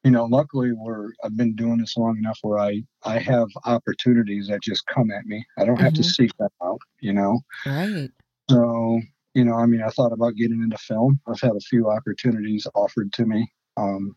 you 0.03 0.11
know. 0.11 0.25
Luckily, 0.25 0.71
we're 0.73 1.09
I've 1.23 1.37
been 1.37 1.55
doing 1.55 1.77
this 1.77 1.95
long 1.95 2.17
enough 2.17 2.37
where 2.41 2.59
I 2.59 2.83
I 3.03 3.19
have 3.19 3.47
opportunities 3.65 4.47
that 4.47 4.61
just 4.61 4.85
come 4.87 5.09
at 5.11 5.25
me. 5.25 5.45
I 5.57 5.63
don't 5.65 5.79
have 5.79 5.93
to 5.93 6.01
Mhm. 6.01 6.05
seek 6.15 6.35
them 6.37 6.49
out. 6.61 6.79
You 6.99 7.13
know. 7.13 7.39
Right. 7.65 8.11
So 8.49 8.99
you 9.35 9.45
know, 9.45 9.53
I 9.55 9.65
mean, 9.67 9.81
I 9.81 9.89
thought 9.89 10.11
about 10.13 10.35
getting 10.35 10.61
into 10.63 10.77
film. 10.77 11.19
I've 11.27 11.39
had 11.41 11.55
a 11.55 11.59
few 11.61 11.89
opportunities 11.89 12.67
offered 12.75 13.13
to 13.13 13.25
me, 13.25 13.47
um, 13.77 14.15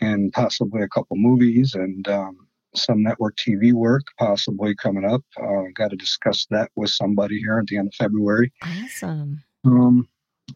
and 0.00 0.32
possibly 0.32 0.82
a 0.82 0.88
couple 0.88 1.16
movies 1.16 1.74
and 1.74 2.06
um, 2.08 2.36
some 2.74 3.02
network 3.02 3.36
TV 3.36 3.72
work 3.72 4.02
possibly 4.18 4.74
coming 4.74 5.04
up. 5.04 5.22
Uh, 5.40 5.64
Got 5.74 5.90
to 5.90 5.96
discuss 5.96 6.46
that 6.50 6.70
with 6.76 6.90
somebody 6.90 7.38
here 7.38 7.58
at 7.58 7.66
the 7.66 7.76
end 7.78 7.88
of 7.88 7.94
February. 7.94 8.52
Awesome. 8.62 9.42
Um, 9.64 10.08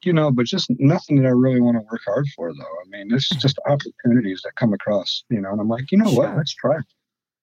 you 0.03 0.13
know, 0.13 0.31
but 0.31 0.47
just 0.47 0.71
nothing 0.79 1.23
that 1.23 1.29
I 1.29 1.33
really 1.33 1.61
want 1.61 1.77
to 1.77 1.83
work 1.91 2.01
hard 2.05 2.27
for, 2.35 2.53
though. 2.53 2.63
I 2.63 2.89
mean, 2.89 3.13
it's 3.13 3.29
just 3.29 3.59
opportunities 3.67 4.41
that 4.45 4.57
come 4.57 4.73
across, 4.73 5.25
you 5.31 5.41
know, 5.41 5.53
and 5.53 5.61
I'm 5.61 5.69
like, 5.69 5.93
you 5.93 5.99
know 5.99 6.11
what? 6.11 6.37
Let's 6.37 6.55
try. 6.55 6.79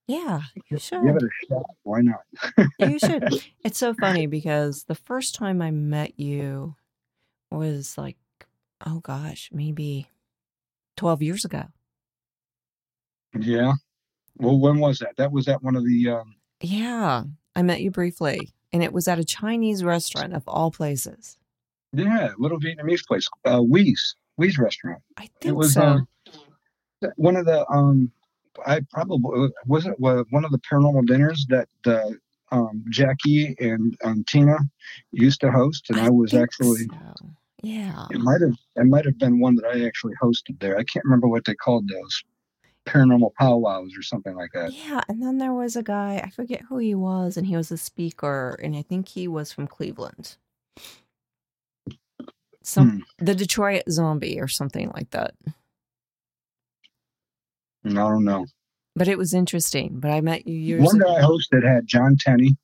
Yeah, 0.07 0.41
you 0.69 0.77
should. 0.77 1.03
Give 1.03 1.15
it 1.15 1.23
a 1.23 1.29
shot. 1.47 1.63
Why 1.83 2.01
not? 2.01 2.67
You 2.79 2.99
should. 2.99 3.41
It's 3.63 3.77
so 3.77 3.93
funny 3.93 4.25
because 4.25 4.83
the 4.83 4.95
first 4.95 5.35
time 5.35 5.61
I 5.61 5.71
met 5.71 6.19
you 6.19 6.75
was 7.49 7.97
like, 7.97 8.17
oh 8.85 8.99
gosh, 8.99 9.49
maybe 9.53 10.09
12 10.97 11.21
years 11.21 11.45
ago. 11.45 11.65
Yeah. 13.39 13.73
Well, 14.37 14.59
when 14.59 14.79
was 14.79 14.99
that? 14.99 15.15
That 15.17 15.31
was 15.31 15.47
at 15.47 15.61
one 15.63 15.75
of 15.75 15.85
the. 15.85 16.09
Um, 16.09 16.35
Yeah, 16.61 17.23
I 17.55 17.61
met 17.61 17.81
you 17.81 17.91
briefly, 17.91 18.51
and 18.73 18.83
it 18.83 18.93
was 18.93 19.07
at 19.07 19.19
a 19.19 19.23
Chinese 19.25 19.83
restaurant 19.83 20.33
of 20.33 20.43
all 20.47 20.71
places. 20.71 21.37
yeah, 21.93 22.29
little 22.37 22.59
Vietnamese 22.59 23.05
place, 23.05 23.27
uh, 23.45 23.61
Wee's 23.61 24.15
Wee's 24.37 24.57
restaurant. 24.57 25.01
I 25.17 25.21
think 25.39 25.45
It 25.45 25.51
was 25.55 25.73
so. 25.73 25.81
um, 25.81 26.07
one 27.15 27.35
of 27.35 27.45
the. 27.45 27.67
Um, 27.69 28.11
I 28.65 28.81
probably 28.91 29.49
was 29.65 29.85
it 29.85 29.99
wa- 29.99 30.23
one 30.29 30.43
of 30.45 30.51
the 30.51 30.59
paranormal 30.59 31.05
dinners 31.07 31.45
that 31.49 31.67
uh, 31.85 32.09
um, 32.51 32.83
Jackie 32.89 33.55
and 33.59 33.97
um, 34.03 34.23
Tina 34.27 34.57
used 35.11 35.39
to 35.41 35.51
host, 35.51 35.89
and 35.89 35.99
I, 35.99 36.09
was 36.09 36.33
actually. 36.33 36.85
so. 36.85 37.29
Yeah. 37.63 38.07
It 38.09 38.19
might 38.19 38.41
have 38.41 38.55
it 38.75 38.85
might 38.87 39.05
have 39.05 39.19
been 39.19 39.39
one 39.39 39.55
that 39.55 39.65
I 39.65 39.85
actually 39.85 40.13
hosted 40.21 40.59
there. 40.59 40.77
I 40.79 40.83
can't 40.83 41.05
remember 41.05 41.27
what 41.27 41.45
they 41.45 41.53
called 41.53 41.87
those 41.87 42.23
paranormal 42.87 43.33
powwows 43.35 43.95
or 43.97 44.01
something 44.01 44.35
like 44.35 44.51
that. 44.53 44.73
Yeah, 44.73 45.01
and 45.07 45.21
then 45.21 45.37
there 45.37 45.53
was 45.53 45.75
a 45.75 45.83
guy, 45.83 46.21
I 46.23 46.29
forget 46.29 46.61
who 46.63 46.77
he 46.77 46.95
was, 46.95 47.37
and 47.37 47.45
he 47.47 47.55
was 47.55 47.71
a 47.71 47.77
speaker, 47.77 48.59
and 48.63 48.75
I 48.75 48.81
think 48.81 49.07
he 49.09 49.27
was 49.27 49.51
from 49.51 49.67
Cleveland. 49.67 50.35
Some 52.63 53.03
the 53.17 53.33
Detroit 53.35 53.83
zombie 53.89 54.39
or 54.39 54.47
something 54.47 54.91
like 54.93 55.09
that. 55.11 55.33
I 57.83 57.89
don't 57.89 58.23
know. 58.23 58.45
But 58.95 59.07
it 59.07 59.17
was 59.17 59.33
interesting. 59.33 59.99
But 59.99 60.11
I 60.11 60.21
met 60.21 60.47
you 60.47 60.55
years 60.55 60.83
One 60.83 60.97
ago. 60.97 61.07
that 61.11 61.23
I 61.23 61.27
hosted 61.27 61.67
had 61.67 61.87
John 61.87 62.17
Tenney 62.19 62.57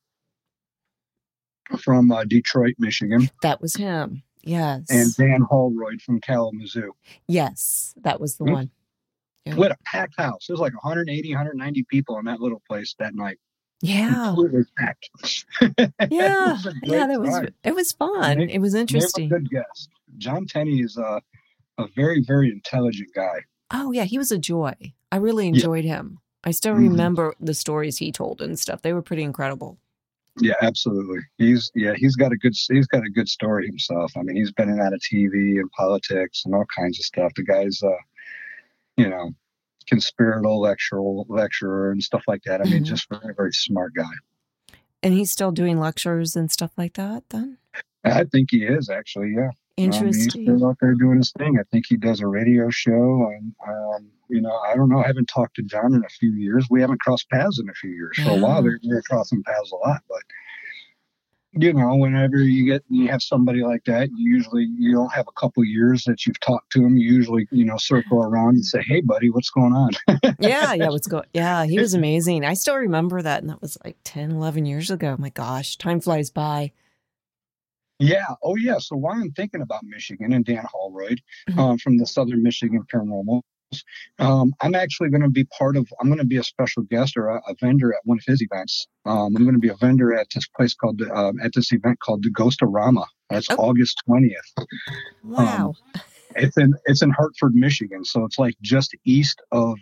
from 1.80 2.11
uh, 2.11 2.26
Detroit, 2.26 2.76
Michigan, 2.78 3.30
That 3.41 3.59
was 3.61 3.76
him. 3.76 4.22
Yes. 4.43 4.86
and 4.89 5.13
Dan 5.15 5.41
Holroyd 5.49 6.01
from 6.01 6.22
Kalamazoo. 6.22 6.93
yes, 7.28 7.93
that 8.03 8.20
was 8.22 8.38
the 8.38 8.45
Hmm. 8.45 8.51
one. 8.53 8.72
Yeah. 9.48 9.56
We 9.56 9.64
had 9.64 9.72
a 9.72 9.78
packed 9.86 10.16
house. 10.18 10.48
Was 10.50 10.60
like 10.60 10.74
180, 10.74 11.30
190 11.32 11.84
people 11.89 12.18
in 12.20 12.26
that 12.26 12.39
little 12.41 12.62
place 12.70 12.95
that 13.00 13.16
night. 13.16 13.38
Yeah. 13.82 14.34
Completely 14.36 14.64
packed. 14.78 15.10
Yeah. 16.10 16.52
was 16.54 16.66
a 16.66 16.72
great 16.72 16.91
Yeah, 16.91 17.08
that 17.08 17.22
was 17.22 17.30
time. 17.30 17.50
it 17.64 17.76
was 17.76 17.91
fun. 17.91 18.38
They- 18.39 18.54
It 18.54 18.60
was 18.62 18.74
interesting. 18.74 19.30
good 19.30 19.50
guest. 19.50 19.89
John 20.18 20.45
Tenney 20.48 20.80
is 20.82 20.98
a, 20.98 21.22
a 21.78 21.88
very, 21.95 22.22
very 22.24 22.50
intelligent 22.52 23.10
guy. 23.16 23.41
Oh 23.72 23.91
yeah, 23.91 24.04
he 24.06 24.18
was 24.18 24.32
a 24.32 24.38
joy. 24.38 24.74
I 25.12 25.18
really 25.18 25.45
Yeah. 25.45 25.54
enjoyed 25.56 25.86
him. 25.86 26.20
I 26.43 26.52
still 26.52 26.74
Mhm. 26.76 26.89
remember 26.89 27.34
the 27.39 27.54
stories 27.54 27.98
he 27.98 28.12
told 28.12 28.41
and 28.41 28.58
stuff. 28.58 28.82
They 28.82 28.93
were 28.93 29.02
pretty 29.02 29.24
incredible. 29.24 29.78
Yeah, 30.39 30.54
absolutely. 30.62 31.20
He's 31.38 31.72
yeah, 31.76 31.93
he's 31.95 32.16
got 32.16 32.32
a 32.32 32.38
good 32.38 32.54
he's 32.70 32.88
got 32.88 33.04
a 33.06 33.10
good 33.10 33.28
story 33.28 33.66
himself. 33.68 34.12
I 34.16 34.22
mean, 34.22 34.36
he's 34.36 34.52
been 34.52 34.70
in 34.70 34.80
out 34.80 34.93
of 34.93 35.02
TV 35.02 35.60
and 35.60 35.70
politics 35.72 36.43
and 36.45 36.54
all 36.56 36.66
kinds 36.78 37.00
of 37.00 37.06
stuff. 37.06 37.32
The 37.36 37.43
guy's 37.43 37.82
uh, 37.84 37.89
you 38.98 39.08
know, 39.10 39.32
conspiratorial 39.88 40.60
lecturer 40.60 41.02
lecturer 41.30 41.91
and 41.91 42.04
stuff 42.04 42.24
like 42.28 42.43
that. 42.43 42.60
I 42.62 42.66
mean, 42.66 42.84
Mhm. 42.84 42.88
just 42.88 43.08
very 43.10 43.34
very 43.36 43.54
smart 43.54 43.93
guy. 43.95 44.12
And 45.04 45.14
he's 45.14 45.32
still 45.32 45.52
doing 45.52 45.80
lectures 45.80 46.36
and 46.36 46.52
stuff 46.52 46.72
like 46.78 46.95
that 46.95 47.24
then? 47.30 47.58
I 48.04 48.24
think 48.26 48.50
he 48.52 48.64
is 48.64 48.89
actually. 48.89 49.34
Yeah, 49.36 49.48
Um, 49.50 49.52
he's 49.78 49.86
Interesting. 49.95 50.64
out 50.64 50.78
there 50.82 50.95
doing 50.95 51.18
his 51.18 51.32
thing. 51.38 51.58
I 51.60 51.64
think 51.72 51.86
he 51.88 51.98
does 51.98 52.20
a 52.20 52.28
radio 52.28 52.70
show, 52.70 53.30
and 53.32 53.54
um, 53.68 54.10
you 54.30 54.41
know, 54.41 54.56
I 54.58 54.76
don't 54.76 54.89
know. 54.89 55.00
I 55.00 55.08
haven't 55.08 55.28
talked 55.28 55.56
to 55.58 55.64
John 55.64 55.93
in 55.93 56.04
a 56.04 56.10
few 56.10 56.34
years. 56.34 56.66
We 56.70 56.82
haven't 56.82 57.00
crossed 57.02 57.30
paths 57.30 57.60
in 57.60 57.70
a 57.70 57.74
few 57.74 57.91
years. 57.91 58.18
For 58.18 58.32
a 58.32 58.39
while, 58.41 58.64
Yeah. 58.66 58.78
we 58.84 58.89
were 58.93 59.02
crossing 59.04 59.43
paths 59.43 59.72
a 59.72 59.76
lot, 59.76 60.02
but 60.10 60.22
you 61.54 61.74
know, 61.74 61.95
whenever 61.95 62.38
you 62.38 62.66
get 62.66 62.84
you 62.89 63.08
have 63.08 63.22
somebody 63.22 63.64
like 63.64 63.84
that, 63.86 64.10
you 64.16 64.34
usually 64.36 64.68
you 64.78 64.93
don't 64.93 65.12
have 65.14 65.26
a 65.28 65.39
couple 65.39 65.64
years 65.64 66.04
that 66.04 66.26
you've 66.26 66.39
talked 66.39 66.72
to 66.74 66.84
him. 66.84 66.98
You 66.98 67.12
usually 67.14 67.48
you 67.52 67.66
know 67.66 67.78
circle 67.78 68.22
around 68.24 68.56
and 68.56 68.66
say, 68.66 68.82
"Hey, 68.86 69.02
buddy, 69.02 69.30
what's 69.30 69.50
going 69.50 69.74
on?" 69.74 69.91
yeah, 70.39 70.74
yeah, 70.74 70.89
what's 70.89 71.08
going 71.08 71.26
Yeah, 71.34 71.66
he 71.66 71.80
was 71.80 71.93
amazing. 71.93 72.43
I 72.45 72.54
still 72.54 72.76
remember 72.76 73.22
that 73.22 73.41
and 73.41 73.50
that 73.50 73.62
was 73.62 73.78
like 73.84 73.98
10, 74.04 74.32
11 74.32 74.66
years 74.66 74.91
ago. 74.91 75.16
my 75.18 75.30
gosh, 75.30 75.78
time 75.78 76.00
flies 76.02 76.30
by. 76.30 76.72
Yeah. 78.00 78.36
Oh, 78.43 78.56
yeah. 78.56 78.78
So 78.78 78.95
while 78.95 79.16
I'm 79.16 79.32
thinking 79.32 79.62
about 79.62 79.84
Michigan 79.84 80.32
and 80.34 80.45
Dan 80.45 80.64
Holroyd 80.72 81.20
Mhm. 81.50 81.58
um, 81.58 81.78
from 81.80 81.98
the 81.98 82.06
Southern 82.06 82.43
Michigan 82.43 82.84
Paranormal, 82.93 83.41
um, 84.20 84.53
I'm 84.61 84.76
actually 84.76 85.09
going 85.09 85.22
to 85.22 85.30
be 85.30 85.43
part 85.45 85.76
of. 85.78 85.88
I'm 85.99 86.07
going 86.07 86.20
to 86.20 86.26
be 86.26 86.38
a 86.38 86.43
special 86.43 86.84
guest 86.84 87.18
or 87.18 87.28
a, 87.28 87.38
a 87.47 87.55
vendor 87.61 87.93
at 87.93 87.99
one 88.05 88.18
of 88.18 88.24
his 88.26 88.41
events. 88.41 88.88
Um, 89.05 89.36
I'm 89.36 89.43
going 89.43 89.53
to 89.53 89.59
be 89.59 89.70
a 89.70 89.76
vendor 89.76 90.13
at 90.13 90.28
this 90.34 90.47
place 90.47 90.74
called 90.74 91.01
um, 91.13 91.39
at 91.43 91.51
this 91.53 91.72
event 91.72 91.99
called 91.99 92.24
the 92.24 92.32
Ghostorama. 92.32 93.05
That's 93.30 93.47
Oh. 93.51 93.55
August 93.55 94.01
20th. 94.09 94.65
Wow. 95.24 95.74
It's 96.36 96.57
in 96.57 96.74
it's 96.86 97.01
in 97.01 97.11
Hartford, 97.11 97.55
Michigan. 97.55 98.05
So 98.05 98.24
it's 98.26 98.38
like 98.39 98.55
just 98.61 98.95
east 99.05 99.41
of 99.51 99.78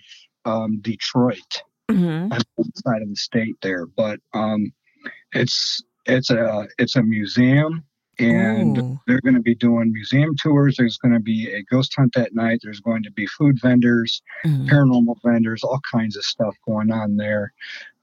um, 0.45 0.79
Detroit. 0.81 1.61
hmm 1.89 2.31
on 2.31 2.39
the 2.57 2.71
side 2.83 3.01
of 3.01 3.09
the 3.09 3.15
state 3.15 3.55
there. 3.61 3.85
But 3.85 4.19
um, 4.33 4.71
it's 5.33 5.83
it's 6.05 6.29
a 6.31 6.67
it's 6.79 6.95
a 6.95 7.03
museum, 7.03 7.83
and 8.19 8.77
Ooh. 8.77 8.99
they're 9.07 9.21
going 9.21 9.35
to 9.35 9.41
be 9.41 9.55
doing 9.55 9.91
museum 9.91 10.35
tours. 10.41 10.75
There's 10.77 10.97
going 10.97 11.13
to 11.13 11.19
be 11.19 11.51
a 11.53 11.63
ghost 11.63 11.93
hunt 11.95 12.13
that 12.15 12.33
night. 12.33 12.59
There's 12.63 12.79
going 12.79 13.03
to 13.03 13.11
be 13.11 13.25
food 13.27 13.59
vendors, 13.61 14.21
Mhm. 14.45 14.67
paranormal 14.67 15.17
vendors, 15.23 15.63
all 15.63 15.79
kinds 15.91 16.15
of 16.17 16.23
stuff 16.23 16.55
going 16.65 16.91
on 16.91 17.17
there. 17.17 17.53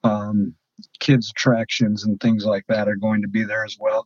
Um, 0.05 0.55
kids 0.99 1.31
attractions 1.31 2.05
and 2.05 2.19
things 2.21 2.45
like 2.45 2.67
that 2.67 2.89
are 2.89 2.97
going 2.97 3.23
to 3.23 3.29
be 3.29 3.45
there 3.45 3.65
as 3.65 3.77
well. 3.79 4.05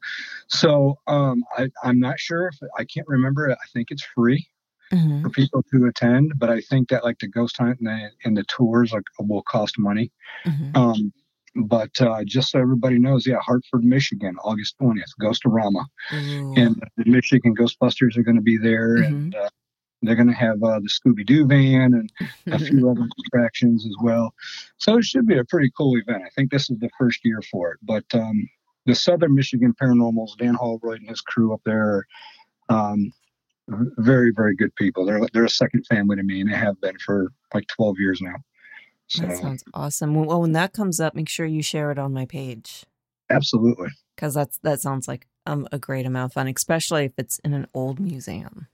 So 0.48 0.98
um, 1.06 1.42
I, 1.56 1.68
I'm 1.82 1.98
not 1.98 2.18
sure 2.18 2.48
if 2.48 2.56
I 2.78 2.84
can't 2.84 3.08
remember. 3.08 3.50
I 3.50 3.56
think 3.72 3.90
it's 3.90 4.04
free 4.14 4.46
Mhm. 4.92 5.22
for 5.22 5.30
people 5.30 5.64
to 5.72 5.86
attend, 5.86 6.34
but 6.38 6.50
I 6.50 6.60
think 6.60 6.90
that 6.90 7.02
like 7.02 7.18
the 7.18 7.28
ghost 7.28 7.56
hunt 7.58 7.78
and 7.80 7.88
the, 7.88 8.10
and 8.24 8.36
the 8.36 8.44
tours 8.44 8.92
like, 8.92 9.02
will 9.18 9.42
cost 9.42 9.78
money. 9.78 10.12
Mhm. 10.46 10.76
Um, 10.76 11.12
but 11.64 11.90
uh, 12.00 12.22
just 12.24 12.50
so 12.50 12.60
everybody 12.60 12.98
knows, 12.98 13.26
yeah, 13.26 13.38
Hartford, 13.40 13.84
Michigan, 13.84 14.36
August 14.44 14.76
20th, 14.80 15.02
Ghostorama. 15.20 15.84
And 16.56 16.82
the 16.96 17.04
Michigan 17.06 17.54
Ghostbusters 17.54 18.16
are 18.16 18.22
going 18.22 18.36
to 18.36 18.42
be 18.42 18.58
there. 18.58 18.96
And 18.96 19.34
uh, 19.34 19.48
they're 20.02 20.16
going 20.16 20.28
to 20.28 20.34
have 20.34 20.62
uh, 20.62 20.80
the 20.80 20.88
Scooby 20.88 21.24
Doo 21.24 21.46
van 21.46 21.94
and 21.94 22.12
a 22.52 22.58
few 22.58 22.90
other 22.90 23.06
attractions 23.26 23.86
as 23.86 23.94
well. 24.02 24.32
So 24.78 24.98
it 24.98 25.04
should 25.04 25.26
be 25.26 25.38
a 25.38 25.44
pretty 25.44 25.70
cool 25.76 25.96
event. 25.96 26.22
I 26.24 26.30
think 26.36 26.50
this 26.50 26.70
is 26.70 26.78
the 26.78 26.90
first 26.98 27.20
year 27.24 27.40
for 27.50 27.72
it. 27.72 27.78
But 27.82 28.04
um, 28.14 28.48
the 28.84 28.94
Southern 28.94 29.34
Michigan 29.34 29.74
Paranormals, 29.80 30.36
Dan 30.38 30.54
Holroyd 30.54 31.00
and 31.00 31.08
his 31.08 31.20
crew 31.20 31.54
up 31.54 31.60
there, 31.64 32.04
are, 32.68 32.88
um, 32.92 33.12
very, 33.68 34.32
very 34.34 34.54
good 34.54 34.74
people. 34.76 35.04
They're, 35.04 35.20
they're 35.32 35.44
a 35.44 35.50
second 35.50 35.86
family 35.86 36.16
to 36.16 36.22
me, 36.22 36.40
and 36.40 36.52
they 36.52 36.56
have 36.56 36.80
been 36.80 36.96
for 37.04 37.32
like 37.52 37.66
12 37.68 37.96
years 37.98 38.20
now. 38.20 38.36
So, 39.08 39.22
That 39.22 39.38
sounds 39.38 39.64
awesome. 39.72 40.14
Well, 40.14 40.40
when 40.40 40.52
that 40.52 40.72
comes 40.72 41.00
up, 41.00 41.14
make 41.14 41.28
sure 41.28 41.46
you 41.46 41.62
share 41.62 41.90
it 41.90 41.98
on 41.98 42.12
my 42.12 42.26
page 42.26 42.84
absolutely. 43.30 43.88
because 44.14 44.34
that's 44.34 44.58
that 44.62 44.80
sounds 44.80 45.06
like 45.08 45.26
um, 45.46 45.68
a 45.72 45.78
great 45.78 46.06
amount 46.06 46.30
of 46.30 46.32
fun, 46.32 46.48
especially 46.48 47.04
if 47.04 47.12
it's 47.16 47.38
in 47.40 47.54
an 47.54 47.66
old 47.72 48.00
museum. 48.00 48.66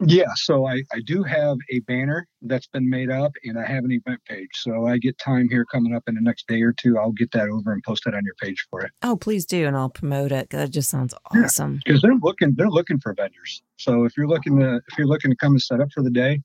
Yeah, 0.00 0.32
so 0.36 0.64
I, 0.64 0.82
I 0.92 1.00
do 1.04 1.24
have 1.24 1.56
a 1.72 1.80
banner 1.80 2.28
that's 2.42 2.68
been 2.68 2.88
made 2.88 3.10
up 3.10 3.32
and 3.42 3.58
I 3.58 3.66
have 3.66 3.82
an 3.82 3.90
event 3.90 4.20
page. 4.28 4.50
So 4.54 4.86
I 4.86 4.96
get 4.96 5.18
time 5.18 5.48
here 5.48 5.64
coming 5.64 5.92
up 5.92 6.04
in 6.06 6.14
the 6.14 6.20
next 6.20 6.46
day 6.46 6.62
or 6.62 6.72
two. 6.72 6.96
I'll 6.98 7.10
get 7.10 7.32
that 7.32 7.48
over 7.48 7.72
and 7.72 7.82
post 7.82 8.06
it 8.06 8.14
on 8.14 8.24
your 8.24 8.36
page 8.40 8.64
for 8.70 8.80
it. 8.82 8.92
Oh, 9.02 9.16
please 9.16 9.44
do, 9.44 9.66
and 9.66 9.76
I'll 9.76 9.88
promote 9.88 10.30
it. 10.30 10.50
That 10.50 10.70
just 10.70 10.88
sounds 10.88 11.14
awesome. 11.34 11.80
Because 11.84 12.00
they're 12.00 12.14
looking 12.14 12.54
they're 12.56 12.70
looking 12.70 13.00
for 13.00 13.12
vendors. 13.12 13.60
So 13.76 14.04
if 14.04 14.16
you're 14.16 14.28
looking 14.28 14.58
to 14.60 14.76
if 14.76 14.98
you're 14.98 15.08
looking 15.08 15.32
to 15.32 15.36
come 15.36 15.52
and 15.52 15.62
set 15.62 15.80
up 15.80 15.88
for 15.92 16.04
the 16.04 16.10
day, 16.10 16.42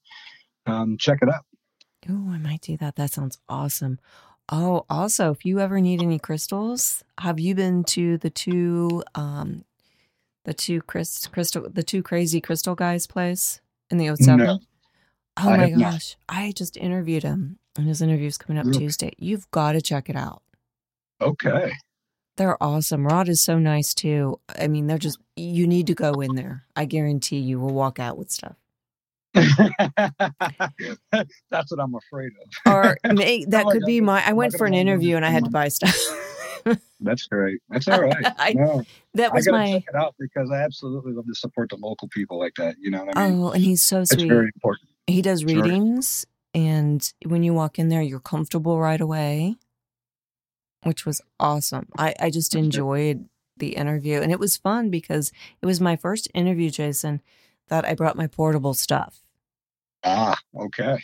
um, 0.66 0.98
check 1.00 1.20
it 1.22 1.30
out. 1.30 1.46
Oh, 2.10 2.32
I 2.32 2.38
might 2.38 2.62
do 2.62 2.78
that. 2.78 2.96
That 2.96 3.12
sounds 3.12 3.38
awesome. 3.48 4.00
Oh, 4.50 4.86
also, 4.90 5.32
if 5.32 5.46
you 5.46 5.60
ever 5.60 5.80
need 5.80 6.02
any 6.02 6.20
crystals, 6.20 7.04
have 7.20 7.40
you 7.40 7.56
been 7.56 7.84
to 7.86 8.18
the 8.18 8.30
two, 8.30 9.04
um, 9.16 9.64
the 10.44 10.54
two 10.54 10.82
Chris, 10.82 11.26
crystal, 11.28 11.70
the 11.70 11.84
two 11.84 12.04
crazy 12.04 12.42
crystal 12.42 12.76
guys 12.76 13.08
place 13.08 13.62
in 13.90 13.98
the 13.98 14.14
07? 14.16 14.38
No, 14.38 14.60
oh 15.42 15.50
I 15.50 15.58
my 15.58 15.68
have 15.68 15.78
not. 15.78 15.92
gosh. 15.94 16.18
I 16.28 16.52
just 16.56 16.76
interviewed 16.76 17.24
him 17.24 17.58
and 17.78 17.88
his 17.88 18.02
interview's 18.02 18.38
coming 18.38 18.60
up 18.60 18.66
Really? 18.66 18.80
Tuesday. 18.80 19.14
You've 19.18 19.50
got 19.52 19.72
to 19.74 19.82
check 19.82 20.10
it 20.10 20.16
out. 20.18 20.42
Okay. 21.22 21.72
They're 22.36 22.62
awesome. 22.62 23.06
Rod 23.08 23.30
is 23.30 23.42
so 23.42 23.60
nice 23.60 23.94
too. 23.94 24.40
I 24.60 24.68
mean, 24.68 24.88
they're 24.88 24.98
just, 24.98 25.20
you 25.36 25.68
need 25.68 25.88
to 25.88 25.94
go 25.94 26.14
in 26.20 26.36
there. 26.36 26.64
I 26.76 26.86
guarantee 26.86 27.38
you 27.38 27.60
will 27.60 27.74
walk 27.74 28.00
out 28.00 28.18
with 28.18 28.30
stuff. 28.32 28.56
That's 31.50 31.72
what 31.72 31.80
I'm 31.80 31.96
afraid 31.96 32.32
of. 32.66 32.72
Or 32.72 32.98
may, 33.14 33.46
that 33.46 33.66
could 33.68 33.84
be 33.86 34.02
my, 34.02 34.24
I 34.26 34.34
went 34.34 34.54
for 34.58 34.66
an 34.66 34.74
interview 34.74 35.16
and 35.16 35.26
I 35.26 35.30
had 35.30 35.46
to 35.46 35.50
buy 35.50 35.70
stuff. 35.70 35.96
That's 37.00 37.28
great. 37.28 37.60
That's 37.70 37.88
all 37.88 38.02
right. 38.02 38.26
I- 38.38 38.54
no, 38.54 38.84
that 39.16 39.32
I 39.32 39.36
was 39.36 39.46
gotta 39.46 39.58
my, 39.58 39.72
check 39.74 39.84
it 39.90 39.96
out 39.96 40.16
because 40.20 40.50
I 40.52 40.62
absolutely 40.62 41.14
love 41.14 41.26
to 41.28 41.36
support 41.36 41.70
the 41.70 41.76
local 41.78 42.08
people 42.08 42.40
like 42.40 42.54
that. 42.56 42.76
You 42.80 42.92
know 42.92 43.04
what 43.04 43.18
I 43.18 43.30
mean? 43.30 43.42
oh, 43.42 43.52
and 43.52 43.64
he's 43.64 43.84
so 43.84 44.02
it's 44.02 44.14
sweet. 44.14 44.28
very 44.30 44.50
important. 44.56 44.90
He 45.08 45.22
does 45.22 45.42
Sure. 45.42 45.50
readings, 45.50 46.26
and 46.54 47.12
when 47.26 47.44
you 47.44 47.54
walk 47.54 47.78
in 47.78 47.90
there, 47.90 48.02
you're 48.02 48.22
comfortable 48.22 48.80
right 48.80 49.02
away, 49.02 49.56
which 50.84 51.06
was 51.06 51.20
awesome. 51.40 51.88
I, 51.98 52.14
I 52.20 52.30
just 52.30 52.56
enjoyed 52.56 53.28
the 53.58 53.76
interview, 53.76 54.22
and 54.22 54.32
it 54.32 54.40
was 54.40 54.56
fun 54.56 54.90
because 54.90 55.34
it 55.62 55.66
was 55.66 55.82
my 55.82 55.98
first 55.98 56.30
interview, 56.34 56.70
Jason, 56.70 57.22
that 57.68 57.84
I 57.84 57.96
brought 57.96 58.16
my 58.16 58.28
portable 58.28 58.74
stuff. 58.74 59.23
Ah, 60.04 60.38
okay. 60.58 60.98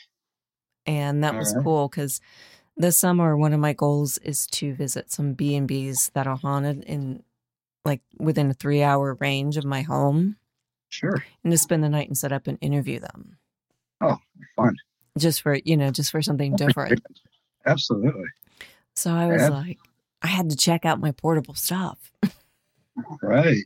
And 0.86 1.24
that 1.24 1.34
All 1.34 1.40
was 1.40 1.54
right. 1.56 1.64
cool 1.64 1.88
because 1.88 2.20
this 2.78 2.98
summer, 2.98 3.36
one 3.38 3.54
of 3.54 3.60
my 3.60 3.74
goals 3.74 4.18
is 4.20 4.48
to 4.48 4.74
visit 4.74 5.12
some 5.12 5.34
B&Bs 5.34 6.12
that 6.14 6.28
are 6.28 6.38
haunted 6.38 6.84
in 6.86 7.24
like 7.86 8.02
within 8.18 8.50
a 8.50 8.54
three 8.54 8.82
hour 8.84 9.16
range 9.16 9.58
of 9.58 9.66
my 9.66 9.82
home 9.82 10.36
Sure. 10.90 11.24
and 11.44 11.52
to 11.52 11.58
spend 11.58 11.84
the 11.84 11.90
night 11.90 12.08
and 12.08 12.18
set 12.18 12.32
up 12.32 12.48
and 12.48 12.58
interview 12.62 13.00
them 13.00 13.38
Oh, 14.02 14.18
Fun. 14.56 14.76
just 15.18 15.42
for, 15.42 15.56
you 15.56 15.78
know, 15.78 15.92
just 15.92 16.12
for 16.12 16.22
something 16.22 16.56
different. 16.56 17.02
Absolutely. 17.66 18.28
So 18.96 19.14
I 19.14 19.28
was 19.28 19.50
like, 19.50 19.78
I 20.22 20.28
had 20.28 20.50
to 20.50 20.56
check 20.58 20.86
out 20.86 21.00
my 21.00 21.12
portable 21.12 21.54
stuff. 21.56 22.12
Right. 23.22 23.64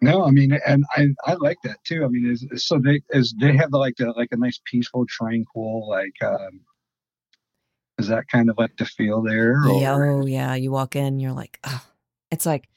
No, 0.00 0.24
I 0.24 0.30
mean, 0.30 0.52
and 0.66 0.84
I, 0.96 1.08
I 1.24 1.34
like 1.34 1.58
that 1.64 1.76
too. 1.84 2.04
I 2.04 2.08
mean, 2.08 2.30
is 2.30 2.46
so 2.66 2.78
they 2.78 3.00
is 3.10 3.34
they 3.40 3.56
have 3.56 3.70
the, 3.70 3.78
like 3.78 3.96
the 3.96 4.12
like 4.12 4.28
a 4.32 4.36
nice 4.36 4.60
peaceful, 4.64 5.04
tranquil, 5.08 5.88
like 5.88 6.14
um, 6.22 6.60
is 7.98 8.08
that 8.08 8.28
kind 8.28 8.48
of 8.50 8.56
like 8.58 8.76
the 8.76 8.84
feel 8.84 9.22
there? 9.22 9.56
Yeah, 9.66 9.94
oh 9.94 10.26
yeah. 10.26 10.54
You 10.54 10.70
walk 10.70 10.94
in, 10.96 11.18
you're 11.18 11.32
like, 11.32 11.58
oh, 11.64 11.84
it's 12.30 12.46
like 12.46 12.68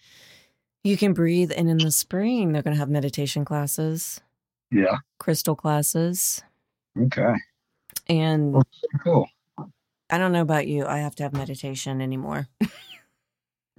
you 0.84 0.98
can 0.98 1.14
breathe. 1.14 1.52
And 1.56 1.70
in 1.70 1.78
the 1.78 1.92
spring, 1.92 2.52
they're 2.52 2.64
going 2.64 2.74
to 2.74 2.80
have 2.80 2.90
meditation 2.90 3.46
classes, 3.46 4.20
Yeah. 4.72 4.98
crystal 5.20 5.56
classes. 5.56 6.42
Okay. 7.00 7.36
And 8.10 8.54
Well, 8.54 8.64
Cool. 9.04 9.28
I 10.10 10.18
don't 10.18 10.32
know 10.32 10.42
about 10.42 10.68
you. 10.68 10.86
I 10.86 10.98
have 10.98 11.16
to 11.16 11.24
have 11.24 11.34
meditation 11.34 12.02
anymore. 12.02 12.48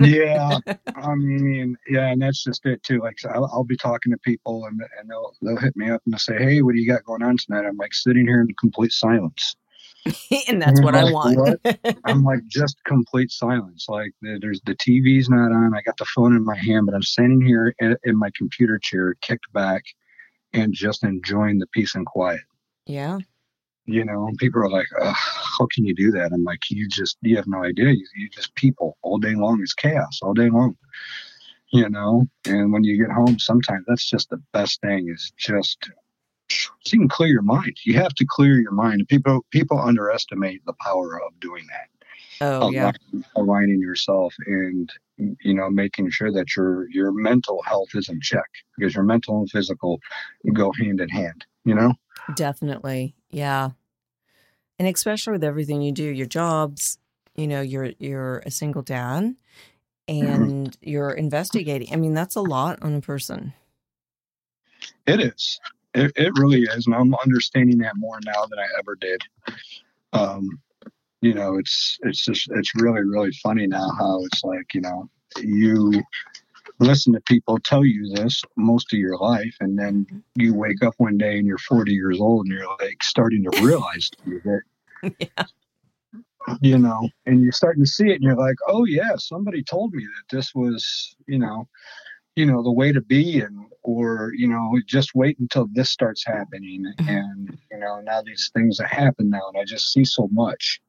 Yeah. 0.05 0.59
I 0.97 1.15
mean, 1.15 1.77
yeah, 1.89 2.09
and 2.09 2.23
that's 2.23 2.45
just 2.45 2.65
it 2.67 2.83
too. 2.83 3.01
Like, 3.01 3.19
I'll, 3.33 3.47
I'll 3.53 3.65
be 3.65 3.77
talking 3.77 4.13
to 4.13 4.19
people, 4.19 4.65
and 4.67 4.81
and 4.99 5.11
they'll 5.11 5.35
they'll 5.43 5.57
hit 5.57 5.77
me 5.77 5.91
up 5.91 6.03
and 6.05 6.15
they'll 6.15 6.19
say, 6.19 6.39
"Hey, 6.39 6.63
what 6.63 6.75
do 6.75 6.81
you 6.81 6.91
got 6.91 7.05
going 7.05 7.23
on 7.23 7.37
tonight?" 7.37 7.67
I'm 7.67 7.77
like 7.77 7.95
sitting 7.95 8.27
here 8.27 8.41
in 8.41 8.49
complete 8.59 8.93
silence. 8.93 9.57
and 10.49 10.61
that's 10.61 10.81
what 10.81 10.95
I 10.95 11.05
want. 11.05 11.39
What? 11.39 12.01
I'm 12.05 12.23
like 12.25 12.45
just 12.49 12.77
complete 12.85 13.31
silence. 13.31 13.87
Like 13.89 14.13
there's 14.21 14.61
the 14.65 14.75
TV's 14.75 15.29
not 15.29 15.53
on. 15.53 15.75
I 15.75 15.83
got 15.83 15.97
the 15.97 16.05
phone 16.07 16.35
in 16.35 16.45
my 16.45 16.57
hand, 16.57 16.87
but 16.87 16.95
I'm 16.95 17.03
sitting 17.03 17.41
here 17.41 17.75
in, 17.79 17.97
in 18.05 18.19
my 18.19 18.31
computer 18.37 18.79
chair, 18.79 19.15
kicked 19.21 19.53
back, 19.53 19.85
and 20.53 20.73
just 20.73 21.05
enjoying 21.05 21.59
the 21.59 21.69
peace 21.69 21.95
and 21.95 22.05
quiet. 22.05 22.41
Yeah. 22.87 23.21
You 23.87 24.05
know, 24.05 24.29
and 24.29 24.39
people 24.39 24.63
are 24.63 24.71
like, 24.71 24.87
"How 25.03 25.67
can 25.75 25.85
you 25.85 25.95
do 25.95 26.13
that?" 26.13 26.33
I'm 26.33 26.45
like, 26.45 26.71
"You 26.71 26.89
just 26.89 27.19
you 27.21 27.37
have 27.37 27.49
no 27.49 27.65
idea. 27.65 27.91
You, 27.91 28.07
you 28.15 28.29
just 28.31 28.55
people 28.55 28.97
all 29.03 29.19
day 29.19 29.35
long. 29.35 29.61
It's 29.61 29.75
chaos 29.75 30.21
all 30.23 30.35
day 30.35 30.51
long." 30.51 30.77
You 31.73 31.89
know, 31.89 32.27
and 32.45 32.73
when 32.73 32.85
you 32.85 32.97
get 32.99 33.13
home, 33.13 33.39
sometimes 33.39 33.85
that's 33.89 34.09
just 34.09 34.31
the 34.31 34.41
best 34.53 34.81
thing. 34.83 35.09
Is 35.09 35.33
just 35.37 35.91
so 36.49 36.71
you 36.93 37.01
can 37.01 37.09
clear 37.09 37.31
your 37.31 37.43
mind. 37.43 37.77
You 37.85 37.95
have 37.95 38.15
to 38.15 38.27
clear 38.29 38.61
your 38.61 38.73
mind. 38.73 39.09
People 39.09 39.45
people 39.51 39.81
underestimate 39.81 40.65
the 40.67 40.75
power 40.81 41.21
of 41.23 41.39
doing 41.41 41.67
that. 41.69 41.89
Oh 42.41 42.69
aligning, 42.69 42.99
yeah, 43.13 43.21
aligning 43.37 43.81
yourself 43.81 44.35
and 44.47 44.91
you 45.17 45.55
know 45.55 45.71
making 45.71 46.11
sure 46.11 46.33
that 46.33 46.57
your 46.57 46.89
your 46.91 47.13
mental 47.13 47.63
health 47.65 47.91
is 47.95 48.09
in 48.09 48.21
check 48.21 48.49
because 48.77 48.95
your 48.95 49.05
mental 49.05 49.39
and 49.39 49.51
physical 49.51 50.01
go 50.53 50.73
hand 50.79 51.01
in 51.01 51.09
hand. 51.09 51.45
You 51.65 51.75
know. 51.75 51.95
Definitely, 52.35 53.15
yeah. 53.31 53.71
And 54.79 54.89
especially 54.89 55.33
with 55.33 55.45
everything 55.45 55.83
you 55.83 55.93
do, 55.93 56.05
your 56.05 56.27
jobs. 56.27 56.99
You 57.35 57.47
know, 57.47 57.63
you're 57.63 57.93
you're 57.99 58.39
a 58.41 58.51
single 58.51 58.83
dad, 58.83 59.35
mm-hmm. 60.09 60.27
and 60.27 60.71
mm-hmm. 60.71 60.89
you're 60.89 61.13
investigating. 61.13 61.89
I 61.93 61.97
mean, 61.97 62.15
that's 62.15 62.37
a 62.37 62.43
lot 62.43 62.83
on 62.83 62.95
a 62.95 63.01
person. 63.01 63.55
It 65.07 65.21
is. 65.21 65.61
It, 65.95 66.13
it 66.17 66.33
really 66.39 66.63
is, 66.63 66.87
and 66.87 66.95
I'm 66.95 67.15
understanding 67.15 67.79
that 67.79 67.97
more 67.97 68.19
now 68.25 68.47
than 68.47 68.59
I 68.59 68.67
ever 68.79 68.97
did. 68.97 69.23
Um, 70.13 70.61
you 71.21 71.35
know, 71.35 71.57
it's 71.59 71.99
it's 72.03 72.25
just 72.25 72.51
it's 72.51 72.75
really 72.75 73.03
really 73.03 73.33
funny 73.43 73.67
now 73.67 73.89
how 73.99 74.25
it's 74.25 74.43
like 74.43 74.75
you 74.75 74.81
know 74.81 75.09
you 75.41 76.03
listen 76.83 77.13
to 77.13 77.21
people 77.23 77.59
tell 77.65 77.85
you 77.85 78.13
this 78.15 78.43
most 78.57 78.93
of 78.93 78.99
your 78.99 79.19
life, 79.19 79.57
and 79.61 79.79
then 79.79 80.07
you 80.35 80.55
wake 80.55 80.83
up 80.83 80.95
one 80.99 81.19
day 81.19 81.39
and 81.39 81.47
you're 81.47 81.59
40 81.59 81.93
years 81.93 82.21
old 82.21 82.47
and 82.47 82.55
you're 82.55 82.69
like 82.81 83.03
starting 83.03 83.45
to 83.45 83.63
realize 83.63 84.11
that. 84.27 84.63
yeah. 85.19 85.45
You 86.61 86.77
know, 86.77 87.09
and 87.25 87.41
you're 87.41 87.53
starting 87.53 87.85
to 87.85 87.89
see 87.89 88.09
it, 88.11 88.15
and 88.15 88.25
you're 88.25 88.35
like, 88.35 88.57
"Oh 88.67 88.85
yeah, 88.85 89.15
somebody 89.17 89.63
told 89.63 89.95
me 89.95 90.05
that 90.05 90.37
this 90.37 90.53
was, 90.53 91.15
you 91.29 91.39
know, 91.39 91.69
you 92.37 92.47
know 92.47 92.63
the 92.63 92.73
way 92.73 92.93
to 92.93 93.01
be 93.01 93.41
and 93.41 93.67
or 93.83 94.33
you 94.37 94.49
know 94.49 94.73
just 94.87 95.15
wait 95.15 95.39
until 95.39 95.69
this 95.73 95.91
starts 95.91 96.25
happening 96.25 96.85
mm-hmm. 96.99 97.09
and 97.09 97.59
you 97.71 97.79
know 97.79 98.01
now 98.01 98.23
these 98.23 98.51
things 98.55 98.77
that 98.79 98.89
happen 98.89 99.29
now 99.29 99.43
and 99.49 99.61
i 99.61 99.65
just 99.65 99.93
see 99.93 100.05
so 100.05 100.29
much 100.33 100.81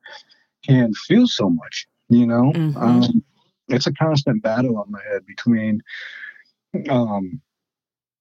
and 0.68 0.96
feel 0.96 1.28
so 1.28 1.50
much 1.50 1.88
you 2.10 2.26
know 2.26 2.52
mm-hmm. 2.54 2.78
um, 2.78 3.24
it's 3.70 3.88
a 3.88 3.94
constant 3.94 4.44
battle 4.44 4.78
on 4.78 4.92
my 4.92 5.00
head 5.10 5.26
between 5.26 5.82
um, 6.90 7.42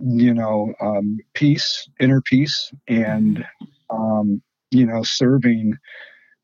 you 0.01 0.35
know 0.35 0.75
um, 0.81 1.19
peace 1.35 1.89
inner 2.01 2.21
peace 2.23 2.73
and 2.89 3.45
um, 3.91 4.43
you 4.71 4.87
know 4.87 5.03
serving 5.03 5.77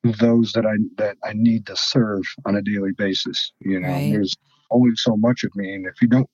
those 0.05 0.53
that 0.53 0.65
i 0.65 0.75
that 0.97 1.17
i 1.25 1.33
need 1.35 1.67
to 1.67 1.75
serve 1.77 2.23
on 2.47 2.55
a 2.55 2.63
daily 2.63 2.93
basis 2.93 3.53
you 3.61 3.81
know 3.81 3.89
right. 3.89 4.13
there's 4.13 4.37
only 4.71 4.95
so 4.95 5.17
much 5.17 5.43
of 5.43 5.55
me 5.57 5.75
and 5.75 5.87
if 5.87 6.01
you 6.01 6.07
don't 6.07 6.29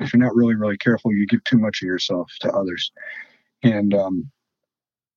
if 0.00 0.12
you're 0.12 0.22
not 0.22 0.34
really 0.34 0.54
really 0.54 0.78
careful 0.78 1.12
you 1.12 1.26
give 1.26 1.42
too 1.42 1.58
much 1.58 1.82
of 1.82 1.86
yourself 1.86 2.30
to 2.40 2.48
others 2.52 2.92
and 3.64 3.92
um 3.92 4.30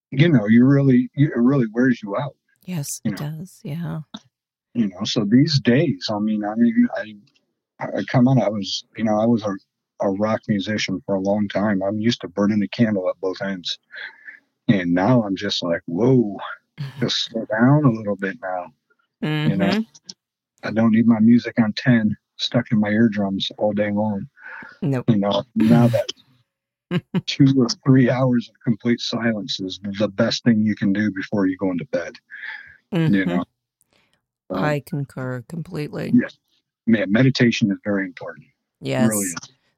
you 0.09 0.27
know 0.27 0.47
you 0.47 0.65
really 0.65 1.09
it 1.13 1.31
really 1.36 1.67
wears 1.73 2.01
you 2.01 2.17
out 2.17 2.36
yes 2.65 3.01
it 3.03 3.11
know? 3.11 3.17
does 3.17 3.59
yeah 3.63 3.99
you 4.76 4.88
know 4.88 5.03
so 5.03 5.26
these 5.26 5.59
days 5.59 6.07
i 6.11 6.19
mean 6.19 6.43
i 6.43 6.53
mean 6.55 6.88
i 6.95 7.15
i 7.80 8.03
come 8.11 8.28
on 8.28 8.41
i 8.41 8.49
was 8.49 8.86
you 8.97 9.03
know 9.03 9.19
i 9.19 9.26
was 9.26 9.43
a, 9.43 9.55
a 10.05 10.09
rock 10.11 10.41
musician 10.47 11.01
for 11.05 11.15
a 11.15 11.21
long 11.21 11.47
time 11.47 11.82
i'm 11.82 11.99
used 11.99 12.21
to 12.21 12.28
burning 12.28 12.61
a 12.61 12.67
candle 12.67 13.09
at 13.09 13.19
both 13.21 13.41
ends 13.41 13.80
and 14.67 14.93
now 14.93 15.23
i'm 15.23 15.36
just 15.36 15.63
like 15.63 15.82
whoa 15.86 16.38
mm-hmm. 16.80 16.99
just 16.99 17.26
slow 17.26 17.45
down 17.45 17.86
a 17.86 17.91
little 17.91 18.15
bit 18.15 18.38
now 18.41 18.65
mm-hmm. 19.23 19.51
you 19.51 19.57
know 19.57 19.65
mm-hmm. 19.65 20.67
i 20.67 20.71
don't 20.71 20.91
need 20.91 21.07
my 21.07 21.19
music 21.19 21.55
on 21.59 21.73
10 21.73 22.15
stuck 22.38 22.71
in 22.71 22.80
my 22.80 22.89
eardrums 22.89 23.51
all 23.57 23.73
day 23.73 23.91
long 23.91 24.28
Nope. 24.82 25.05
You 25.09 25.17
know, 25.17 25.43
now 25.55 25.88
that 25.88 26.11
two 27.26 27.53
or 27.57 27.67
three 27.86 28.09
hours 28.09 28.49
of 28.49 28.55
complete 28.63 28.99
silence 28.99 29.59
is 29.59 29.80
the 29.99 30.07
best 30.07 30.43
thing 30.43 30.61
you 30.61 30.76
can 30.76 30.93
do 30.93 31.11
before 31.11 31.47
you 31.47 31.57
go 31.57 31.71
into 31.71 31.86
bed. 31.86 32.13
Mm-hmm. 32.93 33.13
You 33.13 33.26
know, 33.26 33.45
um, 34.49 34.63
I 34.63 34.81
concur 34.85 35.43
completely. 35.47 36.11
Yes, 36.13 36.37
man, 36.85 37.11
meditation 37.11 37.71
is 37.71 37.77
very 37.83 38.05
important. 38.05 38.47
Yes. 38.81 39.09
Really 39.09 39.27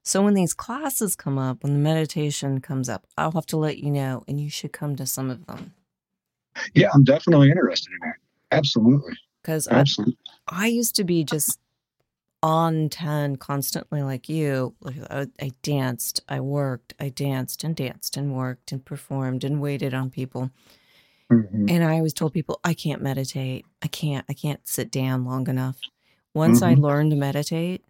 so 0.08 0.22
when 0.22 0.32
these 0.32 0.54
classes 0.54 1.14
come 1.14 1.38
up, 1.38 1.62
when 1.62 1.74
the 1.74 1.78
meditation 1.78 2.62
comes 2.62 2.88
up, 2.88 3.06
I'll 3.18 3.32
have 3.32 3.44
to 3.48 3.58
let 3.58 3.76
you 3.76 3.90
know, 3.90 4.24
and 4.26 4.40
you 4.40 4.48
should 4.48 4.72
come 4.72 4.96
to 4.96 5.04
some 5.04 5.28
of 5.28 5.44
them. 5.44 5.74
Yeah, 6.72 6.88
I'm 6.94 7.04
definitely 7.04 7.50
interested 7.50 7.92
in 7.92 8.08
that. 8.08 8.56
Absolutely. 8.56 9.12
Because 9.42 9.68
I, 9.68 9.84
I 10.48 10.68
used 10.68 10.96
to 10.96 11.04
be 11.04 11.24
just 11.24 11.60
on 12.42 12.88
10 12.88 13.36
constantly 13.36 14.02
like 14.02 14.30
you. 14.30 14.74
I, 15.10 15.26
I 15.42 15.52
danced, 15.62 16.22
I 16.26 16.40
worked, 16.40 16.94
I 16.98 17.10
danced 17.10 17.62
and 17.62 17.76
danced 17.76 18.16
and 18.16 18.34
worked 18.34 18.72
and 18.72 18.82
performed 18.82 19.44
and 19.44 19.60
waited 19.60 19.92
on 19.92 20.08
people. 20.08 20.50
Mm-hmm. 21.30 21.66
And 21.68 21.84
I 21.84 21.96
always 21.96 22.14
told 22.14 22.32
people, 22.32 22.60
I 22.64 22.74
can't 22.74 23.02
meditate. 23.02 23.66
I 23.82 23.88
can't, 23.88 24.24
I 24.28 24.32
can't 24.32 24.66
sit 24.66 24.90
down 24.90 25.24
long 25.24 25.48
enough. 25.48 25.78
Once 26.34 26.60
mm-hmm. 26.60 26.80
I 26.80 26.88
learned 26.88 27.10
to 27.10 27.16
meditate, 27.16 27.84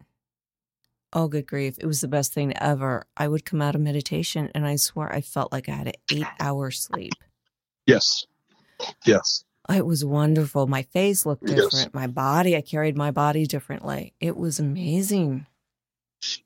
oh, 1.12 1.28
good 1.28 1.46
grief, 1.46 1.76
it 1.80 1.86
was 1.86 2.00
the 2.00 2.08
best 2.08 2.32
thing 2.32 2.56
ever. 2.56 3.06
I 3.16 3.28
would 3.28 3.44
come 3.44 3.62
out 3.62 3.74
of 3.74 3.80
meditation 3.80 4.50
and 4.54 4.66
I 4.66 4.76
swear 4.76 5.12
I 5.12 5.20
felt 5.20 5.52
like 5.52 5.68
I 5.68 5.72
had 5.72 5.86
an 5.88 5.94
eight 6.12 6.26
hour 6.40 6.70
sleep. 6.70 7.14
Yes. 7.86 8.26
Yes. 9.06 9.44
It 9.70 9.84
was 9.86 10.04
wonderful. 10.04 10.66
My 10.66 10.82
face 10.82 11.26
looked 11.26 11.44
different. 11.44 11.72
Yes. 11.72 11.88
My 11.94 12.06
body, 12.06 12.56
I 12.56 12.60
carried 12.62 12.96
my 12.96 13.10
body 13.10 13.46
differently. 13.46 14.14
It 14.18 14.36
was 14.36 14.58
amazing. 14.58 15.46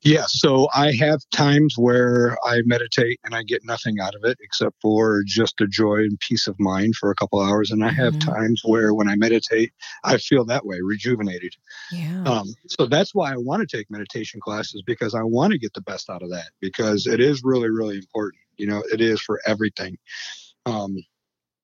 Yeah, 0.03 0.25
so 0.27 0.68
I 0.75 0.93
have 0.93 1.20
times 1.31 1.77
where 1.79 2.37
I 2.45 2.61
meditate 2.64 3.20
and 3.25 3.35
I 3.35 3.43
get 3.43 3.64
nothing 3.64 4.01
out 4.01 4.14
of 4.14 4.25
it 4.25 4.37
except 4.41 4.77
for 4.83 5.23
just 5.27 5.61
a 5.61 5.66
joy 5.66 5.97
and 5.97 6.20
peace 6.20 6.47
of 6.47 6.59
mind 6.61 6.97
for 6.97 7.11
a 7.11 7.14
couple 7.14 7.41
hours. 7.41 7.70
And 7.70 7.85
I 7.85 7.91
have 7.91 8.14
mm-hmm. 8.14 8.31
times 8.31 8.62
where 8.64 8.93
when 8.93 9.09
I 9.09 9.16
meditate, 9.16 9.73
I 10.05 10.18
feel 10.18 10.45
that 10.47 10.66
way, 10.66 10.79
rejuvenated. 10.83 11.55
Yeah. 11.91 12.23
Um, 12.25 12.55
so 12.68 12.87
that's 12.87 13.14
why 13.14 13.33
I 13.33 13.37
want 13.37 13.66
to 13.66 13.77
take 13.77 13.91
meditation 13.91 14.41
classes 14.41 14.83
because 14.87 15.14
I 15.14 15.23
want 15.23 15.53
to 15.53 15.59
get 15.59 15.73
the 15.73 15.81
best 15.81 16.11
out 16.11 16.23
of 16.23 16.31
that 16.31 16.51
because 16.61 17.07
it 17.07 17.20
is 17.20 17.43
really, 17.43 17.70
really 17.70 17.97
important. 17.97 18.43
You 18.57 18.66
know, 18.66 18.83
it 18.93 19.01
is 19.01 19.20
for 19.23 19.41
everything. 19.47 19.97
Um, 20.66 20.97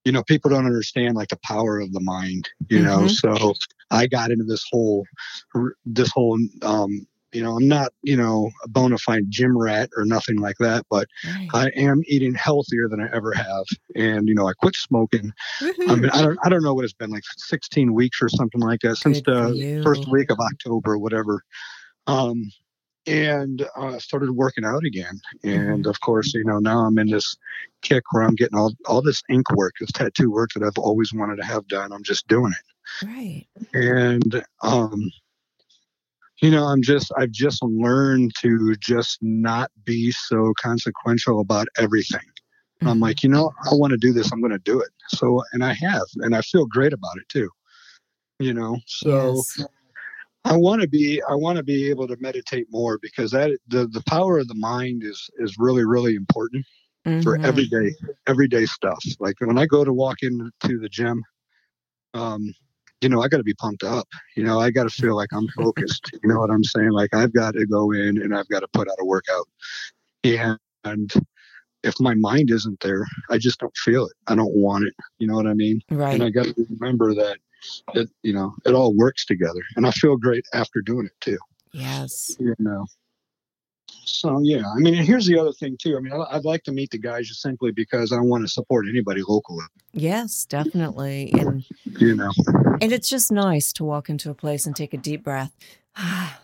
you 0.05 0.13
know 0.13 0.23
people 0.23 0.49
don't 0.49 0.65
understand 0.65 1.15
like 1.15 1.27
the 1.27 1.39
power 1.43 1.79
of 1.79 1.91
the 1.91 1.99
mind 1.99 2.49
you 2.69 2.81
know 2.81 2.99
mm-hmm. 2.99 3.37
so 3.37 3.53
i 3.91 4.07
got 4.07 4.31
into 4.31 4.45
this 4.45 4.65
whole 4.71 5.05
this 5.85 6.09
whole 6.09 6.39
um 6.63 7.05
you 7.33 7.43
know 7.43 7.55
i'm 7.55 7.67
not 7.67 7.91
you 8.03 8.15
know 8.15 8.49
a 8.63 8.67
bona 8.67 8.97
fide 8.97 9.25
gym 9.29 9.57
rat 9.57 9.89
or 9.95 10.05
nothing 10.05 10.37
like 10.37 10.55
that 10.59 10.85
but 10.89 11.07
right. 11.25 11.49
i 11.53 11.67
am 11.75 12.01
eating 12.07 12.33
healthier 12.33 12.87
than 12.89 13.01
i 13.01 13.07
ever 13.13 13.33
have 13.33 13.65
and 13.95 14.27
you 14.27 14.35
know 14.35 14.47
i 14.47 14.53
quit 14.53 14.75
smoking 14.75 15.31
I, 15.61 15.95
mean, 15.95 16.09
I 16.09 16.21
don't 16.21 16.39
i 16.43 16.49
don't 16.49 16.63
know 16.63 16.73
what 16.73 16.85
it's 16.85 16.93
been 16.93 17.11
like 17.11 17.23
16 17.37 17.93
weeks 17.93 18.21
or 18.21 18.29
something 18.29 18.61
like 18.61 18.81
that 18.81 18.97
since 18.97 19.21
the 19.21 19.81
first 19.83 20.09
week 20.09 20.31
of 20.31 20.39
october 20.39 20.97
whatever 20.97 21.43
um 22.07 22.51
and 23.07 23.67
uh, 23.75 23.97
started 23.97 24.31
working 24.31 24.65
out 24.65 24.83
again. 24.85 25.19
And 25.43 25.81
mm-hmm. 25.81 25.89
of 25.89 25.99
course, 26.01 26.33
you 26.33 26.43
know, 26.43 26.59
now 26.59 26.79
I'm 26.79 26.97
in 26.99 27.07
this 27.07 27.35
kick 27.81 28.03
where 28.11 28.23
I'm 28.23 28.35
getting 28.35 28.57
all, 28.57 28.73
all 28.85 29.01
this 29.01 29.23
ink 29.29 29.49
work, 29.55 29.73
this 29.79 29.91
tattoo 29.91 30.31
work 30.31 30.51
that 30.53 30.63
I've 30.63 30.77
always 30.77 31.13
wanted 31.13 31.37
to 31.37 31.45
have 31.45 31.67
done. 31.67 31.91
I'm 31.91 32.03
just 32.03 32.27
doing 32.27 32.51
it. 32.51 33.05
Right. 33.07 33.45
And, 33.73 34.43
um, 34.61 35.11
you 36.41 36.51
know, 36.51 36.65
I'm 36.65 36.81
just, 36.81 37.11
I've 37.17 37.31
just 37.31 37.61
learned 37.63 38.33
to 38.41 38.75
just 38.79 39.17
not 39.21 39.71
be 39.83 40.11
so 40.11 40.53
consequential 40.59 41.41
about 41.41 41.67
everything. 41.77 42.21
Mm-hmm. 42.21 42.87
I'm 42.87 42.99
like, 42.99 43.23
you 43.23 43.29
know, 43.29 43.51
I 43.69 43.75
want 43.75 43.91
to 43.91 43.97
do 43.97 44.13
this. 44.13 44.31
I'm 44.31 44.39
going 44.39 44.53
to 44.53 44.59
do 44.59 44.79
it. 44.79 44.89
So, 45.09 45.43
and 45.51 45.63
I 45.63 45.73
have, 45.73 46.05
and 46.17 46.35
I 46.35 46.41
feel 46.41 46.65
great 46.65 46.93
about 46.93 47.17
it 47.17 47.27
too. 47.29 47.49
You 48.39 48.53
know, 48.53 48.77
so 48.85 49.43
yes. 49.57 49.67
I 50.45 50.55
want 50.55 50.81
to 50.81 50.87
be 50.87 51.21
I 51.29 51.35
want 51.35 51.57
to 51.57 51.63
be 51.63 51.89
able 51.89 52.07
to 52.07 52.15
meditate 52.21 52.67
more 52.69 52.97
because 53.01 53.31
that 53.31 53.57
the 53.67 53.87
the 53.87 54.01
power 54.07 54.39
of 54.39 54.47
the 54.47 54.55
mind 54.55 55.03
is 55.03 55.29
is 55.39 55.57
really 55.59 55.83
really 55.83 56.15
important 56.15 56.65
mm-hmm. 57.05 57.21
for 57.21 57.37
everyday 57.41 57.93
everyday 58.27 58.65
stuff. 58.65 59.03
Like 59.19 59.35
when 59.39 59.57
I 59.57 59.65
go 59.65 59.83
to 59.83 59.91
walk 59.91 60.19
into 60.21 60.79
the 60.79 60.87
gym, 60.89 61.21
um, 62.13 62.53
you 63.01 63.09
know, 63.09 63.21
I 63.21 63.27
got 63.27 63.37
to 63.37 63.43
be 63.43 63.53
pumped 63.53 63.83
up. 63.83 64.07
You 64.35 64.43
know, 64.43 64.59
I 64.59 64.71
got 64.71 64.83
to 64.83 64.89
feel 64.89 65.15
like 65.15 65.29
I'm 65.33 65.47
focused. 65.49 66.11
you 66.21 66.29
know 66.29 66.39
what 66.39 66.49
I'm 66.49 66.63
saying? 66.63 66.91
Like 66.91 67.13
I've 67.13 67.33
got 67.33 67.53
to 67.53 67.65
go 67.65 67.91
in 67.91 68.21
and 68.21 68.35
I've 68.35 68.49
got 68.49 68.59
to 68.61 68.67
put 68.73 68.89
out 68.89 68.97
a 68.99 69.05
workout. 69.05 69.47
And, 70.23 70.59
and 70.83 71.11
if 71.83 71.95
my 71.99 72.13
mind 72.15 72.51
isn't 72.51 72.79
there, 72.81 73.05
I 73.29 73.37
just 73.37 73.59
don't 73.59 73.75
feel 73.77 74.05
it. 74.05 74.13
I 74.27 74.35
don't 74.35 74.53
want 74.53 74.85
it. 74.85 74.93
You 75.17 75.27
know 75.27 75.35
what 75.35 75.47
I 75.47 75.53
mean? 75.53 75.81
Right. 75.89 76.13
And 76.13 76.23
I 76.23 76.29
got 76.29 76.45
to 76.45 76.65
remember 76.79 77.13
that 77.15 77.37
it, 77.93 78.09
you 78.23 78.33
know, 78.33 78.53
it 78.65 78.73
all 78.73 78.95
works 78.95 79.25
together. 79.25 79.61
And 79.75 79.85
I 79.87 79.91
feel 79.91 80.17
great 80.17 80.45
after 80.53 80.81
doing 80.81 81.05
it 81.05 81.21
too. 81.21 81.37
Yes. 81.71 82.35
You 82.39 82.55
know. 82.59 82.85
So 84.09 84.39
yeah, 84.41 84.63
I 84.75 84.79
mean, 84.79 84.95
and 84.95 85.05
here's 85.05 85.25
the 85.27 85.37
other 85.39 85.51
thing 85.53 85.77
too. 85.79 85.95
I 85.95 85.99
mean, 85.99 86.13
I- 86.13 86.35
I'd 86.35 86.45
like 86.45 86.63
to 86.63 86.71
meet 86.71 86.89
the 86.91 86.97
guys 86.97 87.27
just 87.27 87.41
simply 87.41 87.71
because 87.71 88.11
I 88.11 88.19
want 88.19 88.43
to 88.43 88.47
support 88.47 88.87
anybody 88.89 89.21
locally. 89.27 89.65
Yes, 89.93 90.45
definitely. 90.45 91.31
And 91.33 91.63
You 91.99 92.15
know. 92.15 92.31
and 92.81 92.91
it's 92.91 93.07
just 93.09 93.31
nice 93.31 93.71
to 93.73 93.83
walk 93.83 94.09
into 94.09 94.29
a 94.29 94.33
place 94.33 94.65
and 94.65 94.75
take 94.75 94.93
a 94.93 94.97
deep 94.97 95.23
breath. 95.23 95.55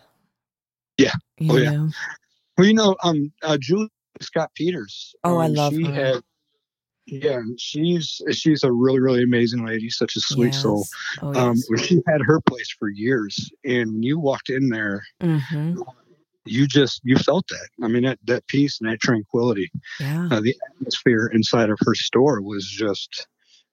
Yeah. 0.98 1.12
You 1.38 1.52
Oh, 1.52 1.56
yeah. 1.58 1.70
know? 1.72 1.88
Well, 2.56 2.66
you 2.66 2.72
know, 2.72 2.96
um, 3.02 3.30
uh, 3.42 3.58
Julie 3.60 3.90
Scott 4.22 4.50
Peters. 4.54 5.14
Oh, 5.24 5.36
I 5.36 5.44
um, 5.46 5.52
love 5.54 5.74
she 5.74 5.82
her. 5.84 5.92
Had, 5.92 6.22
yeah, 7.04 7.40
she's 7.58 8.20
she's 8.32 8.64
a 8.64 8.72
really 8.72 9.00
really 9.00 9.22
amazing 9.22 9.64
lady, 9.66 9.90
such 9.90 10.16
a 10.16 10.20
sweet 10.20 10.54
soul. 10.54 10.78
Yes. 10.78 10.90
Oh, 11.22 11.34
Um, 11.34 11.56
yes. 11.70 11.84
she 11.84 12.00
had 12.06 12.22
her 12.22 12.40
place 12.40 12.74
for 12.78 12.88
years, 12.88 13.50
and 13.64 13.92
when 13.92 14.02
you 14.02 14.18
walked 14.18 14.48
in 14.48 14.70
there, 14.70 15.02
hmm 15.20 15.82
you 16.46 16.66
just 16.66 17.00
you 17.04 17.16
felt 17.16 17.46
that. 17.48 17.68
I 17.82 17.88
mean, 17.88 18.04
that 18.04 18.18
that 18.24 18.46
peace 18.46 18.80
and 18.80 18.90
that 18.90 19.00
tranquility. 19.00 19.70
Yeah. 20.00 20.28
Uh, 20.30 20.40
the 20.40 20.54
atmosphere 20.70 21.30
inside 21.32 21.70
of 21.70 21.78
her 21.84 21.94
store 21.94 22.40
was 22.40 22.66
just 22.66 23.26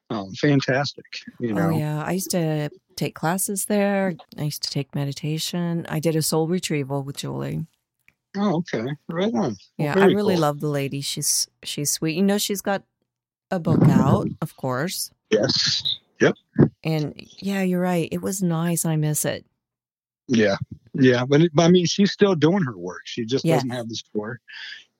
um, 0.09 0.31
fantastic. 0.33 1.05
You 1.39 1.53
know. 1.53 1.69
Oh, 1.73 1.77
yeah. 1.77 2.03
I 2.03 2.11
used 2.11 2.31
to 2.31 2.69
take 2.95 3.15
classes 3.15 3.65
there. 3.65 4.13
I 4.37 4.43
used 4.43 4.63
to 4.63 4.69
take 4.69 4.93
meditation. 4.95 5.85
I 5.89 5.99
did 5.99 6.15
a 6.15 6.21
soul 6.21 6.47
retrieval 6.47 7.03
with 7.03 7.17
Julie. 7.17 7.65
Oh, 8.35 8.57
okay, 8.57 8.85
right 9.09 9.33
on. 9.33 9.33
Well, 9.33 9.55
Yeah, 9.77 9.93
I 9.97 10.05
really 10.05 10.33
cool. 10.33 10.41
love 10.41 10.59
the 10.59 10.67
lady. 10.67 11.01
She's 11.01 11.47
she's 11.63 11.91
sweet. 11.91 12.15
You 12.15 12.23
know, 12.23 12.37
she's 12.39 12.61
got 12.61 12.83
a 13.51 13.59
book 13.59 13.81
out, 13.83 14.27
of 14.41 14.55
course. 14.55 15.11
Yes. 15.29 15.97
Yep. 16.19 16.35
And 16.83 17.13
yeah, 17.39 17.61
you're 17.61 17.81
right. 17.81 18.07
It 18.11 18.21
was 18.21 18.41
nice. 18.41 18.85
I 18.85 18.95
miss 18.95 19.25
it. 19.25 19.45
Yeah, 20.27 20.55
yeah, 20.93 21.25
but, 21.25 21.41
it, 21.41 21.51
but 21.53 21.63
I 21.63 21.67
mean, 21.69 21.85
she's 21.85 22.11
still 22.11 22.35
doing 22.35 22.63
her 22.63 22.77
work. 22.77 23.01
She 23.05 23.25
just 23.25 23.43
Yes. 23.45 23.57
doesn't 23.57 23.69
have 23.71 23.89
the 23.89 23.95
store, 23.95 24.39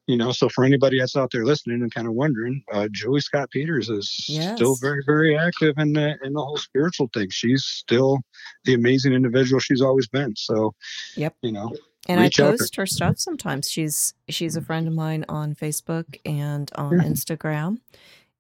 you 0.07 0.17
know. 0.17 0.31
So 0.33 0.49
for 0.49 0.65
anybody 0.65 0.99
that's 0.99 1.15
out 1.15 1.31
there 1.31 1.45
listening 1.45 1.81
and 1.81 1.93
kind 1.93 2.07
of 2.07 2.13
wondering, 2.13 2.61
uh, 2.73 2.87
Julie 2.91 3.21
Scott 3.21 3.49
Peters 3.51 3.89
is 3.89 4.09
still 4.55 4.75
very, 4.81 5.01
very 5.05 5.37
active 5.37 5.75
in 5.77 5.93
the 5.93 6.17
in 6.23 6.33
the 6.33 6.41
whole 6.41 6.57
spiritual 6.57 7.09
thing. 7.13 7.29
She's 7.29 7.63
still 7.63 8.19
the 8.65 8.73
amazing 8.73 9.13
individual 9.13 9.59
she's 9.59 9.81
always 9.81 10.07
been. 10.07 10.35
So, 10.35 10.73
Yep. 11.15 11.35
you 11.41 11.51
know, 11.53 11.71
And 12.09 12.19
Reach 12.19 12.37
I 12.41 12.51
post 12.51 12.75
her 12.75 12.85
stuff 12.85 13.17
sometimes. 13.17 13.69
She's 13.71 14.13
she's 14.27 14.57
a 14.57 14.61
friend 14.61 14.87
of 14.89 14.93
mine 14.93 15.23
on 15.29 15.55
Facebook 15.55 16.17
and 16.25 16.69
on 16.75 16.99
Yeah. 16.99 17.05
Instagram. 17.07 17.79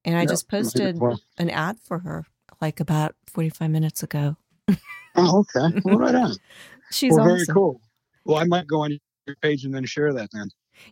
And 0.03 0.17
I 0.17 0.23
yeah, 0.23 0.27
just 0.27 0.49
posted 0.49 0.99
Well, 0.99 1.21
an 1.37 1.49
ad 1.49 1.79
for 1.79 1.99
her 1.99 2.25
like 2.59 2.81
about 2.81 3.15
45 3.27 3.71
minutes 3.71 4.03
ago. 4.03 4.35
oh, 5.15 5.39
okay, 5.55 5.79
well, 5.85 5.97
right 5.97 6.15
on. 6.15 6.35
She's 6.93 7.13
well, 7.13 7.25
very 7.25 7.45
cool. 7.47 7.81
Well, 8.25 8.37
I 8.37 8.43
might 8.45 8.67
go 8.67 8.83
on 8.83 8.97
your 9.25 9.35
page 9.37 9.65
and 9.65 9.73
then 9.73 9.85
share 9.85 10.13
that 10.13 10.29
then. 10.31 10.49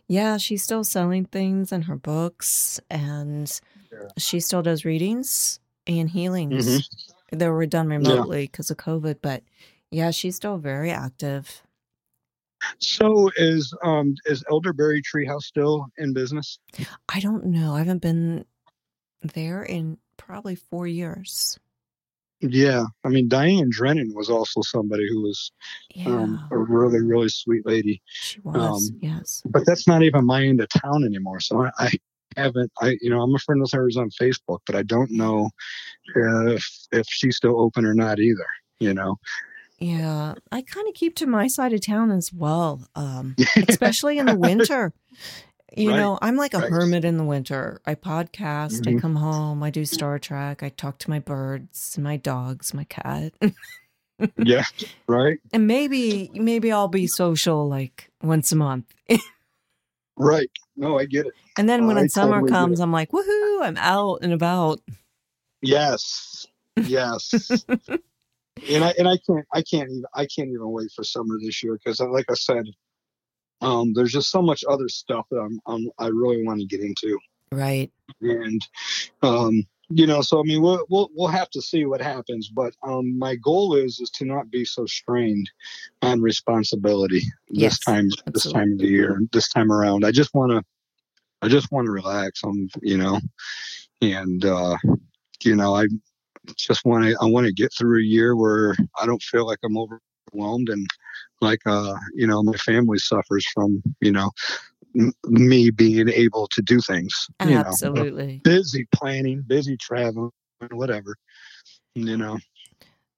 Yeah, 0.08 0.36
she's 0.36 0.62
still 0.62 0.84
selling 0.84 1.24
things 1.24 1.72
in 1.72 1.82
her 1.82 1.96
books 1.96 2.80
and 2.90 3.60
Yeah. 3.92 4.08
she 4.18 4.40
still 4.40 4.62
does 4.62 4.84
readings 4.84 5.60
and 5.86 6.10
healings. 6.10 6.66
Mhm. 6.66 6.88
They 7.32 7.48
were 7.48 7.66
done 7.66 7.88
remotely 7.88 8.46
because 8.46 8.70
of 8.70 8.76
COVID, 8.76 9.16
but 9.22 9.42
yeah, 9.90 10.10
she's 10.10 10.36
still 10.36 10.58
very 10.58 10.90
active. 10.90 11.62
So 12.78 13.30
is 13.36 13.74
um 13.82 14.14
is 14.26 14.44
Elderberry 14.50 15.02
Treehouse 15.02 15.42
still 15.42 15.86
in 15.98 16.12
business? 16.12 16.58
I 17.08 17.20
don't 17.20 17.46
know. 17.46 17.74
I 17.74 17.78
haven't 17.78 18.02
been 18.02 18.44
there 19.22 19.62
in 19.62 19.98
probably 20.16 20.54
four 20.54 20.86
years. 20.86 21.58
Yeah, 22.42 22.84
I 23.04 23.08
mean 23.08 23.28
Diane 23.28 23.70
Drennan 23.70 24.12
was 24.14 24.28
also 24.28 24.60
somebody 24.62 25.08
who 25.08 25.22
was 25.22 25.52
Yeah, 25.94 26.08
um, 26.08 26.48
a 26.50 26.58
really 26.58 27.00
really 27.00 27.28
sweet 27.28 27.64
lady. 27.64 28.02
she 28.06 28.40
was. 28.40 28.90
um, 28.90 28.98
yes. 29.00 29.42
But 29.46 29.64
that's 29.64 29.86
not 29.86 30.02
even 30.02 30.26
my 30.26 30.44
end 30.44 30.60
of 30.60 30.68
town 30.68 31.04
anymore. 31.04 31.40
So 31.40 31.64
I, 31.64 31.70
I 31.78 31.90
haven't. 32.36 32.72
I 32.80 32.96
you 33.00 33.10
know 33.10 33.22
I'm 33.22 33.34
a 33.34 33.38
friend 33.38 33.62
of 33.62 33.70
hers 33.72 33.96
on 33.96 34.10
Facebook, 34.20 34.58
but 34.66 34.74
I 34.74 34.82
don't 34.82 35.10
know 35.10 35.50
if 36.16 36.68
if 36.90 37.06
she's 37.08 37.36
still 37.36 37.60
open 37.60 37.84
or 37.84 37.94
not 37.94 38.18
either. 38.18 38.46
You 38.80 38.94
know. 38.94 39.16
Yeah, 39.78 40.34
I 40.52 40.62
kind 40.62 40.86
of 40.88 40.94
keep 40.94 41.16
to 41.16 41.26
my 41.26 41.48
side 41.48 41.72
of 41.72 41.84
town 41.84 42.12
as 42.12 42.32
well, 42.32 42.86
um, 42.94 43.34
especially 43.68 44.18
in 44.18 44.26
the 44.26 44.36
winter. 44.36 44.92
You 45.74 45.90
Right, 45.90 45.96
know, 45.96 46.18
I'm 46.20 46.36
like 46.36 46.52
a 46.54 46.58
right. 46.58 46.70
hermit 46.70 47.04
in 47.04 47.16
the 47.16 47.24
winter. 47.24 47.80
I 47.86 47.94
podcast, 47.94 48.86
I 48.86 48.92
Mhm. 48.92 49.00
come 49.00 49.16
home, 49.16 49.62
I 49.62 49.70
do 49.70 49.84
Star 49.84 50.18
Trek, 50.18 50.62
I 50.62 50.68
talk 50.68 50.98
to 50.98 51.10
my 51.10 51.18
birds, 51.18 51.96
my 51.98 52.16
dogs, 52.18 52.74
my 52.74 52.84
cat. 52.84 53.32
yeah. 54.36 54.64
Right. 55.06 55.38
and 55.52 55.66
maybe 55.66 56.30
maybe 56.34 56.70
I'll 56.70 56.88
be 56.88 57.06
social 57.06 57.68
like 57.68 58.10
once 58.22 58.52
a 58.52 58.56
month. 58.56 58.92
Right. 60.18 60.50
No, 60.76 60.98
I 60.98 61.06
get 61.06 61.24
it. 61.26 61.32
And 61.56 61.66
then 61.68 61.86
when 61.86 61.96
I 61.96 62.06
summer 62.06 62.34
totally 62.34 62.50
comes, 62.50 62.80
I'm 62.80 62.92
like, 62.92 63.10
woohoo, 63.12 63.62
I'm 63.62 63.78
out 63.78 64.18
and 64.20 64.32
about. 64.34 64.80
Yes. 65.62 66.46
Yes. 66.76 67.32
and 68.68 68.84
I 68.84 68.90
and 68.98 69.08
I 69.08 69.16
can't 69.26 69.46
I 69.54 69.62
can't 69.62 69.88
even 69.90 70.04
I 70.14 70.26
can't 70.26 70.48
even 70.50 70.70
wait 70.70 70.90
for 70.94 71.02
summer 71.02 71.38
this 71.42 71.62
year 71.62 71.78
because 71.82 71.98
like 72.00 72.26
I 72.30 72.34
said, 72.34 72.66
um, 73.62 73.92
there's 73.94 74.12
just 74.12 74.30
so 74.30 74.42
much 74.42 74.64
other 74.68 74.88
stuff 74.88 75.26
that 75.30 75.38
I'm, 75.38 75.60
I'm 75.66 75.88
I 75.98 76.08
really 76.08 76.44
want 76.44 76.60
to 76.60 76.66
get 76.66 76.80
into, 76.80 77.18
Right. 77.50 77.90
and 78.20 78.60
um, 79.22 79.64
you 79.88 80.06
know, 80.06 80.22
so 80.22 80.40
I 80.40 80.42
mean, 80.42 80.62
we'll 80.62 80.84
we'll 80.90 81.10
we'll 81.14 81.28
have 81.28 81.50
to 81.50 81.62
see 81.62 81.84
what 81.86 82.00
happens. 82.00 82.48
But 82.48 82.74
um, 82.82 83.18
my 83.18 83.36
goal 83.36 83.74
is 83.74 84.00
is 84.00 84.10
to 84.10 84.24
not 84.24 84.50
be 84.50 84.64
so 84.64 84.86
strained 84.86 85.50
on 86.02 86.20
responsibility 86.20 87.20
this 87.48 87.62
Yes, 87.62 87.78
time 87.80 88.08
this 88.26 88.50
time 88.52 88.72
of 88.72 88.78
the 88.78 88.86
year 88.86 89.20
this 89.32 89.48
time 89.48 89.70
around. 89.70 90.04
I 90.04 90.10
just 90.10 90.34
want 90.34 90.52
to 90.52 90.62
I 91.42 91.48
just 91.48 91.70
want 91.70 91.86
to 91.86 91.92
relax. 91.92 92.42
Um, 92.44 92.68
you 92.82 92.96
know, 92.96 93.20
and 94.00 94.44
uh, 94.44 94.76
you 95.44 95.56
know, 95.56 95.74
I 95.76 95.86
just 96.56 96.84
want 96.84 97.04
to 97.04 97.16
I 97.20 97.26
want 97.26 97.46
to 97.46 97.52
get 97.52 97.72
through 97.76 98.00
a 98.00 98.04
year 98.04 98.34
where 98.34 98.74
I 98.98 99.06
don't 99.06 99.22
feel 99.22 99.46
like 99.46 99.58
I'm 99.64 99.76
overwhelmed 100.32 100.68
and 100.68 100.86
like 101.40 101.60
uh 101.66 101.94
you 102.14 102.26
know 102.26 102.42
my 102.42 102.56
family 102.58 102.98
suffers 102.98 103.46
from 103.54 103.82
you 104.00 104.12
know 104.12 104.30
m- 104.98 105.12
me 105.24 105.70
being 105.70 106.08
able 106.08 106.48
to 106.48 106.62
do 106.62 106.80
things. 106.80 107.26
You 107.44 107.50
know, 107.50 107.60
Absolutely. 107.60 108.40
busy 108.44 108.86
planning, 108.94 109.42
busy 109.46 109.76
traveling, 109.76 110.30
whatever. 110.70 111.16
You 111.94 112.16
know. 112.16 112.38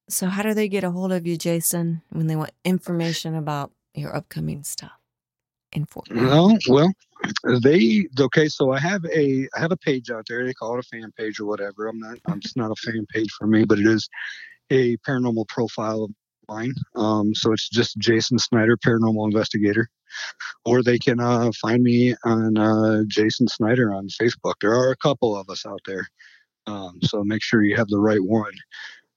So, 0.08 0.26
how 0.26 0.42
do 0.42 0.52
they 0.52 0.68
get 0.68 0.84
a 0.84 0.90
hold 0.90 1.12
of 1.12 1.26
you, 1.26 1.36
Jason, 1.36 2.02
when 2.10 2.26
they 2.26 2.36
want 2.36 2.52
information 2.64 3.34
about 3.34 3.72
your 3.94 4.14
upcoming 4.14 4.62
stuff 4.62 4.92
in 5.72 5.86
Fort? 5.86 6.08
Well, 6.10 6.56
well, 6.68 6.92
they 7.62 8.06
okay. 8.20 8.48
So 8.48 8.72
I 8.72 8.78
have 8.80 9.04
a 9.06 9.48
I 9.56 9.60
have 9.60 9.72
a 9.72 9.76
page 9.78 10.10
out 10.10 10.26
there. 10.28 10.44
They 10.44 10.52
call 10.52 10.76
it 10.78 10.84
a 10.84 10.88
fan 10.88 11.10
page 11.16 11.40
or 11.40 11.46
whatever. 11.46 11.86
I'm 11.88 11.98
not. 11.98 12.18
I'm, 12.26 12.38
it's 12.38 12.56
not 12.56 12.70
a 12.70 12.74
fan 12.76 13.06
page 13.14 13.30
for 13.38 13.46
me, 13.46 13.64
but 13.64 13.78
it 13.78 13.86
is 13.86 14.08
a 14.70 14.96
paranormal 14.98 15.48
profile 15.48 16.04
of 16.04 16.10
mine. 16.49 16.74
Um, 16.95 17.34
so 17.34 17.53
it's 17.53 17.68
just 17.68 17.99
Jason 17.99 18.38
Snyder, 18.38 18.76
paranormal 18.76 19.26
investigator, 19.26 19.88
or 20.64 20.82
they 20.82 20.99
can 20.99 21.20
uh, 21.20 21.51
find 21.61 21.82
me 21.82 22.14
on 22.24 22.57
uh, 22.57 23.03
Jason 23.07 23.49
Snyder 23.49 23.92
on 23.92 24.09
Facebook. 24.09 24.55
There 24.61 24.74
are 24.74 24.90
a 24.90 24.97
couple 24.97 25.36
of 25.36 25.49
us 25.49 25.64
out 25.66 25.80
there, 25.86 26.07
um, 26.66 26.99
so 27.03 27.24
make 27.24 27.42
sure 27.42 27.62
you 27.62 27.76
have 27.76 27.88
the 27.88 28.01
right 28.01 28.22
one. 28.22 28.53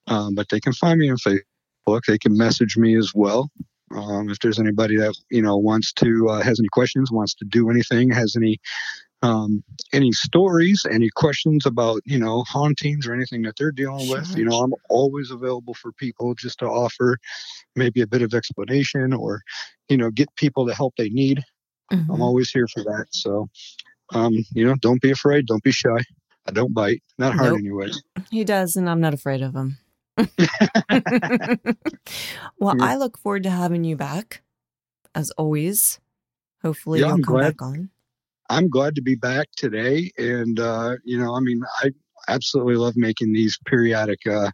Um, 0.08 0.36
but 0.36 0.48
they 0.50 0.60
can 0.60 0.74
find 0.74 1.00
me 1.00 1.10
on 1.10 1.18
Facebook. 1.18 2.02
They 2.08 2.18
can 2.18 2.38
message 2.38 2.78
me 2.78 2.98
as 2.98 3.12
well. 3.14 3.50
Um, 3.96 4.30
if 4.30 4.40
there's 4.40 4.60
anybody 4.60 4.98
that 4.98 5.16
you 5.30 5.42
know 5.42 5.58
wants 5.58 5.94
to 5.94 6.30
uh, 6.30 6.42
has 6.42 6.60
any 6.60 6.68
questions, 6.72 7.12
wants 7.12 7.34
to 7.36 7.46
do 7.46 7.70
anything, 7.70 8.10
has 8.12 8.36
any 8.36 8.60
um, 9.24 9.64
any 9.94 10.12
stories, 10.12 10.86
any 10.90 11.10
questions 11.16 11.66
about 11.66 12.02
you 12.06 12.20
know 12.20 12.44
hauntings 12.48 13.08
or 13.08 13.14
anything 13.14 13.42
that 13.44 13.56
they're 13.58 13.72
dealing 13.72 14.08
with, 14.08 14.30
you 14.36 14.46
know, 14.46 14.58
I'm 14.60 14.74
always 14.90 15.32
available 15.32 15.74
for 15.74 15.92
people 15.94 16.34
just 16.36 16.60
to 16.60 16.66
offer 16.68 17.18
maybe 17.76 18.02
a 18.02 18.08
bit 18.08 18.22
of 18.22 18.34
explanation 18.34 19.14
or 19.14 19.42
you 19.90 19.98
know 19.98 20.12
get 20.12 20.34
people 20.36 20.66
the 20.66 20.76
help 20.76 20.94
they 20.98 21.10
need. 21.10 21.42
I'm 21.92 21.98
Mhm. 22.08 22.22
always 22.22 22.52
here 22.52 22.68
for 22.68 22.84
that. 22.84 23.06
So, 23.12 23.48
um, 24.14 24.34
you 24.54 24.66
know, 24.66 24.76
don't 24.82 25.02
be 25.02 25.12
afraid, 25.12 25.46
don't 25.48 25.64
be 25.64 25.72
shy. 25.72 25.98
I 26.46 26.52
don't 26.52 26.74
bite, 26.74 27.02
not 27.18 27.34
hard 27.34 27.52
Nope. 27.52 27.60
anyway. 27.60 27.90
He 28.32 28.44
does, 28.44 28.76
and 28.76 28.90
I'm 28.90 29.00
not 29.02 29.14
afraid 29.14 29.42
of 29.42 29.56
him. 29.56 29.78
well, 32.60 32.76
Yeah. 32.78 32.86
I 32.86 32.96
look 32.98 33.18
forward 33.18 33.44
to 33.44 33.50
having 33.50 33.84
you 33.84 33.96
back, 33.96 34.42
as 35.16 35.32
always. 35.32 36.00
Hopefully, 36.62 37.00
Yeah, 37.00 37.06
you'll 37.08 37.16
I'm 37.16 37.22
come 37.22 37.36
glad. 37.36 37.58
back 37.58 37.62
on. 37.62 37.90
I'm 38.50 38.70
glad 38.70 38.96
to 38.96 39.02
be 39.02 39.16
back 39.16 39.48
today. 39.56 40.12
And, 40.18 40.60
uh, 40.60 40.96
you 41.04 41.18
know, 41.18 41.36
I 41.36 41.40
mean, 41.40 41.62
I 41.84 41.92
absolutely 42.28 42.76
love 42.76 42.94
making 42.96 43.34
these 43.34 43.58
periodic 43.66 44.20
uh, 44.30 44.52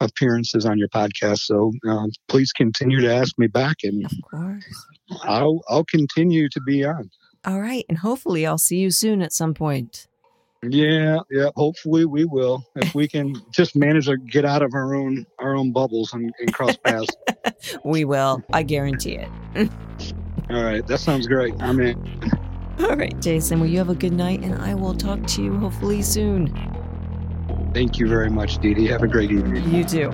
appearances 0.00 0.66
on 0.66 0.78
your 0.78 0.88
podcast. 0.88 1.40
So 1.40 1.72
uh, 1.88 2.06
please 2.28 2.52
continue 2.52 3.00
to 3.00 3.14
ask 3.14 3.38
me 3.38 3.46
back 3.46 3.76
and 3.82 4.04
Of 4.04 4.12
course. 4.30 4.86
I'll, 5.22 5.60
I'll 5.68 5.84
continue 5.84 6.48
to 6.50 6.60
be 6.60 6.84
on. 6.84 7.10
All 7.44 7.60
right. 7.60 7.84
And 7.88 7.98
hopefully 7.98 8.46
I'll 8.46 8.58
see 8.58 8.78
you 8.78 8.90
soon 8.90 9.22
at 9.22 9.32
some 9.32 9.54
point. 9.54 10.06
Yeah, 10.62 11.20
yeah. 11.30 11.48
Hopefully 11.56 12.04
we 12.04 12.26
will. 12.26 12.62
If 12.76 12.94
we 12.94 13.08
can 13.08 13.34
just 13.50 13.74
manage 13.74 14.06
to 14.06 14.18
get 14.18 14.44
out 14.44 14.62
of 14.62 14.74
our 14.74 14.94
own 14.94 15.26
our 15.38 15.56
own 15.56 15.72
bubbles 15.72 16.12
and, 16.12 16.30
and 16.38 16.52
cross 16.52 16.76
paths. 16.76 17.08
we 17.84 18.04
will. 18.04 18.42
I 18.52 18.62
guarantee 18.62 19.14
it. 19.14 19.28
All 20.50 20.62
right. 20.62 20.86
That 20.86 20.98
sounds 20.98 21.26
great. 21.26 21.54
I'm 21.60 21.80
in. 21.80 22.49
All 22.88 22.96
right, 22.96 23.20
Jason. 23.20 23.60
Well, 23.60 23.68
you 23.68 23.76
have 23.78 23.90
a 23.90 23.94
good 23.94 24.12
night, 24.12 24.40
and 24.42 24.54
I 24.54 24.74
will 24.74 24.94
talk 24.94 25.26
to 25.28 25.42
you 25.42 25.56
hopefully 25.58 26.00
soon. 26.00 26.48
Thank 27.74 27.98
you 27.98 28.08
very 28.08 28.30
much, 28.30 28.58
Dee 28.58 28.72
Dee. 28.72 28.86
Have 28.86 29.02
a 29.02 29.08
great 29.08 29.30
evening. 29.30 29.70
You 29.70 29.84
too. 29.84 30.10